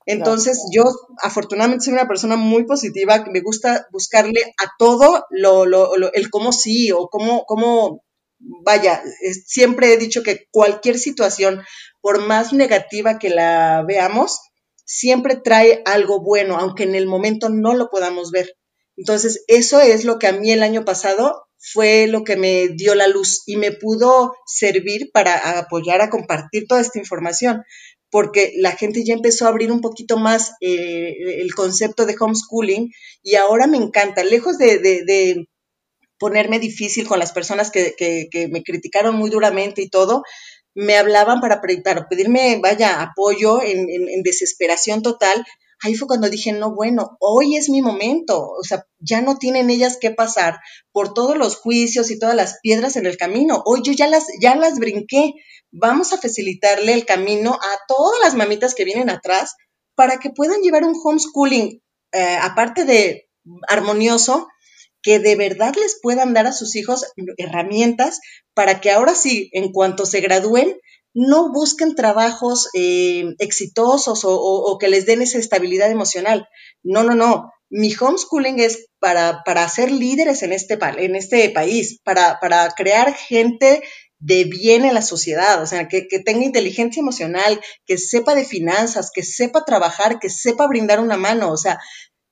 Entonces, 0.06 0.64
yo 0.72 0.84
afortunadamente 1.20 1.84
soy 1.84 1.94
una 1.94 2.06
persona 2.06 2.36
muy 2.36 2.64
positiva, 2.64 3.24
que 3.24 3.30
me 3.32 3.40
gusta 3.40 3.88
buscarle 3.90 4.40
a 4.62 4.70
todo 4.78 5.26
lo, 5.30 5.66
lo, 5.66 5.96
lo, 5.96 6.12
el 6.12 6.30
cómo 6.30 6.52
sí 6.52 6.92
o 6.92 7.08
cómo, 7.08 7.44
cómo 7.44 8.04
vaya, 8.38 9.02
siempre 9.44 9.92
he 9.92 9.96
dicho 9.96 10.22
que 10.22 10.46
cualquier 10.52 10.98
situación, 10.98 11.62
por 12.00 12.24
más 12.24 12.52
negativa 12.52 13.18
que 13.18 13.30
la 13.30 13.84
veamos, 13.86 14.40
siempre 14.84 15.36
trae 15.36 15.82
algo 15.84 16.22
bueno, 16.22 16.56
aunque 16.56 16.84
en 16.84 16.94
el 16.94 17.06
momento 17.06 17.48
no 17.48 17.74
lo 17.74 17.90
podamos 17.90 18.30
ver. 18.30 18.56
Entonces, 18.96 19.44
eso 19.48 19.80
es 19.80 20.04
lo 20.04 20.18
que 20.18 20.28
a 20.28 20.32
mí 20.32 20.52
el 20.52 20.62
año 20.62 20.84
pasado 20.84 21.46
fue 21.58 22.06
lo 22.06 22.22
que 22.22 22.36
me 22.36 22.68
dio 22.68 22.94
la 22.94 23.08
luz 23.08 23.42
y 23.46 23.56
me 23.56 23.72
pudo 23.72 24.34
servir 24.46 25.10
para 25.12 25.58
apoyar 25.58 26.00
a 26.00 26.10
compartir 26.10 26.66
toda 26.68 26.80
esta 26.80 26.98
información, 26.98 27.64
porque 28.16 28.54
la 28.56 28.72
gente 28.72 29.04
ya 29.04 29.12
empezó 29.12 29.44
a 29.44 29.48
abrir 29.50 29.70
un 29.70 29.82
poquito 29.82 30.16
más 30.16 30.52
eh, 30.62 31.42
el 31.42 31.54
concepto 31.54 32.06
de 32.06 32.16
homeschooling 32.18 32.90
y 33.22 33.34
ahora 33.34 33.66
me 33.66 33.76
encanta, 33.76 34.24
lejos 34.24 34.56
de, 34.56 34.78
de, 34.78 35.46
ponerme 36.18 36.58
difícil 36.58 37.06
con 37.06 37.18
las 37.18 37.32
personas 37.32 37.70
que, 37.70 37.94
me 38.50 38.62
criticaron 38.62 39.16
muy 39.16 39.28
duramente 39.28 39.82
y 39.82 39.90
todo, 39.90 40.22
me 40.74 40.96
hablaban 40.96 41.42
para, 41.42 41.60
pedirme, 41.60 42.58
vaya, 42.62 43.02
apoyo 43.02 43.60
en 43.62 44.22
desesperación 44.22 45.02
total, 45.02 45.44
ahí 45.82 45.94
fue 45.94 46.08
cuando 46.08 46.30
dije, 46.30 46.52
no, 46.52 46.74
bueno, 46.74 47.16
hoy 47.20 47.56
es 47.56 47.68
mi 47.68 47.82
momento, 47.82 48.40
o 48.40 48.62
sea, 48.62 48.86
ya 48.98 49.20
no 49.20 49.36
tienen 49.36 49.70
ellas 49.70 49.98
que 50.00 50.10
pasar 50.10 50.58
por 50.92 51.14
todos 51.14 51.36
los 51.36 51.56
juicios 51.56 52.10
y 52.10 52.18
todas 52.18 52.34
las 52.34 52.58
piedras 52.62 52.96
en 52.96 53.06
el 53.06 53.16
camino, 53.16 53.62
hoy 53.64 53.80
yo 53.82 53.92
ya 53.92 54.06
las, 54.06 54.26
ya 54.40 54.54
las 54.56 54.78
brinqué, 54.78 55.34
vamos 55.70 56.12
a 56.12 56.18
facilitarle 56.18 56.92
el 56.94 57.04
camino 57.04 57.54
a 57.54 57.78
todas 57.88 58.20
las 58.22 58.34
mamitas 58.34 58.74
que 58.74 58.84
vienen 58.84 59.10
atrás 59.10 59.54
para 59.94 60.18
que 60.18 60.30
puedan 60.30 60.60
llevar 60.62 60.84
un 60.84 60.94
homeschooling, 61.02 61.82
eh, 62.12 62.38
aparte 62.40 62.84
de 62.84 63.28
armonioso, 63.68 64.48
que 65.02 65.18
de 65.20 65.36
verdad 65.36 65.74
les 65.80 66.00
puedan 66.02 66.34
dar 66.34 66.46
a 66.46 66.52
sus 66.52 66.74
hijos 66.74 67.04
herramientas 67.36 68.20
para 68.54 68.80
que 68.80 68.90
ahora 68.90 69.14
sí, 69.14 69.50
en 69.52 69.70
cuanto 69.70 70.04
se 70.04 70.20
gradúen, 70.20 70.76
no 71.18 71.50
busquen 71.50 71.94
trabajos 71.94 72.68
eh, 72.74 73.24
exitosos 73.38 74.20
o, 74.24 74.76
que 74.78 74.88
les 74.88 75.06
den 75.06 75.22
esa 75.22 75.38
estabilidad 75.38 75.90
emocional. 75.90 76.46
No, 76.82 77.04
no, 77.04 77.14
no. 77.14 77.50
Mi 77.70 77.90
homeschooling 77.98 78.60
es 78.60 78.88
para, 79.00 79.42
para 79.42 79.66
ser 79.70 79.90
líderes 79.90 80.42
en 80.42 80.52
este, 80.52 80.78
en 80.98 81.16
este 81.16 81.48
país, 81.48 82.00
para, 82.04 82.38
para 82.38 82.68
crear 82.76 83.14
gente 83.14 83.82
de 84.18 84.44
bien 84.44 84.84
en 84.84 84.92
la 84.92 85.00
sociedad, 85.00 85.62
o 85.62 85.66
sea, 85.66 85.88
que, 85.88 86.06
que, 86.06 86.20
tenga 86.20 86.44
inteligencia 86.44 87.00
emocional, 87.00 87.60
que 87.86 87.98
sepa 87.98 88.34
de 88.34 88.44
finanzas, 88.44 89.10
que 89.12 89.22
sepa 89.22 89.64
trabajar, 89.64 90.18
que 90.18 90.30
sepa 90.30 90.66
brindar 90.66 91.00
una 91.00 91.16
mano, 91.16 91.50
o 91.50 91.56
sea, 91.56 91.78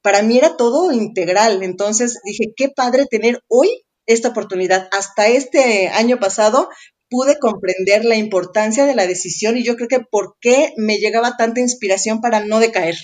para 0.03 0.23
mí 0.23 0.37
era 0.37 0.59
todo 0.59 0.93
integral. 0.93 1.63
Entonces 1.63 2.21
dije, 2.23 2.53
qué 2.55 2.69
padre 2.69 3.07
tener 3.07 3.41
hoy 3.49 3.85
esta 4.07 4.29
oportunidad. 4.29 4.89
Hasta 4.93 5.29
este 5.29 5.89
año 5.89 6.19
pasado 6.19 6.69
pude 7.15 7.39
comprender 7.39 8.05
la 8.05 8.17
importancia 8.17 8.87
de 8.87 8.97
la 8.97 9.07
decisión 9.07 9.57
y 9.57 9.63
yo 9.63 9.77
creo 9.77 9.87
que 9.87 10.01
por 10.01 10.35
qué 10.41 10.73
me 10.77 10.99
llegaba 10.99 11.37
tanta 11.37 11.61
inspiración 11.61 12.21
para 12.21 12.41
no 12.41 12.59
decaer. 12.59 12.97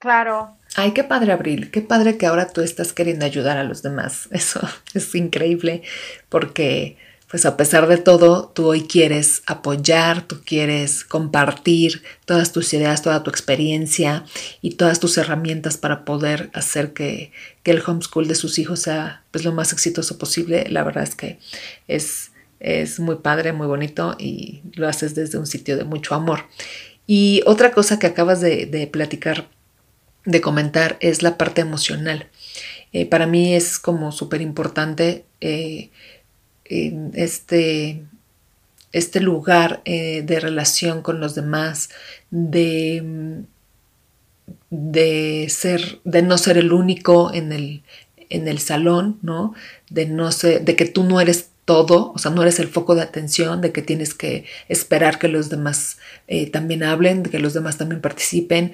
Claro. 0.00 0.58
Ay, 0.74 0.94
qué 0.94 1.04
padre, 1.04 1.30
Abril, 1.30 1.70
qué 1.70 1.80
padre 1.80 2.18
que 2.18 2.26
ahora 2.26 2.48
tú 2.48 2.60
estás 2.60 2.92
queriendo 2.92 3.24
ayudar 3.24 3.56
a 3.56 3.62
los 3.62 3.82
demás. 3.82 4.26
Eso 4.32 4.60
es 4.94 5.14
increíble 5.14 5.82
porque, 6.28 6.96
pues 7.30 7.46
a 7.46 7.56
pesar 7.56 7.86
de 7.86 7.98
todo, 7.98 8.48
tú 8.48 8.66
hoy 8.66 8.82
quieres 8.82 9.44
apoyar, 9.46 10.26
tú 10.26 10.40
quieres 10.44 11.04
compartir 11.04 12.02
todas 12.24 12.50
tus 12.50 12.74
ideas, 12.74 13.02
toda 13.02 13.22
tu 13.22 13.30
experiencia 13.30 14.24
y 14.60 14.74
todas 14.74 14.98
tus 14.98 15.16
herramientas 15.18 15.76
para 15.76 16.04
poder 16.04 16.50
hacer 16.52 16.92
que, 16.94 17.30
que 17.62 17.70
el 17.70 17.82
homeschool 17.86 18.26
de 18.26 18.34
sus 18.34 18.58
hijos 18.58 18.80
sea 18.80 19.22
pues, 19.30 19.44
lo 19.44 19.52
más 19.52 19.72
exitoso 19.72 20.18
posible. 20.18 20.66
La 20.68 20.82
verdad 20.82 21.04
es 21.04 21.14
que 21.14 21.38
es 21.86 22.32
es 22.64 22.98
muy 22.98 23.16
padre, 23.16 23.52
muy 23.52 23.66
bonito 23.66 24.16
y 24.18 24.62
lo 24.72 24.88
haces 24.88 25.14
desde 25.14 25.36
un 25.36 25.46
sitio 25.46 25.76
de 25.76 25.84
mucho 25.84 26.14
amor. 26.14 26.44
Y 27.06 27.42
otra 27.44 27.72
cosa 27.72 27.98
que 27.98 28.06
acabas 28.06 28.40
de, 28.40 28.88
platicar, 28.90 29.48
de 30.24 30.40
comentar, 30.40 30.96
es 31.00 31.22
la 31.22 31.36
parte 31.36 31.60
emocional. 31.60 32.28
Eh, 32.92 33.04
para 33.04 33.26
mí 33.26 33.54
es 33.54 33.78
como 33.78 34.12
súper 34.12 34.40
importante 34.40 35.26
eh, 35.42 35.90
este, 36.64 38.02
este 38.92 39.20
lugar 39.20 39.82
eh, 39.84 40.22
de 40.22 40.40
relación 40.40 41.02
con 41.02 41.20
los 41.20 41.34
demás, 41.34 41.90
de, 42.30 43.42
de, 44.70 45.46
ser, 45.50 46.00
de 46.04 46.22
no 46.22 46.38
ser 46.38 46.56
el 46.56 46.72
único 46.72 47.30
en 47.34 47.52
el, 47.52 47.82
en 48.30 48.48
el 48.48 48.58
salón, 48.58 49.18
¿no? 49.20 49.52
De, 49.90 50.06
no 50.06 50.30
de 50.30 50.76
que 50.76 50.86
tú 50.86 51.04
no 51.04 51.20
eres 51.20 51.50
todo, 51.64 52.12
o 52.14 52.18
sea, 52.18 52.30
no 52.30 52.42
eres 52.42 52.60
el 52.60 52.68
foco 52.68 52.94
de 52.94 53.02
atención, 53.02 53.60
de 53.60 53.72
que 53.72 53.82
tienes 53.82 54.14
que 54.14 54.44
esperar 54.68 55.18
que 55.18 55.28
los 55.28 55.48
demás 55.48 55.98
eh, 56.28 56.50
también 56.50 56.82
hablen, 56.82 57.22
de 57.22 57.30
que 57.30 57.38
los 57.38 57.54
demás 57.54 57.78
también 57.78 58.00
participen, 58.00 58.72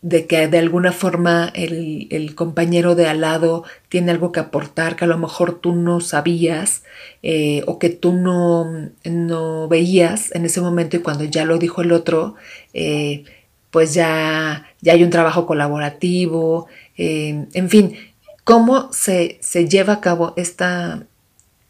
de 0.00 0.26
que 0.26 0.48
de 0.48 0.58
alguna 0.58 0.90
forma 0.90 1.52
el, 1.54 2.34
compañero 2.34 2.96
de 2.96 3.06
al 3.06 3.20
lado 3.20 3.62
tiene 3.88 4.10
algo 4.10 4.32
que 4.32 4.40
aportar 4.40 4.96
que 4.96 5.04
a 5.04 5.08
lo 5.08 5.16
mejor 5.16 5.60
tú 5.60 5.74
no 5.74 6.00
sabías 6.00 6.82
eh, 7.22 7.62
o 7.66 7.78
que 7.78 7.90
tú 7.90 8.12
no, 8.12 8.90
no, 9.04 9.68
veías 9.68 10.34
en 10.34 10.44
ese 10.44 10.60
momento 10.60 10.96
y 10.96 11.00
cuando 11.00 11.22
ya 11.22 11.44
lo 11.44 11.58
dijo 11.58 11.82
el 11.82 11.92
otro, 11.92 12.34
eh, 12.74 13.24
pues 13.70 13.94
ya, 13.94 14.66
ya 14.80 14.94
hay 14.94 15.04
un 15.04 15.10
trabajo 15.10 15.46
colaborativo, 15.46 16.66
en 16.96 17.70
fin, 17.70 17.96
cómo 18.44 18.92
se, 18.92 19.38
se 19.40 19.66
lleva 19.68 19.94
a 19.94 20.00
cabo 20.00 20.34
esta, 20.36 21.06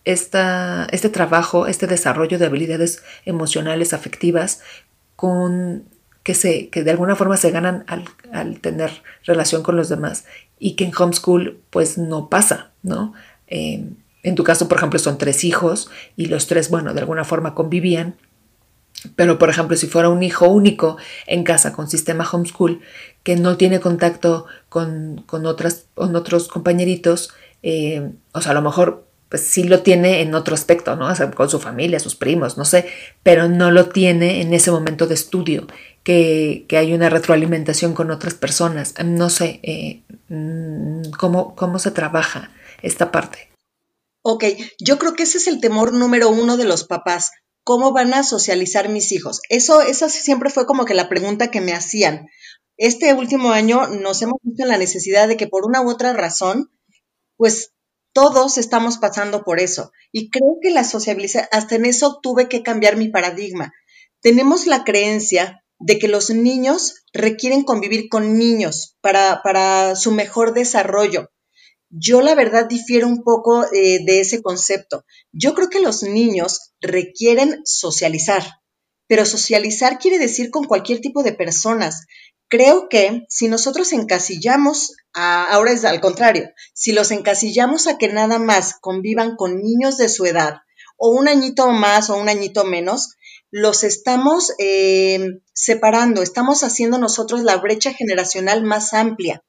esta, 0.05 0.86
este 0.90 1.09
trabajo, 1.09 1.66
este 1.66 1.86
desarrollo 1.86 2.38
de 2.38 2.46
habilidades 2.46 3.03
emocionales, 3.24 3.92
afectivas, 3.92 4.61
con, 5.16 5.84
que, 6.22 6.34
se, 6.34 6.68
que 6.68 6.82
de 6.82 6.90
alguna 6.90 7.16
forma 7.16 7.36
se 7.36 7.50
ganan 7.50 7.84
al, 7.86 8.61
tener 8.61 9.03
relación 9.24 9.62
con 9.62 9.76
los 9.76 9.88
demás 9.88 10.24
y 10.59 10.74
que 10.74 10.84
en 10.84 10.92
homeschool 10.96 11.61
pues 11.70 11.98
no 11.98 12.28
pasa, 12.28 12.72
¿no? 12.82 13.12
Eh, 13.46 13.84
en 14.22 14.34
tu 14.34 14.44
caso, 14.44 14.68
por 14.68 14.78
ejemplo, 14.78 14.98
son 14.98 15.18
tres 15.18 15.44
hijos 15.44 15.90
y 16.16 16.26
los 16.26 16.46
tres, 16.46 16.70
bueno, 16.70 16.94
de 16.94 17.00
alguna 17.00 17.24
forma 17.24 17.55
convivían, 17.55 18.14
pero 19.16 19.38
por 19.38 19.50
ejemplo, 19.50 19.76
si 19.76 19.88
fuera 19.88 20.09
un 20.09 20.22
hijo 20.22 20.48
único 20.48 20.96
en 21.26 21.42
casa 21.42 21.72
con 21.72 21.88
sistema 21.88 22.28
homeschool 22.30 22.80
que 23.24 23.36
no 23.36 23.57
tiene 23.57 23.80
contacto 23.80 24.46
con, 24.68 25.22
con, 25.26 25.46
otras, 25.46 25.86
con 25.94 26.14
otros 26.14 26.46
compañeritos, 26.46 27.30
eh, 27.64 28.12
o 28.32 28.40
sea, 28.40 28.53
a 28.53 28.55
lo 28.55 28.62
mejor 28.62 29.07
pues 29.32 29.44
sí 29.46 29.64
lo 29.64 29.80
tiene 29.80 30.20
en 30.20 30.34
otro 30.34 30.54
aspecto, 30.54 30.94
¿no? 30.94 31.08
con 31.34 31.48
su 31.48 31.58
familia, 31.58 31.98
sus 31.98 32.16
primos, 32.16 32.58
no 32.58 32.66
sé, 32.66 32.84
pero 33.22 33.48
no 33.48 33.70
lo 33.70 33.88
tiene 33.88 34.42
en 34.42 34.52
ese 34.52 34.70
momento 34.70 35.06
de 35.06 35.14
estudio, 35.14 35.66
que, 36.04 36.66
hay 36.68 36.92
una 36.92 37.08
retroalimentación 37.08 37.94
con 37.94 38.10
otras 38.10 38.34
personas. 38.34 38.92
No 39.02 39.30
sé 39.30 39.58
eh, 39.62 40.02
mm, 40.28 41.12
¿cómo, 41.18 41.56
cómo 41.56 41.78
se 41.78 41.92
trabaja 41.92 42.50
esta 42.82 43.10
parte. 43.10 43.48
Ok, 44.20 44.44
yo 44.78 44.98
creo 44.98 45.14
que 45.14 45.22
ese 45.22 45.38
es 45.38 45.46
el 45.46 45.60
temor 45.62 45.94
número 45.94 46.28
uno 46.28 46.58
de 46.58 46.66
los 46.66 46.84
papás. 46.84 47.30
¿Cómo 47.64 47.94
van 47.94 48.12
a 48.12 48.24
socializar 48.24 48.90
mis 48.90 49.12
hijos? 49.12 49.40
Eso, 49.48 49.80
esa 49.80 50.10
siempre 50.10 50.50
fue 50.50 50.66
como 50.66 50.84
que 50.84 50.92
la 50.92 51.08
pregunta 51.08 51.50
que 51.50 51.62
me 51.62 51.72
hacían. 51.72 52.28
Este 52.76 53.14
último 53.14 53.52
año 53.52 53.86
nos 53.86 54.20
hemos 54.20 54.36
visto 54.42 54.64
en 54.64 54.68
la 54.68 54.76
necesidad 54.76 55.26
de 55.26 55.38
que 55.38 55.46
por 55.46 55.64
una 55.64 55.80
u 55.80 55.88
otra 55.88 56.12
razón, 56.12 56.70
pues 57.38 57.71
todos 58.12 58.58
estamos 58.58 58.98
pasando 58.98 59.44
por 59.44 59.60
eso. 59.60 59.92
Y 60.12 60.30
creo 60.30 60.58
que 60.60 60.70
la 60.70 60.84
sociabilización, 60.84 61.48
hasta 61.52 61.76
en 61.76 61.86
eso 61.86 62.20
tuve 62.22 62.48
que 62.48 62.62
cambiar 62.62 62.96
mi 62.96 63.08
paradigma. 63.08 63.72
Tenemos 64.20 64.66
la 64.66 64.84
creencia 64.84 65.64
de 65.78 65.98
que 65.98 66.08
los 66.08 66.30
niños 66.30 67.04
requieren 67.12 67.64
convivir 67.64 68.08
con 68.08 68.38
niños 68.38 68.96
para, 69.00 69.40
para 69.42 69.96
su 69.96 70.12
mejor 70.12 70.54
desarrollo. 70.54 71.30
Yo 71.90 72.22
la 72.22 72.34
verdad 72.34 72.66
difiero 72.66 73.06
un 73.06 73.22
poco 73.22 73.64
eh, 73.64 74.04
de 74.04 74.20
ese 74.20 74.40
concepto. 74.42 75.04
Yo 75.32 75.54
creo 75.54 75.68
que 75.68 75.80
los 75.80 76.02
niños 76.02 76.72
requieren 76.80 77.60
socializar, 77.64 78.44
pero 79.08 79.26
socializar 79.26 79.98
quiere 79.98 80.18
decir 80.18 80.50
con 80.50 80.64
cualquier 80.64 81.00
tipo 81.00 81.22
de 81.22 81.34
personas. 81.34 82.06
Creo 82.53 82.90
que 82.90 83.24
si 83.30 83.48
nosotros 83.48 83.94
encasillamos, 83.94 84.94
ahora 85.14 85.72
es 85.72 85.86
al 85.86 86.03
contrario, 86.03 86.50
si 86.74 86.92
los 86.92 87.11
encasillamos 87.11 87.86
a 87.86 87.96
que 87.96 88.09
nada 88.09 88.38
más 88.38 88.74
convivan 88.78 89.36
con 89.36 89.62
niños 89.62 89.96
de 89.96 90.11
su 90.11 90.26
edad, 90.26 90.57
o 90.98 91.09
un 91.12 91.28
añito 91.28 91.70
más 91.70 92.11
o 92.11 92.16
un 92.16 92.28
añito 92.28 92.64
menos, 92.64 93.14
los 93.50 93.84
estamos 93.84 94.53
eh, 94.59 95.40
separando, 95.55 96.20
estamos 96.20 96.62
haciendo 96.62 96.98
nosotros 96.98 97.42
la 97.42 97.57
brecha 97.57 97.94
generacional 97.94 98.62
más 98.64 98.92
amplia. 98.92 99.42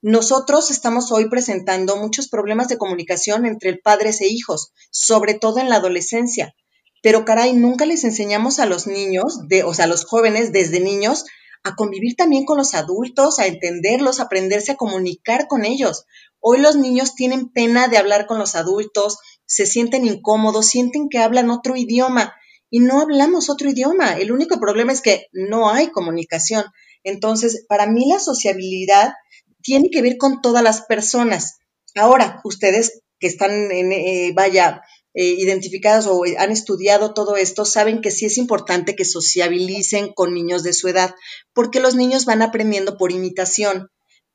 Nosotros 0.00 0.70
estamos 0.70 1.12
hoy 1.12 1.28
presentando 1.28 1.96
muchos 1.96 2.28
problemas 2.28 2.68
de 2.68 2.78
comunicación 2.78 3.44
entre 3.44 3.76
padres 3.76 4.22
e 4.22 4.28
hijos, 4.28 4.72
sobre 4.90 5.34
todo 5.34 5.58
en 5.58 5.68
la 5.68 5.76
adolescencia. 5.76 6.54
Pero 7.02 7.26
caray, 7.26 7.52
nunca 7.52 7.84
les 7.84 8.02
enseñamos 8.04 8.60
a 8.60 8.64
los 8.64 8.86
niños, 8.86 9.40
o 9.66 9.74
sea, 9.74 9.84
a 9.84 9.88
los 9.88 10.06
jóvenes 10.06 10.52
desde 10.52 10.80
niños, 10.80 11.26
a 11.66 11.74
convivir 11.74 12.14
también 12.14 12.44
con 12.44 12.58
los 12.58 12.74
adultos, 12.74 13.40
a 13.40 13.46
entenderlos, 13.46 14.20
a 14.20 14.24
aprenderse 14.24 14.72
a 14.72 14.76
comunicar 14.76 15.48
con 15.48 15.64
ellos. 15.64 16.04
Hoy 16.38 16.58
los 16.58 16.76
niños 16.76 17.16
tienen 17.16 17.48
pena 17.48 17.88
de 17.88 17.98
hablar 17.98 18.26
con 18.26 18.38
los 18.38 18.54
adultos, 18.54 19.18
se 19.46 19.66
sienten 19.66 20.06
incómodos, 20.06 20.66
sienten 20.66 21.08
que 21.08 21.18
hablan 21.18 21.50
otro 21.50 21.74
idioma 21.76 22.32
y 22.70 22.78
no 22.78 23.00
hablamos 23.00 23.50
otro 23.50 23.68
idioma. 23.68 24.12
El 24.12 24.30
único 24.30 24.60
problema 24.60 24.92
es 24.92 25.00
que 25.00 25.26
no 25.32 25.68
hay 25.68 25.88
comunicación. 25.88 26.64
Entonces, 27.02 27.64
para 27.68 27.88
mí 27.88 28.06
la 28.08 28.20
sociabilidad 28.20 29.14
tiene 29.60 29.90
que 29.90 30.02
ver 30.02 30.18
con 30.18 30.40
todas 30.42 30.62
las 30.62 30.82
personas. 30.82 31.58
Ahora, 31.96 32.40
ustedes 32.44 33.02
que 33.18 33.26
están 33.26 33.72
en, 33.72 33.90
eh, 33.90 34.32
vaya, 34.36 34.82
eh, 35.16 35.24
identificadas 35.24 36.06
o 36.06 36.22
han 36.38 36.52
estudiado 36.52 37.14
todo 37.14 37.36
esto, 37.36 37.64
saben 37.64 38.00
que 38.00 38.10
sí 38.10 38.26
es 38.26 38.38
importante 38.38 38.94
que 38.94 39.04
sociabilicen 39.04 40.12
con 40.12 40.34
niños 40.34 40.62
de 40.62 40.72
su 40.72 40.88
edad, 40.88 41.14
porque 41.54 41.80
los 41.80 41.94
niños 41.94 42.26
van 42.26 42.42
aprendiendo 42.42 42.96
por 42.98 43.10
imitación. 43.10 43.88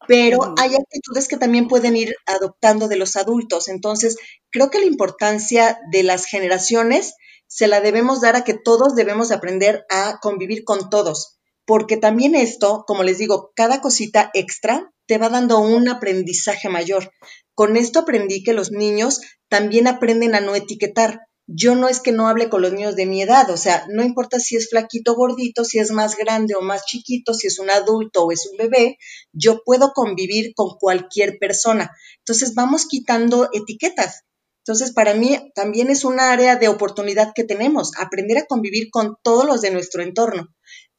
Pero 0.08 0.56
hay 0.58 0.74
actitudes 0.74 1.28
que 1.28 1.38
también 1.38 1.68
pueden 1.68 1.96
ir 1.96 2.16
adoptando 2.26 2.88
de 2.88 2.96
los 2.96 3.16
adultos. 3.16 3.68
Entonces, 3.68 4.18
creo 4.50 4.72
que 4.72 4.80
la 4.80 4.86
importancia 4.86 5.80
de 5.92 6.02
las 6.02 6.26
generaciones 6.26 7.14
se 7.46 7.68
la 7.68 7.82
debemos 7.82 8.20
dar 8.20 8.36
a 8.36 8.44
que 8.44 8.56
todos 8.56 8.96
debemos 8.96 9.32
aprender 9.32 9.86
a 9.92 10.18
convivir 10.20 10.64
con 10.64 10.90
todos 10.90 11.38
porque 11.72 11.96
también 11.96 12.36
esto, 12.36 12.84
como 12.86 13.04
les 13.04 13.18
digo, 13.18 13.54
cada 13.56 13.80
cosita 13.80 14.30
extra 14.34 14.92
te 15.06 15.18
va 15.18 15.30
dando 15.30 15.60
un 15.60 15.88
aprendizaje 15.88 16.68
mayor. 16.68 17.12
Con 17.56 17.78
esto 17.78 18.00
aprendí 18.00 18.44
que 18.44 18.54
los 18.54 18.72
niños 18.72 19.22
también 19.50 19.88
aprenden 19.88 20.36
a 20.36 20.42
no 20.42 20.56
etiquetar. 20.56 21.22
Yo 21.48 21.76
no 21.76 21.90
es 21.90 22.00
que 22.00 22.12
no 22.12 22.28
hable 22.28 22.50
con 22.50 22.62
los 22.62 22.72
niños 22.72 22.96
de 22.96 23.06
mi 23.06 23.22
edad, 23.22 23.50
o 23.50 23.58
sea, 23.58 23.86
no 23.90 24.04
importa 24.04 24.40
si 24.40 24.56
es 24.56 24.70
flaquito 24.70 25.14
o 25.14 25.16
gordito, 25.16 25.66
si 25.66 25.80
es 25.80 25.92
más 25.92 26.16
grande 26.16 26.56
o 26.56 26.62
más 26.62 26.86
chiquito, 26.86 27.34
si 27.34 27.48
es 27.48 27.60
un 27.60 27.70
adulto 27.70 28.24
o 28.24 28.32
es 28.32 28.48
un 28.50 28.58
bebé, 28.58 28.98
yo 29.34 29.62
puedo 29.66 29.92
convivir 29.92 30.54
con 30.56 30.78
cualquier 30.80 31.40
persona. 31.40 31.92
Entonces 32.20 32.56
vamos 32.56 32.86
quitando 32.86 33.50
etiquetas. 33.52 34.24
Entonces, 34.64 34.94
para 34.94 35.16
mí 35.16 35.38
también 35.56 35.90
es 35.90 36.06
un 36.06 36.20
área 36.20 36.56
de 36.56 36.68
oportunidad 36.68 37.34
que 37.34 37.44
tenemos, 37.44 37.92
aprender 37.98 38.38
a 38.38 38.46
convivir 38.46 38.90
con 38.92 39.18
todos 39.24 39.44
los 39.44 39.62
de 39.62 39.72
nuestro 39.72 40.04
entorno. 40.04 40.50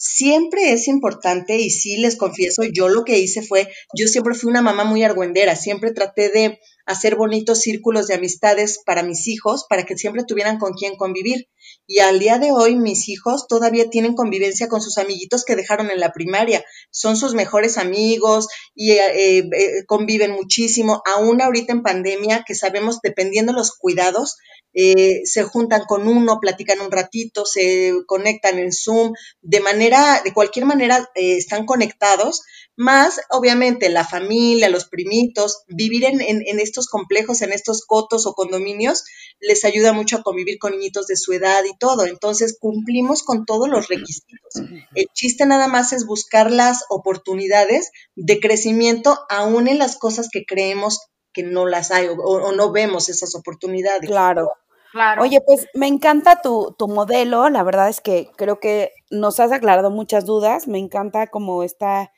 Siempre 0.04 0.72
es 0.72 0.88
importante, 0.88 1.58
y 1.58 1.70
sí 1.70 1.96
les 1.96 2.16
confieso, 2.16 2.64
yo 2.64 2.88
lo 2.88 3.04
que 3.04 3.20
hice 3.20 3.40
fue, 3.40 3.68
yo 3.96 4.08
siempre 4.08 4.34
fui 4.34 4.50
una 4.50 4.60
mamá 4.60 4.82
muy 4.82 5.04
argüendera, 5.04 5.54
siempre 5.54 5.92
traté 5.92 6.28
de 6.28 6.58
hacer 6.86 7.14
bonitos 7.14 7.60
círculos 7.60 8.08
de 8.08 8.14
amistades 8.14 8.82
para 8.84 9.04
mis 9.04 9.28
hijos, 9.28 9.64
para 9.68 9.84
que 9.84 9.96
siempre 9.96 10.24
tuvieran 10.26 10.58
con 10.58 10.72
quién 10.72 10.96
convivir. 10.96 11.46
Y 11.86 11.98
al 11.98 12.18
día 12.18 12.38
de 12.38 12.52
hoy 12.52 12.76
mis 12.76 13.08
hijos 13.08 13.46
todavía 13.48 13.90
tienen 13.90 14.14
convivencia 14.14 14.68
con 14.68 14.80
sus 14.80 14.98
amiguitos 14.98 15.44
que 15.44 15.56
dejaron 15.56 15.90
en 15.90 16.00
la 16.00 16.12
primaria. 16.12 16.64
Son 16.90 17.16
sus 17.16 17.34
mejores 17.34 17.76
amigos 17.76 18.48
y 18.74 18.92
eh, 18.92 19.38
eh, 19.38 19.84
conviven 19.86 20.30
muchísimo. 20.30 21.02
Aún 21.04 21.42
ahorita 21.42 21.72
en 21.72 21.82
pandemia, 21.82 22.44
que 22.46 22.54
sabemos, 22.54 23.00
dependiendo 23.02 23.52
de 23.52 23.58
los 23.58 23.76
cuidados, 23.76 24.36
eh, 24.74 25.20
se 25.24 25.42
juntan 25.42 25.82
con 25.86 26.08
uno, 26.08 26.38
platican 26.40 26.80
un 26.80 26.90
ratito, 26.90 27.44
se 27.44 27.92
conectan 28.06 28.58
en 28.58 28.72
Zoom, 28.72 29.12
de 29.42 29.60
manera, 29.60 30.22
de 30.24 30.32
cualquier 30.32 30.64
manera 30.64 31.10
están 31.14 31.66
conectados, 31.66 32.42
más 32.76 33.20
obviamente 33.28 33.90
la 33.90 34.04
familia, 34.06 34.70
los 34.70 34.86
primitos, 34.86 35.64
vivir 35.68 36.04
en, 36.04 36.20
en, 36.20 36.58
estos 36.58 36.86
complejos, 36.88 37.42
en 37.42 37.52
estos 37.52 37.84
cotos 37.86 38.26
o 38.26 38.32
condominios, 38.32 39.04
les 39.40 39.64
ayuda 39.64 39.92
mucho 39.92 40.16
a 40.16 40.22
convivir 40.22 40.58
con 40.58 40.72
niñitos 40.72 41.06
de 41.06 41.16
su 41.16 41.32
edad 41.32 41.61
y 41.66 41.76
todo. 41.76 42.06
Entonces 42.06 42.56
cumplimos 42.58 43.22
con 43.22 43.44
todos 43.44 43.68
los 43.68 43.88
requisitos. 43.88 44.62
El 44.94 45.06
chiste 45.14 45.46
nada 45.46 45.68
más 45.68 45.92
es 45.92 46.06
buscar 46.06 46.50
las 46.50 46.84
oportunidades 46.88 47.90
de 48.16 48.40
crecimiento 48.40 49.18
aún 49.28 49.68
en 49.68 49.78
las 49.78 49.98
cosas 49.98 50.28
que 50.30 50.44
creemos 50.44 51.00
que 51.32 51.42
no 51.42 51.66
las 51.66 51.90
hay 51.90 52.08
o, 52.08 52.52
no 52.52 52.72
vemos 52.72 53.08
esas 53.08 53.34
oportunidades. 53.34 54.08
Claro. 54.08 54.50
Claro. 54.92 55.22
Oye, 55.22 55.40
pues 55.40 55.68
me 55.72 55.86
encanta 55.86 56.42
tu, 56.42 56.74
tu, 56.78 56.86
modelo, 56.86 57.48
la 57.48 57.62
verdad 57.62 57.88
es 57.88 58.02
que 58.02 58.30
creo 58.36 58.60
que 58.60 58.92
nos 59.10 59.40
has 59.40 59.50
aclarado 59.50 59.90
muchas 59.90 60.26
dudas, 60.26 60.68
me 60.68 60.78
encanta 60.78 61.28
como 61.28 61.62
esta 61.62 62.10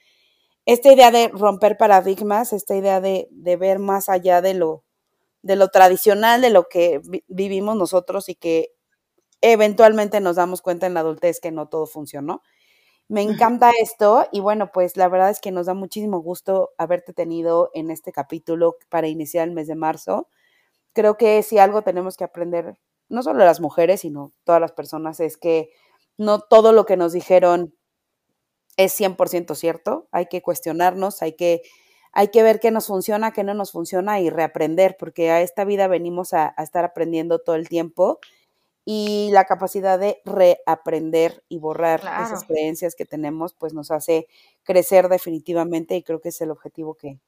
esta 0.67 0.93
idea 0.93 1.11
de 1.11 1.29
romper 1.29 1.77
paradigmas, 1.77 2.53
esta 2.53 2.75
idea 2.75 3.01
de, 3.01 3.29
ver 3.59 3.79
más 3.79 4.09
allá 4.09 4.41
de 4.41 4.55
lo, 4.55 4.85
de 5.43 5.57
lo 5.57 5.69
tradicional, 5.69 6.41
de 6.41 6.51
lo 6.51 6.69
que 6.69 7.01
vivimos 7.29 7.77
nosotros 7.77 8.29
y 8.29 8.35
que 8.35 8.71
eventualmente 9.53 10.21
nos 10.21 10.37
damos 10.37 10.63
cuenta 10.63 10.87
en 10.87 10.95
la 10.95 11.01
adultez 11.01 11.39
que 11.41 11.53
no 11.53 11.69
todo 11.69 11.87
funcionó. 11.87 12.43
Me 13.09 13.21
encanta 13.21 13.71
esto 13.83 14.27
y 14.33 14.41
bueno, 14.41 14.71
pues 14.73 14.97
la 14.97 15.09
verdad 15.09 15.29
es 15.29 15.41
que 15.41 15.51
nos 15.51 15.67
da 15.67 15.75
muchísimo 15.75 16.21
gusto 16.21 16.71
haberte 16.79 17.13
tenido 17.13 17.71
en 17.75 17.91
este 17.91 18.13
capítulo 18.13 18.77
para 18.89 19.09
iniciar 19.09 19.47
el 19.47 19.55
mes 19.55 19.67
de 19.67 19.75
marzo. 19.75 20.29
Creo 20.95 21.19
que 21.19 21.43
si 21.43 21.59
algo 21.59 21.83
tenemos 21.83 22.17
que 22.17 22.25
aprender, 22.25 22.79
no 23.11 23.23
solo 23.23 23.45
las 23.45 23.61
mujeres, 23.61 24.01
sino 24.01 24.33
todas 24.45 24.63
las 24.63 24.73
personas, 24.73 25.21
es 25.21 25.37
que 25.37 25.71
no 26.17 26.41
todo 26.41 26.73
lo 26.73 26.87
que 26.87 26.97
nos 26.97 27.13
dijeron 27.13 27.75
es 28.79 28.99
100% 28.99 29.55
cierto, 29.55 30.09
hay 30.11 30.27
que 30.27 30.41
cuestionarnos, 30.41 31.21
hay 31.21 31.35
que, 31.35 31.61
hay 32.13 32.29
que 32.29 32.43
ver 32.43 32.61
qué 32.61 32.71
nos 32.71 32.87
funciona, 32.87 33.33
qué 33.33 33.45
no 33.45 33.53
nos 33.53 33.73
funciona 33.73 34.21
y 34.21 34.31
reaprender, 34.31 34.97
porque 34.99 35.31
a 35.31 35.43
esta 35.43 35.65
vida 35.65 35.87
venimos 35.87 36.33
a, 36.33 36.55
estar 36.59 36.85
aprendiendo 36.85 37.41
todo 37.41 37.57
el 37.57 37.69
tiempo 37.69 38.21
y 38.85 39.31
la 39.33 39.45
capacidad 39.45 39.99
de 39.99 40.21
reaprender 40.25 41.43
y 41.49 41.59
borrar 41.59 42.01
esas 42.25 42.45
creencias 42.45 42.95
que 42.95 43.07
tenemos, 43.07 43.55
pues 43.55 43.73
nos 43.73 43.91
hace 43.91 44.27
crecer 44.63 45.09
definitivamente 45.09 45.97
y 45.97 46.03
creo 46.03 46.21
que 46.21 46.29
es 46.29 46.41
el 46.41 46.51
objetivo 46.51 46.95
que, 46.95 47.19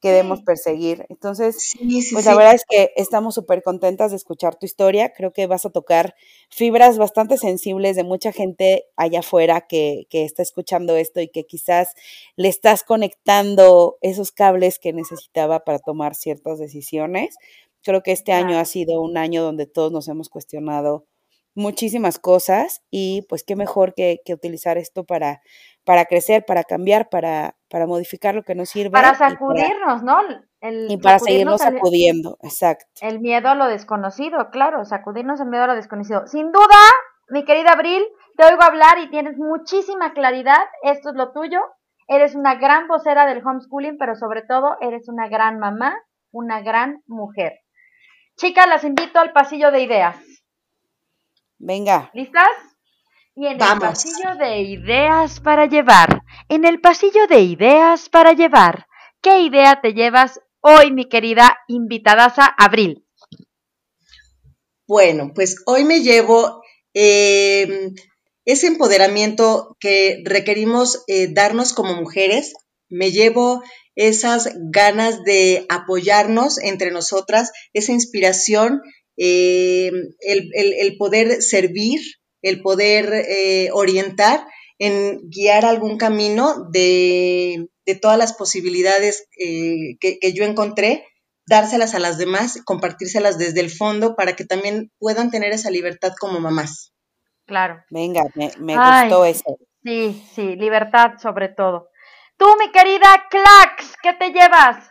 que 0.00 0.08
debemos 0.10 0.42
perseguir. 0.42 1.06
Entonces, 1.08 1.74
pues 2.12 2.26
la 2.26 2.34
verdad 2.34 2.54
es 2.54 2.64
que 2.68 2.92
estamos 2.96 3.34
súper 3.34 3.62
contentas 3.62 4.10
de 4.10 4.16
escuchar 4.16 4.56
tu 4.56 4.66
historia. 4.66 5.12
Creo 5.12 5.32
que 5.32 5.46
vas 5.46 5.64
a 5.64 5.70
tocar 5.70 6.14
fibras 6.50 6.98
bastante 6.98 7.38
sensibles 7.38 7.96
de 7.96 8.04
mucha 8.04 8.32
gente 8.32 8.84
allá 8.96 9.20
afuera 9.20 9.62
que, 9.62 10.06
que 10.10 10.24
está 10.24 10.42
escuchando 10.42 10.96
esto 10.96 11.20
y 11.20 11.28
que 11.28 11.44
quizás 11.44 11.94
le 12.36 12.48
estás 12.48 12.84
conectando 12.84 13.96
esos 14.02 14.32
cables 14.32 14.78
que 14.78 14.92
necesitaba 14.92 15.60
para 15.60 15.78
tomar 15.78 16.14
ciertas 16.14 16.58
decisiones. 16.58 17.36
Creo 17.86 18.02
que 18.02 18.10
este 18.10 18.32
año 18.32 18.58
ha 18.58 18.64
sido 18.64 19.00
un 19.00 19.16
año 19.16 19.44
donde 19.44 19.66
todos 19.66 19.92
nos 19.92 20.08
hemos 20.08 20.28
cuestionado 20.28 21.06
muchísimas 21.54 22.18
cosas 22.18 22.82
y 22.90 23.24
pues 23.28 23.44
qué 23.44 23.54
mejor 23.54 23.94
que, 23.94 24.18
que 24.24 24.34
utilizar 24.34 24.76
esto 24.76 25.04
para, 25.04 25.40
para 25.84 26.04
crecer, 26.06 26.44
para 26.44 26.64
cambiar, 26.64 27.08
para, 27.08 27.56
para 27.70 27.86
modificar 27.86 28.34
lo 28.34 28.42
que 28.42 28.56
nos 28.56 28.70
sirve. 28.70 28.90
Para 28.90 29.14
sacudirnos, 29.14 30.02
¿no? 30.02 30.18
y 30.88 30.96
para 30.96 31.20
seguirnos 31.20 31.60
sacudiendo, 31.60 32.38
exacto. 32.42 32.86
El 33.00 33.20
miedo 33.20 33.50
a 33.50 33.54
lo 33.54 33.68
desconocido, 33.68 34.50
claro, 34.50 34.84
sacudirnos 34.84 35.40
el 35.40 35.46
miedo 35.46 35.62
a 35.62 35.68
lo 35.68 35.74
desconocido. 35.76 36.26
Sin 36.26 36.50
duda, 36.50 36.80
mi 37.28 37.44
querida 37.44 37.70
Abril, 37.70 38.02
te 38.36 38.44
oigo 38.46 38.64
hablar 38.64 38.98
y 38.98 39.10
tienes 39.10 39.38
muchísima 39.38 40.12
claridad, 40.12 40.64
esto 40.82 41.10
es 41.10 41.14
lo 41.14 41.30
tuyo, 41.30 41.60
eres 42.08 42.34
una 42.34 42.56
gran 42.56 42.88
vocera 42.88 43.26
del 43.26 43.46
homeschooling, 43.46 43.96
pero 43.96 44.16
sobre 44.16 44.42
todo 44.42 44.76
eres 44.80 45.08
una 45.08 45.28
gran 45.28 45.60
mamá, 45.60 45.96
una 46.32 46.62
gran 46.62 47.02
mujer. 47.06 47.60
Chicas, 48.36 48.66
las 48.68 48.84
invito 48.84 49.18
al 49.18 49.32
pasillo 49.32 49.70
de 49.70 49.82
ideas. 49.82 50.16
Venga. 51.58 52.10
¿Listas? 52.12 52.48
Y 53.34 53.46
en 53.46 53.60
el 53.60 53.78
pasillo 53.78 54.34
de 54.38 54.60
ideas 54.60 55.40
para 55.40 55.66
llevar, 55.66 56.22
en 56.48 56.64
el 56.64 56.80
pasillo 56.80 57.26
de 57.26 57.40
ideas 57.40 58.08
para 58.08 58.32
llevar, 58.32 58.86
¿qué 59.20 59.40
idea 59.40 59.80
te 59.82 59.92
llevas 59.92 60.40
hoy, 60.60 60.90
mi 60.90 61.06
querida 61.06 61.58
invitadaza 61.68 62.46
Abril? 62.46 63.06
Bueno, 64.86 65.32
pues 65.34 65.62
hoy 65.66 65.84
me 65.84 66.00
llevo 66.00 66.62
em, 66.94 67.94
ese 68.44 68.68
empoderamiento 68.68 69.76
que 69.80 70.22
requerimos 70.24 71.04
eh, 71.06 71.28
darnos 71.32 71.72
como 71.72 71.94
mujeres, 71.94 72.54
me 72.88 73.10
llevo 73.10 73.62
esas 73.94 74.50
ganas 74.70 75.24
de 75.24 75.66
apoyarnos 75.68 76.58
entre 76.58 76.90
nosotras, 76.90 77.52
esa 77.72 77.92
inspiración 77.92 78.82
eh, 79.16 79.90
el, 80.20 80.96
poder 80.98 81.42
servir, 81.42 82.00
el 82.42 82.60
poder 82.60 83.12
eh, 83.14 83.70
orientar 83.72 84.46
en 84.78 85.20
guiar 85.30 85.64
algún 85.64 85.96
camino 85.96 86.68
de, 86.70 87.68
todas 88.02 88.18
las 88.18 88.34
posibilidades 88.34 89.26
eh, 89.40 89.96
que, 90.00 90.32
yo 90.34 90.44
encontré, 90.44 91.06
dárselas 91.46 91.94
a 91.94 91.98
las 91.98 92.18
demás, 92.18 92.60
compartírselas 92.64 93.38
desde 93.38 93.60
el 93.60 93.70
fondo 93.70 94.16
para 94.16 94.36
que 94.36 94.44
también 94.44 94.90
puedan 94.98 95.30
tener 95.30 95.52
esa 95.52 95.70
libertad 95.70 96.12
como 96.18 96.40
mamás. 96.40 96.92
Claro. 97.46 97.82
Venga, 97.90 98.22
me, 98.34 98.76
gustó 98.76 99.24
eso. 99.24 99.56
Sí, 99.84 100.22
sí, 100.34 100.56
libertad 100.56 101.12
sobre 101.22 101.48
todo. 101.48 101.88
Tú, 102.38 102.44
mi 102.60 102.70
querida 102.70 103.24
Clax, 103.30 103.94
¿qué 104.02 104.12
te 104.12 104.30
llevas? 104.30 104.90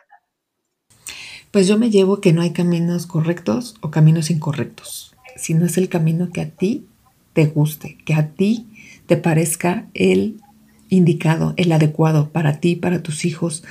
Pues 1.52 1.68
yo 1.68 1.78
me 1.78 1.92
llevo 1.92 2.20
que 2.20 2.34
no 2.34 2.42
hay 2.42 2.54
caminos 2.54 3.06
correctos 3.06 3.76
o 3.82 3.92
caminos 3.92 4.32
incorrectos, 4.32 5.16
sino 5.36 5.66
es 5.66 5.78
el 5.78 5.88
camino 5.88 6.32
que 6.32 6.42
a 6.42 6.50
ti 6.50 6.88
te 7.34 7.46
guste, 7.46 8.00
que 8.04 8.16
a 8.16 8.30
ti 8.30 8.68
te 9.06 9.16
parezca 9.16 9.86
el 9.94 10.42
indicado, 10.90 11.54
el 11.58 11.72
adecuado 11.72 12.30
para 12.30 12.60
ti, 12.60 12.76
para 12.76 13.04
tus 13.04 13.26
hijos, 13.26 13.64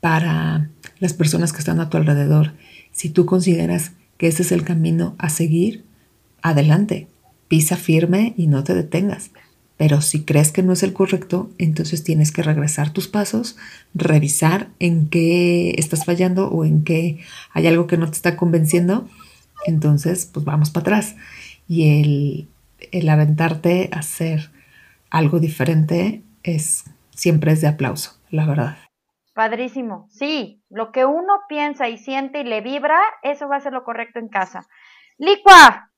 para 0.00 0.68
las 0.98 1.12
personas 1.12 1.52
que 1.52 1.60
están 1.60 1.78
a 1.78 1.90
tu 1.90 1.98
alrededor. 1.98 2.54
Si 2.90 3.10
tú 3.10 3.26
consideras 3.26 3.92
que 4.16 4.26
ese 4.26 4.42
es 4.42 4.50
el 4.50 4.64
camino 4.64 5.14
a 5.18 5.28
seguir, 5.28 5.84
adelante, 6.42 7.06
pisa 7.46 7.76
firme 7.76 8.34
y 8.36 8.48
no 8.48 8.64
te 8.64 8.74
detengas. 8.74 9.30
Pero 9.78 10.02
si 10.02 10.24
crees 10.24 10.50
que 10.50 10.64
no 10.64 10.72
es 10.72 10.82
el 10.82 10.92
correcto, 10.92 11.50
entonces 11.56 12.02
tienes 12.02 12.32
que 12.32 12.42
regresar 12.42 12.92
tus 12.92 13.06
pasos, 13.06 13.56
revisar 13.94 14.68
en 14.80 15.08
qué 15.08 15.70
estás 15.78 16.04
fallando 16.04 16.48
o 16.48 16.64
en 16.64 16.82
qué 16.82 17.20
hay 17.52 17.66
algo 17.68 17.86
que 17.86 17.96
no 17.96 18.06
te 18.06 18.16
está 18.16 18.36
convenciendo. 18.36 19.08
Entonces, 19.66 20.26
pues 20.26 20.44
vamos 20.44 20.70
para 20.70 20.82
atrás. 20.82 21.16
Y 21.68 22.00
el, 22.00 22.48
el 22.90 23.08
aventarte 23.08 23.88
a 23.92 24.00
hacer 24.00 24.50
algo 25.10 25.38
diferente 25.38 26.22
es 26.42 26.84
siempre 27.10 27.52
es 27.52 27.60
de 27.60 27.68
aplauso, 27.68 28.18
la 28.30 28.46
verdad. 28.46 28.78
Padrísimo. 29.32 30.08
Sí, 30.10 30.60
lo 30.68 30.90
que 30.90 31.04
uno 31.04 31.34
piensa 31.48 31.88
y 31.88 31.98
siente 31.98 32.40
y 32.40 32.44
le 32.44 32.62
vibra, 32.62 32.98
eso 33.22 33.46
va 33.46 33.56
a 33.56 33.60
ser 33.60 33.72
lo 33.72 33.84
correcto 33.84 34.18
en 34.18 34.28
casa. 34.28 34.66
Licua. 35.18 35.92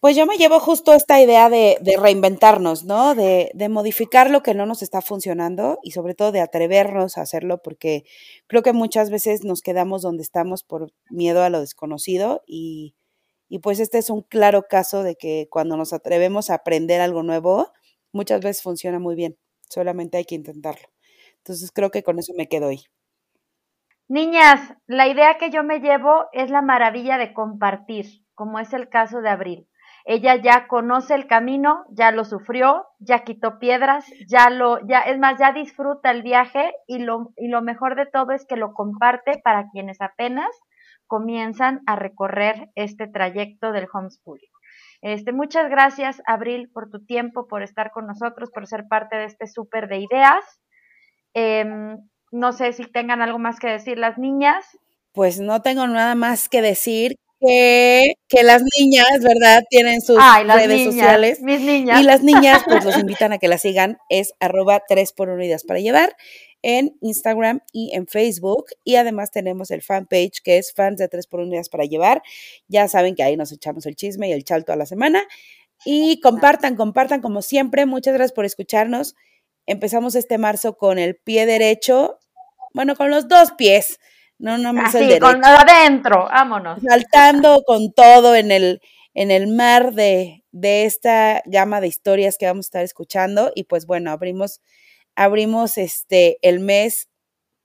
Pues 0.00 0.16
yo 0.16 0.24
me 0.24 0.38
llevo 0.38 0.60
justo 0.60 0.94
esta 0.94 1.20
idea 1.20 1.50
de, 1.50 1.76
de 1.82 1.98
reinventarnos, 1.98 2.84
¿no? 2.84 3.14
De, 3.14 3.50
de, 3.52 3.68
modificar 3.68 4.30
lo 4.30 4.42
que 4.42 4.54
no 4.54 4.64
nos 4.64 4.80
está 4.80 5.02
funcionando 5.02 5.78
y 5.82 5.90
sobre 5.90 6.14
todo 6.14 6.32
de 6.32 6.40
atrevernos 6.40 7.18
a 7.18 7.20
hacerlo 7.20 7.60
porque 7.62 8.04
creo 8.46 8.62
que 8.62 8.72
muchas 8.72 9.10
veces 9.10 9.44
nos 9.44 9.60
quedamos 9.60 10.00
donde 10.00 10.22
estamos 10.22 10.64
por 10.64 10.90
miedo 11.10 11.42
a 11.42 11.50
lo 11.50 11.60
desconocido 11.60 12.42
y, 12.46 12.94
pues 13.62 13.78
este 13.78 13.98
es 13.98 14.08
un 14.08 14.22
claro 14.22 14.68
caso 14.70 15.02
de 15.02 15.16
que 15.16 15.48
cuando 15.50 15.76
nos 15.76 15.92
atrevemos 15.92 16.48
a 16.48 16.54
aprender 16.54 17.02
algo 17.02 17.22
nuevo, 17.22 17.70
muchas 18.10 18.40
veces 18.40 18.62
funciona 18.62 18.98
muy 18.98 19.16
bien, 19.16 19.36
solamente 19.68 20.16
hay 20.16 20.24
que 20.24 20.34
intentarlo. 20.34 20.88
Entonces 21.38 21.72
creo 21.72 21.90
que 21.90 22.02
con 22.02 22.18
eso 22.18 22.32
me 22.36 22.48
quedo 22.48 22.68
ahí. 22.68 22.84
Niñas, 24.08 24.74
la 24.86 25.08
idea 25.08 25.36
que 25.36 25.50
yo 25.50 25.62
me 25.62 25.80
llevo 25.80 26.26
es 26.32 26.50
la 26.50 26.62
maravilla 26.62 27.18
de 27.18 27.34
compartir, 27.34 28.24
como 28.34 28.58
es 28.58 28.72
el 28.72 28.88
caso 28.88 29.20
de 29.20 29.28
Abril. 29.28 29.69
Ella 30.04 30.36
ya 30.36 30.66
conoce 30.66 31.14
el 31.14 31.26
camino, 31.26 31.84
ya 31.90 32.10
lo 32.10 32.24
sufrió, 32.24 32.86
ya 32.98 33.24
quitó 33.24 33.58
piedras, 33.58 34.06
ya 34.26 34.50
lo, 34.50 34.78
ya, 34.86 35.00
es 35.00 35.18
más, 35.18 35.38
ya 35.38 35.52
disfruta 35.52 36.10
el 36.10 36.22
viaje 36.22 36.72
y 36.86 36.98
lo, 36.98 37.32
y 37.36 37.48
lo 37.48 37.62
mejor 37.62 37.96
de 37.96 38.06
todo 38.06 38.32
es 38.32 38.46
que 38.46 38.56
lo 38.56 38.72
comparte 38.72 39.40
para 39.44 39.68
quienes 39.70 40.00
apenas 40.00 40.48
comienzan 41.06 41.80
a 41.86 41.96
recorrer 41.96 42.70
este 42.76 43.08
trayecto 43.08 43.72
del 43.72 43.88
homeschooling. 43.92 44.50
Este, 45.02 45.32
muchas 45.32 45.70
gracias, 45.70 46.22
Abril, 46.26 46.70
por 46.72 46.90
tu 46.90 47.04
tiempo, 47.04 47.46
por 47.48 47.62
estar 47.62 47.90
con 47.90 48.06
nosotros, 48.06 48.50
por 48.50 48.66
ser 48.66 48.86
parte 48.88 49.16
de 49.16 49.24
este 49.24 49.46
súper 49.46 49.88
de 49.88 49.98
ideas. 49.98 50.44
Em, 51.34 51.96
no 52.30 52.52
sé 52.52 52.72
si 52.72 52.84
tengan 52.84 53.22
algo 53.22 53.38
más 53.38 53.58
que 53.58 53.68
decir 53.68 53.98
las 53.98 54.18
niñas. 54.18 54.64
Pues 55.12 55.40
no 55.40 55.62
tengo 55.62 55.86
nada 55.86 56.14
más 56.14 56.48
que 56.48 56.62
decir 56.62 57.16
que, 57.40 58.14
que 58.28 58.42
las 58.42 58.62
niñas, 58.78 59.20
¿verdad? 59.22 59.62
Tienen 59.70 60.00
sus 60.00 60.18
redes 60.46 60.84
sociales. 60.84 61.40
Mis 61.40 61.60
niñas. 61.60 62.00
Y 62.00 62.04
las 62.04 62.22
niñas, 62.22 62.62
pues 62.66 62.84
los 62.84 62.96
invitan 62.98 63.32
a 63.32 63.38
que 63.38 63.48
las 63.48 63.62
sigan. 63.62 63.98
Es 64.08 64.34
arroba 64.40 64.82
3 64.86 65.12
por 65.12 65.30
1 65.30 65.42
ideas 65.44 65.64
para 65.64 65.80
llevar 65.80 66.14
en 66.62 66.96
Instagram 67.00 67.60
y 67.72 67.94
en 67.94 68.06
Facebook. 68.06 68.66
Y 68.84 68.96
además 68.96 69.30
tenemos 69.30 69.70
el 69.70 69.82
fanpage 69.82 70.42
que 70.44 70.58
es 70.58 70.72
fans 70.72 70.98
de 70.98 71.08
3 71.08 71.26
por 71.26 71.40
1 71.40 71.52
ideas 71.52 71.68
para 71.68 71.84
llevar. 71.84 72.22
Ya 72.68 72.88
saben 72.88 73.14
que 73.14 73.22
ahí 73.22 73.36
nos 73.36 73.52
echamos 73.52 73.86
el 73.86 73.96
chisme 73.96 74.28
y 74.28 74.32
el 74.32 74.44
chalto 74.44 74.72
a 74.72 74.76
la 74.76 74.86
semana. 74.86 75.24
Y 75.84 76.20
compartan, 76.20 76.76
compartan 76.76 77.22
como 77.22 77.40
siempre. 77.40 77.86
Muchas 77.86 78.14
gracias 78.14 78.32
por 78.34 78.44
escucharnos. 78.44 79.14
Empezamos 79.66 80.14
este 80.14 80.36
marzo 80.36 80.76
con 80.76 80.98
el 80.98 81.16
pie 81.16 81.46
derecho, 81.46 82.18
bueno, 82.74 82.96
con 82.96 83.10
los 83.10 83.28
dos 83.28 83.52
pies 83.52 83.98
no 84.40 84.58
no 84.58 84.72
Así, 84.80 84.98
el 84.98 85.08
derecho. 85.08 85.26
con 85.26 85.44
adentro, 85.44 86.24
vámonos. 86.24 86.80
Saltando 86.82 87.62
con 87.66 87.92
todo 87.92 88.34
en 88.34 88.50
el, 88.50 88.80
en 89.14 89.30
el 89.30 89.46
mar 89.48 89.92
de, 89.92 90.44
de 90.52 90.84
esta 90.86 91.42
gama 91.46 91.80
de 91.80 91.88
historias 91.88 92.36
que 92.38 92.46
vamos 92.46 92.66
a 92.66 92.68
estar 92.68 92.84
escuchando. 92.84 93.52
Y 93.54 93.64
pues 93.64 93.86
bueno, 93.86 94.10
abrimos, 94.10 94.60
abrimos 95.14 95.78
este 95.78 96.38
el 96.42 96.60
mes, 96.60 97.08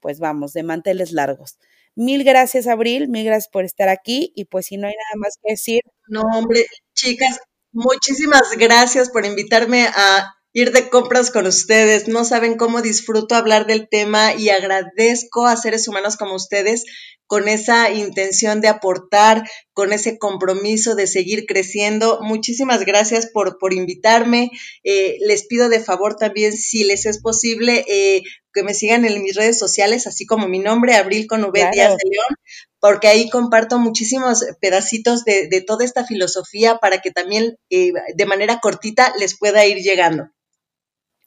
pues 0.01 0.19
vamos, 0.19 0.53
de 0.53 0.63
manteles 0.63 1.11
largos. 1.11 1.57
Mil 1.95 2.25
gracias, 2.25 2.67
Abril, 2.67 3.07
mil 3.07 3.23
gracias 3.25 3.49
por 3.49 3.63
estar 3.63 3.87
aquí. 3.87 4.33
Y 4.35 4.45
pues 4.45 4.65
si 4.67 4.77
no 4.77 4.87
hay 4.87 4.93
nada 4.93 5.21
más 5.21 5.35
que 5.41 5.53
decir. 5.53 5.81
No, 6.07 6.21
hombre, 6.33 6.65
chicas, 6.93 7.39
muchísimas 7.71 8.51
gracias 8.57 9.09
por 9.09 9.25
invitarme 9.25 9.87
a 9.87 10.34
ir 10.55 10.71
de 10.71 10.89
compras 10.89 11.31
con 11.31 11.45
ustedes. 11.47 12.07
No 12.07 12.23
saben 12.23 12.55
cómo 12.55 12.81
disfruto 12.81 13.35
hablar 13.35 13.67
del 13.67 13.89
tema 13.89 14.33
y 14.33 14.49
agradezco 14.49 15.45
a 15.45 15.57
seres 15.57 15.87
humanos 15.89 16.15
como 16.15 16.33
ustedes 16.33 16.85
con 17.27 17.49
esa 17.49 17.91
intención 17.91 18.61
de 18.61 18.69
aportar, 18.69 19.43
con 19.73 19.91
ese 19.91 20.17
compromiso 20.17 20.95
de 20.95 21.07
seguir 21.07 21.45
creciendo. 21.45 22.19
Muchísimas 22.21 22.85
gracias 22.85 23.27
por, 23.27 23.57
por 23.57 23.73
invitarme. 23.73 24.49
Eh, 24.85 25.17
les 25.27 25.45
pido 25.45 25.67
de 25.67 25.81
favor 25.81 26.15
también, 26.15 26.53
si 26.53 26.85
les 26.85 27.05
es 27.05 27.19
posible, 27.19 27.83
eh, 27.89 28.21
que 28.53 28.63
me 28.63 28.73
sigan 28.73 29.03
en 29.03 29.21
mis 29.23 29.35
redes 29.35 29.59
sociales, 29.59 30.07
así 30.07 30.25
como 30.25 30.47
mi 30.47 30.59
nombre, 30.59 30.95
Abril 30.95 31.27
con 31.27 31.43
V 31.43 31.69
Díaz 31.73 31.97
de 31.97 32.09
León, 32.09 32.37
porque 32.79 33.09
ahí 33.09 33.29
comparto 33.29 33.77
muchísimos 33.77 34.45
pedacitos 34.61 35.25
de, 35.25 35.49
de 35.49 35.59
toda 35.59 35.83
esta 35.83 36.05
filosofía 36.05 36.77
para 36.77 37.01
que 37.01 37.11
también 37.11 37.57
eh, 37.69 37.91
de 38.15 38.25
manera 38.25 38.61
cortita 38.61 39.13
les 39.19 39.37
pueda 39.37 39.65
ir 39.65 39.79
llegando. 39.79 40.29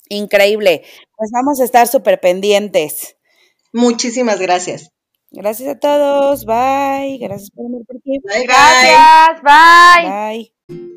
Increíble. 0.08 0.84
Pues 1.16 1.30
vamos 1.32 1.60
a 1.60 1.64
estar 1.64 1.88
súper 1.88 2.20
pendientes. 2.20 3.16
Muchísimas 3.72 4.40
gracias. 4.40 4.90
Gracias 5.30 5.68
a 5.68 5.78
todos. 5.78 6.44
Bye. 6.46 7.18
Gracias 7.18 7.50
por 7.50 7.64
venir 7.70 7.84
por 7.86 7.96
aquí. 7.96 8.18
Bye, 8.24 8.44
gracias. 8.44 9.42
Bye. 9.42 10.52
Bye. 10.68 10.88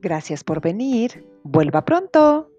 Gracias 0.00 0.44
por 0.44 0.60
venir. 0.60 1.24
Vuelva 1.42 1.84
pronto. 1.84 2.50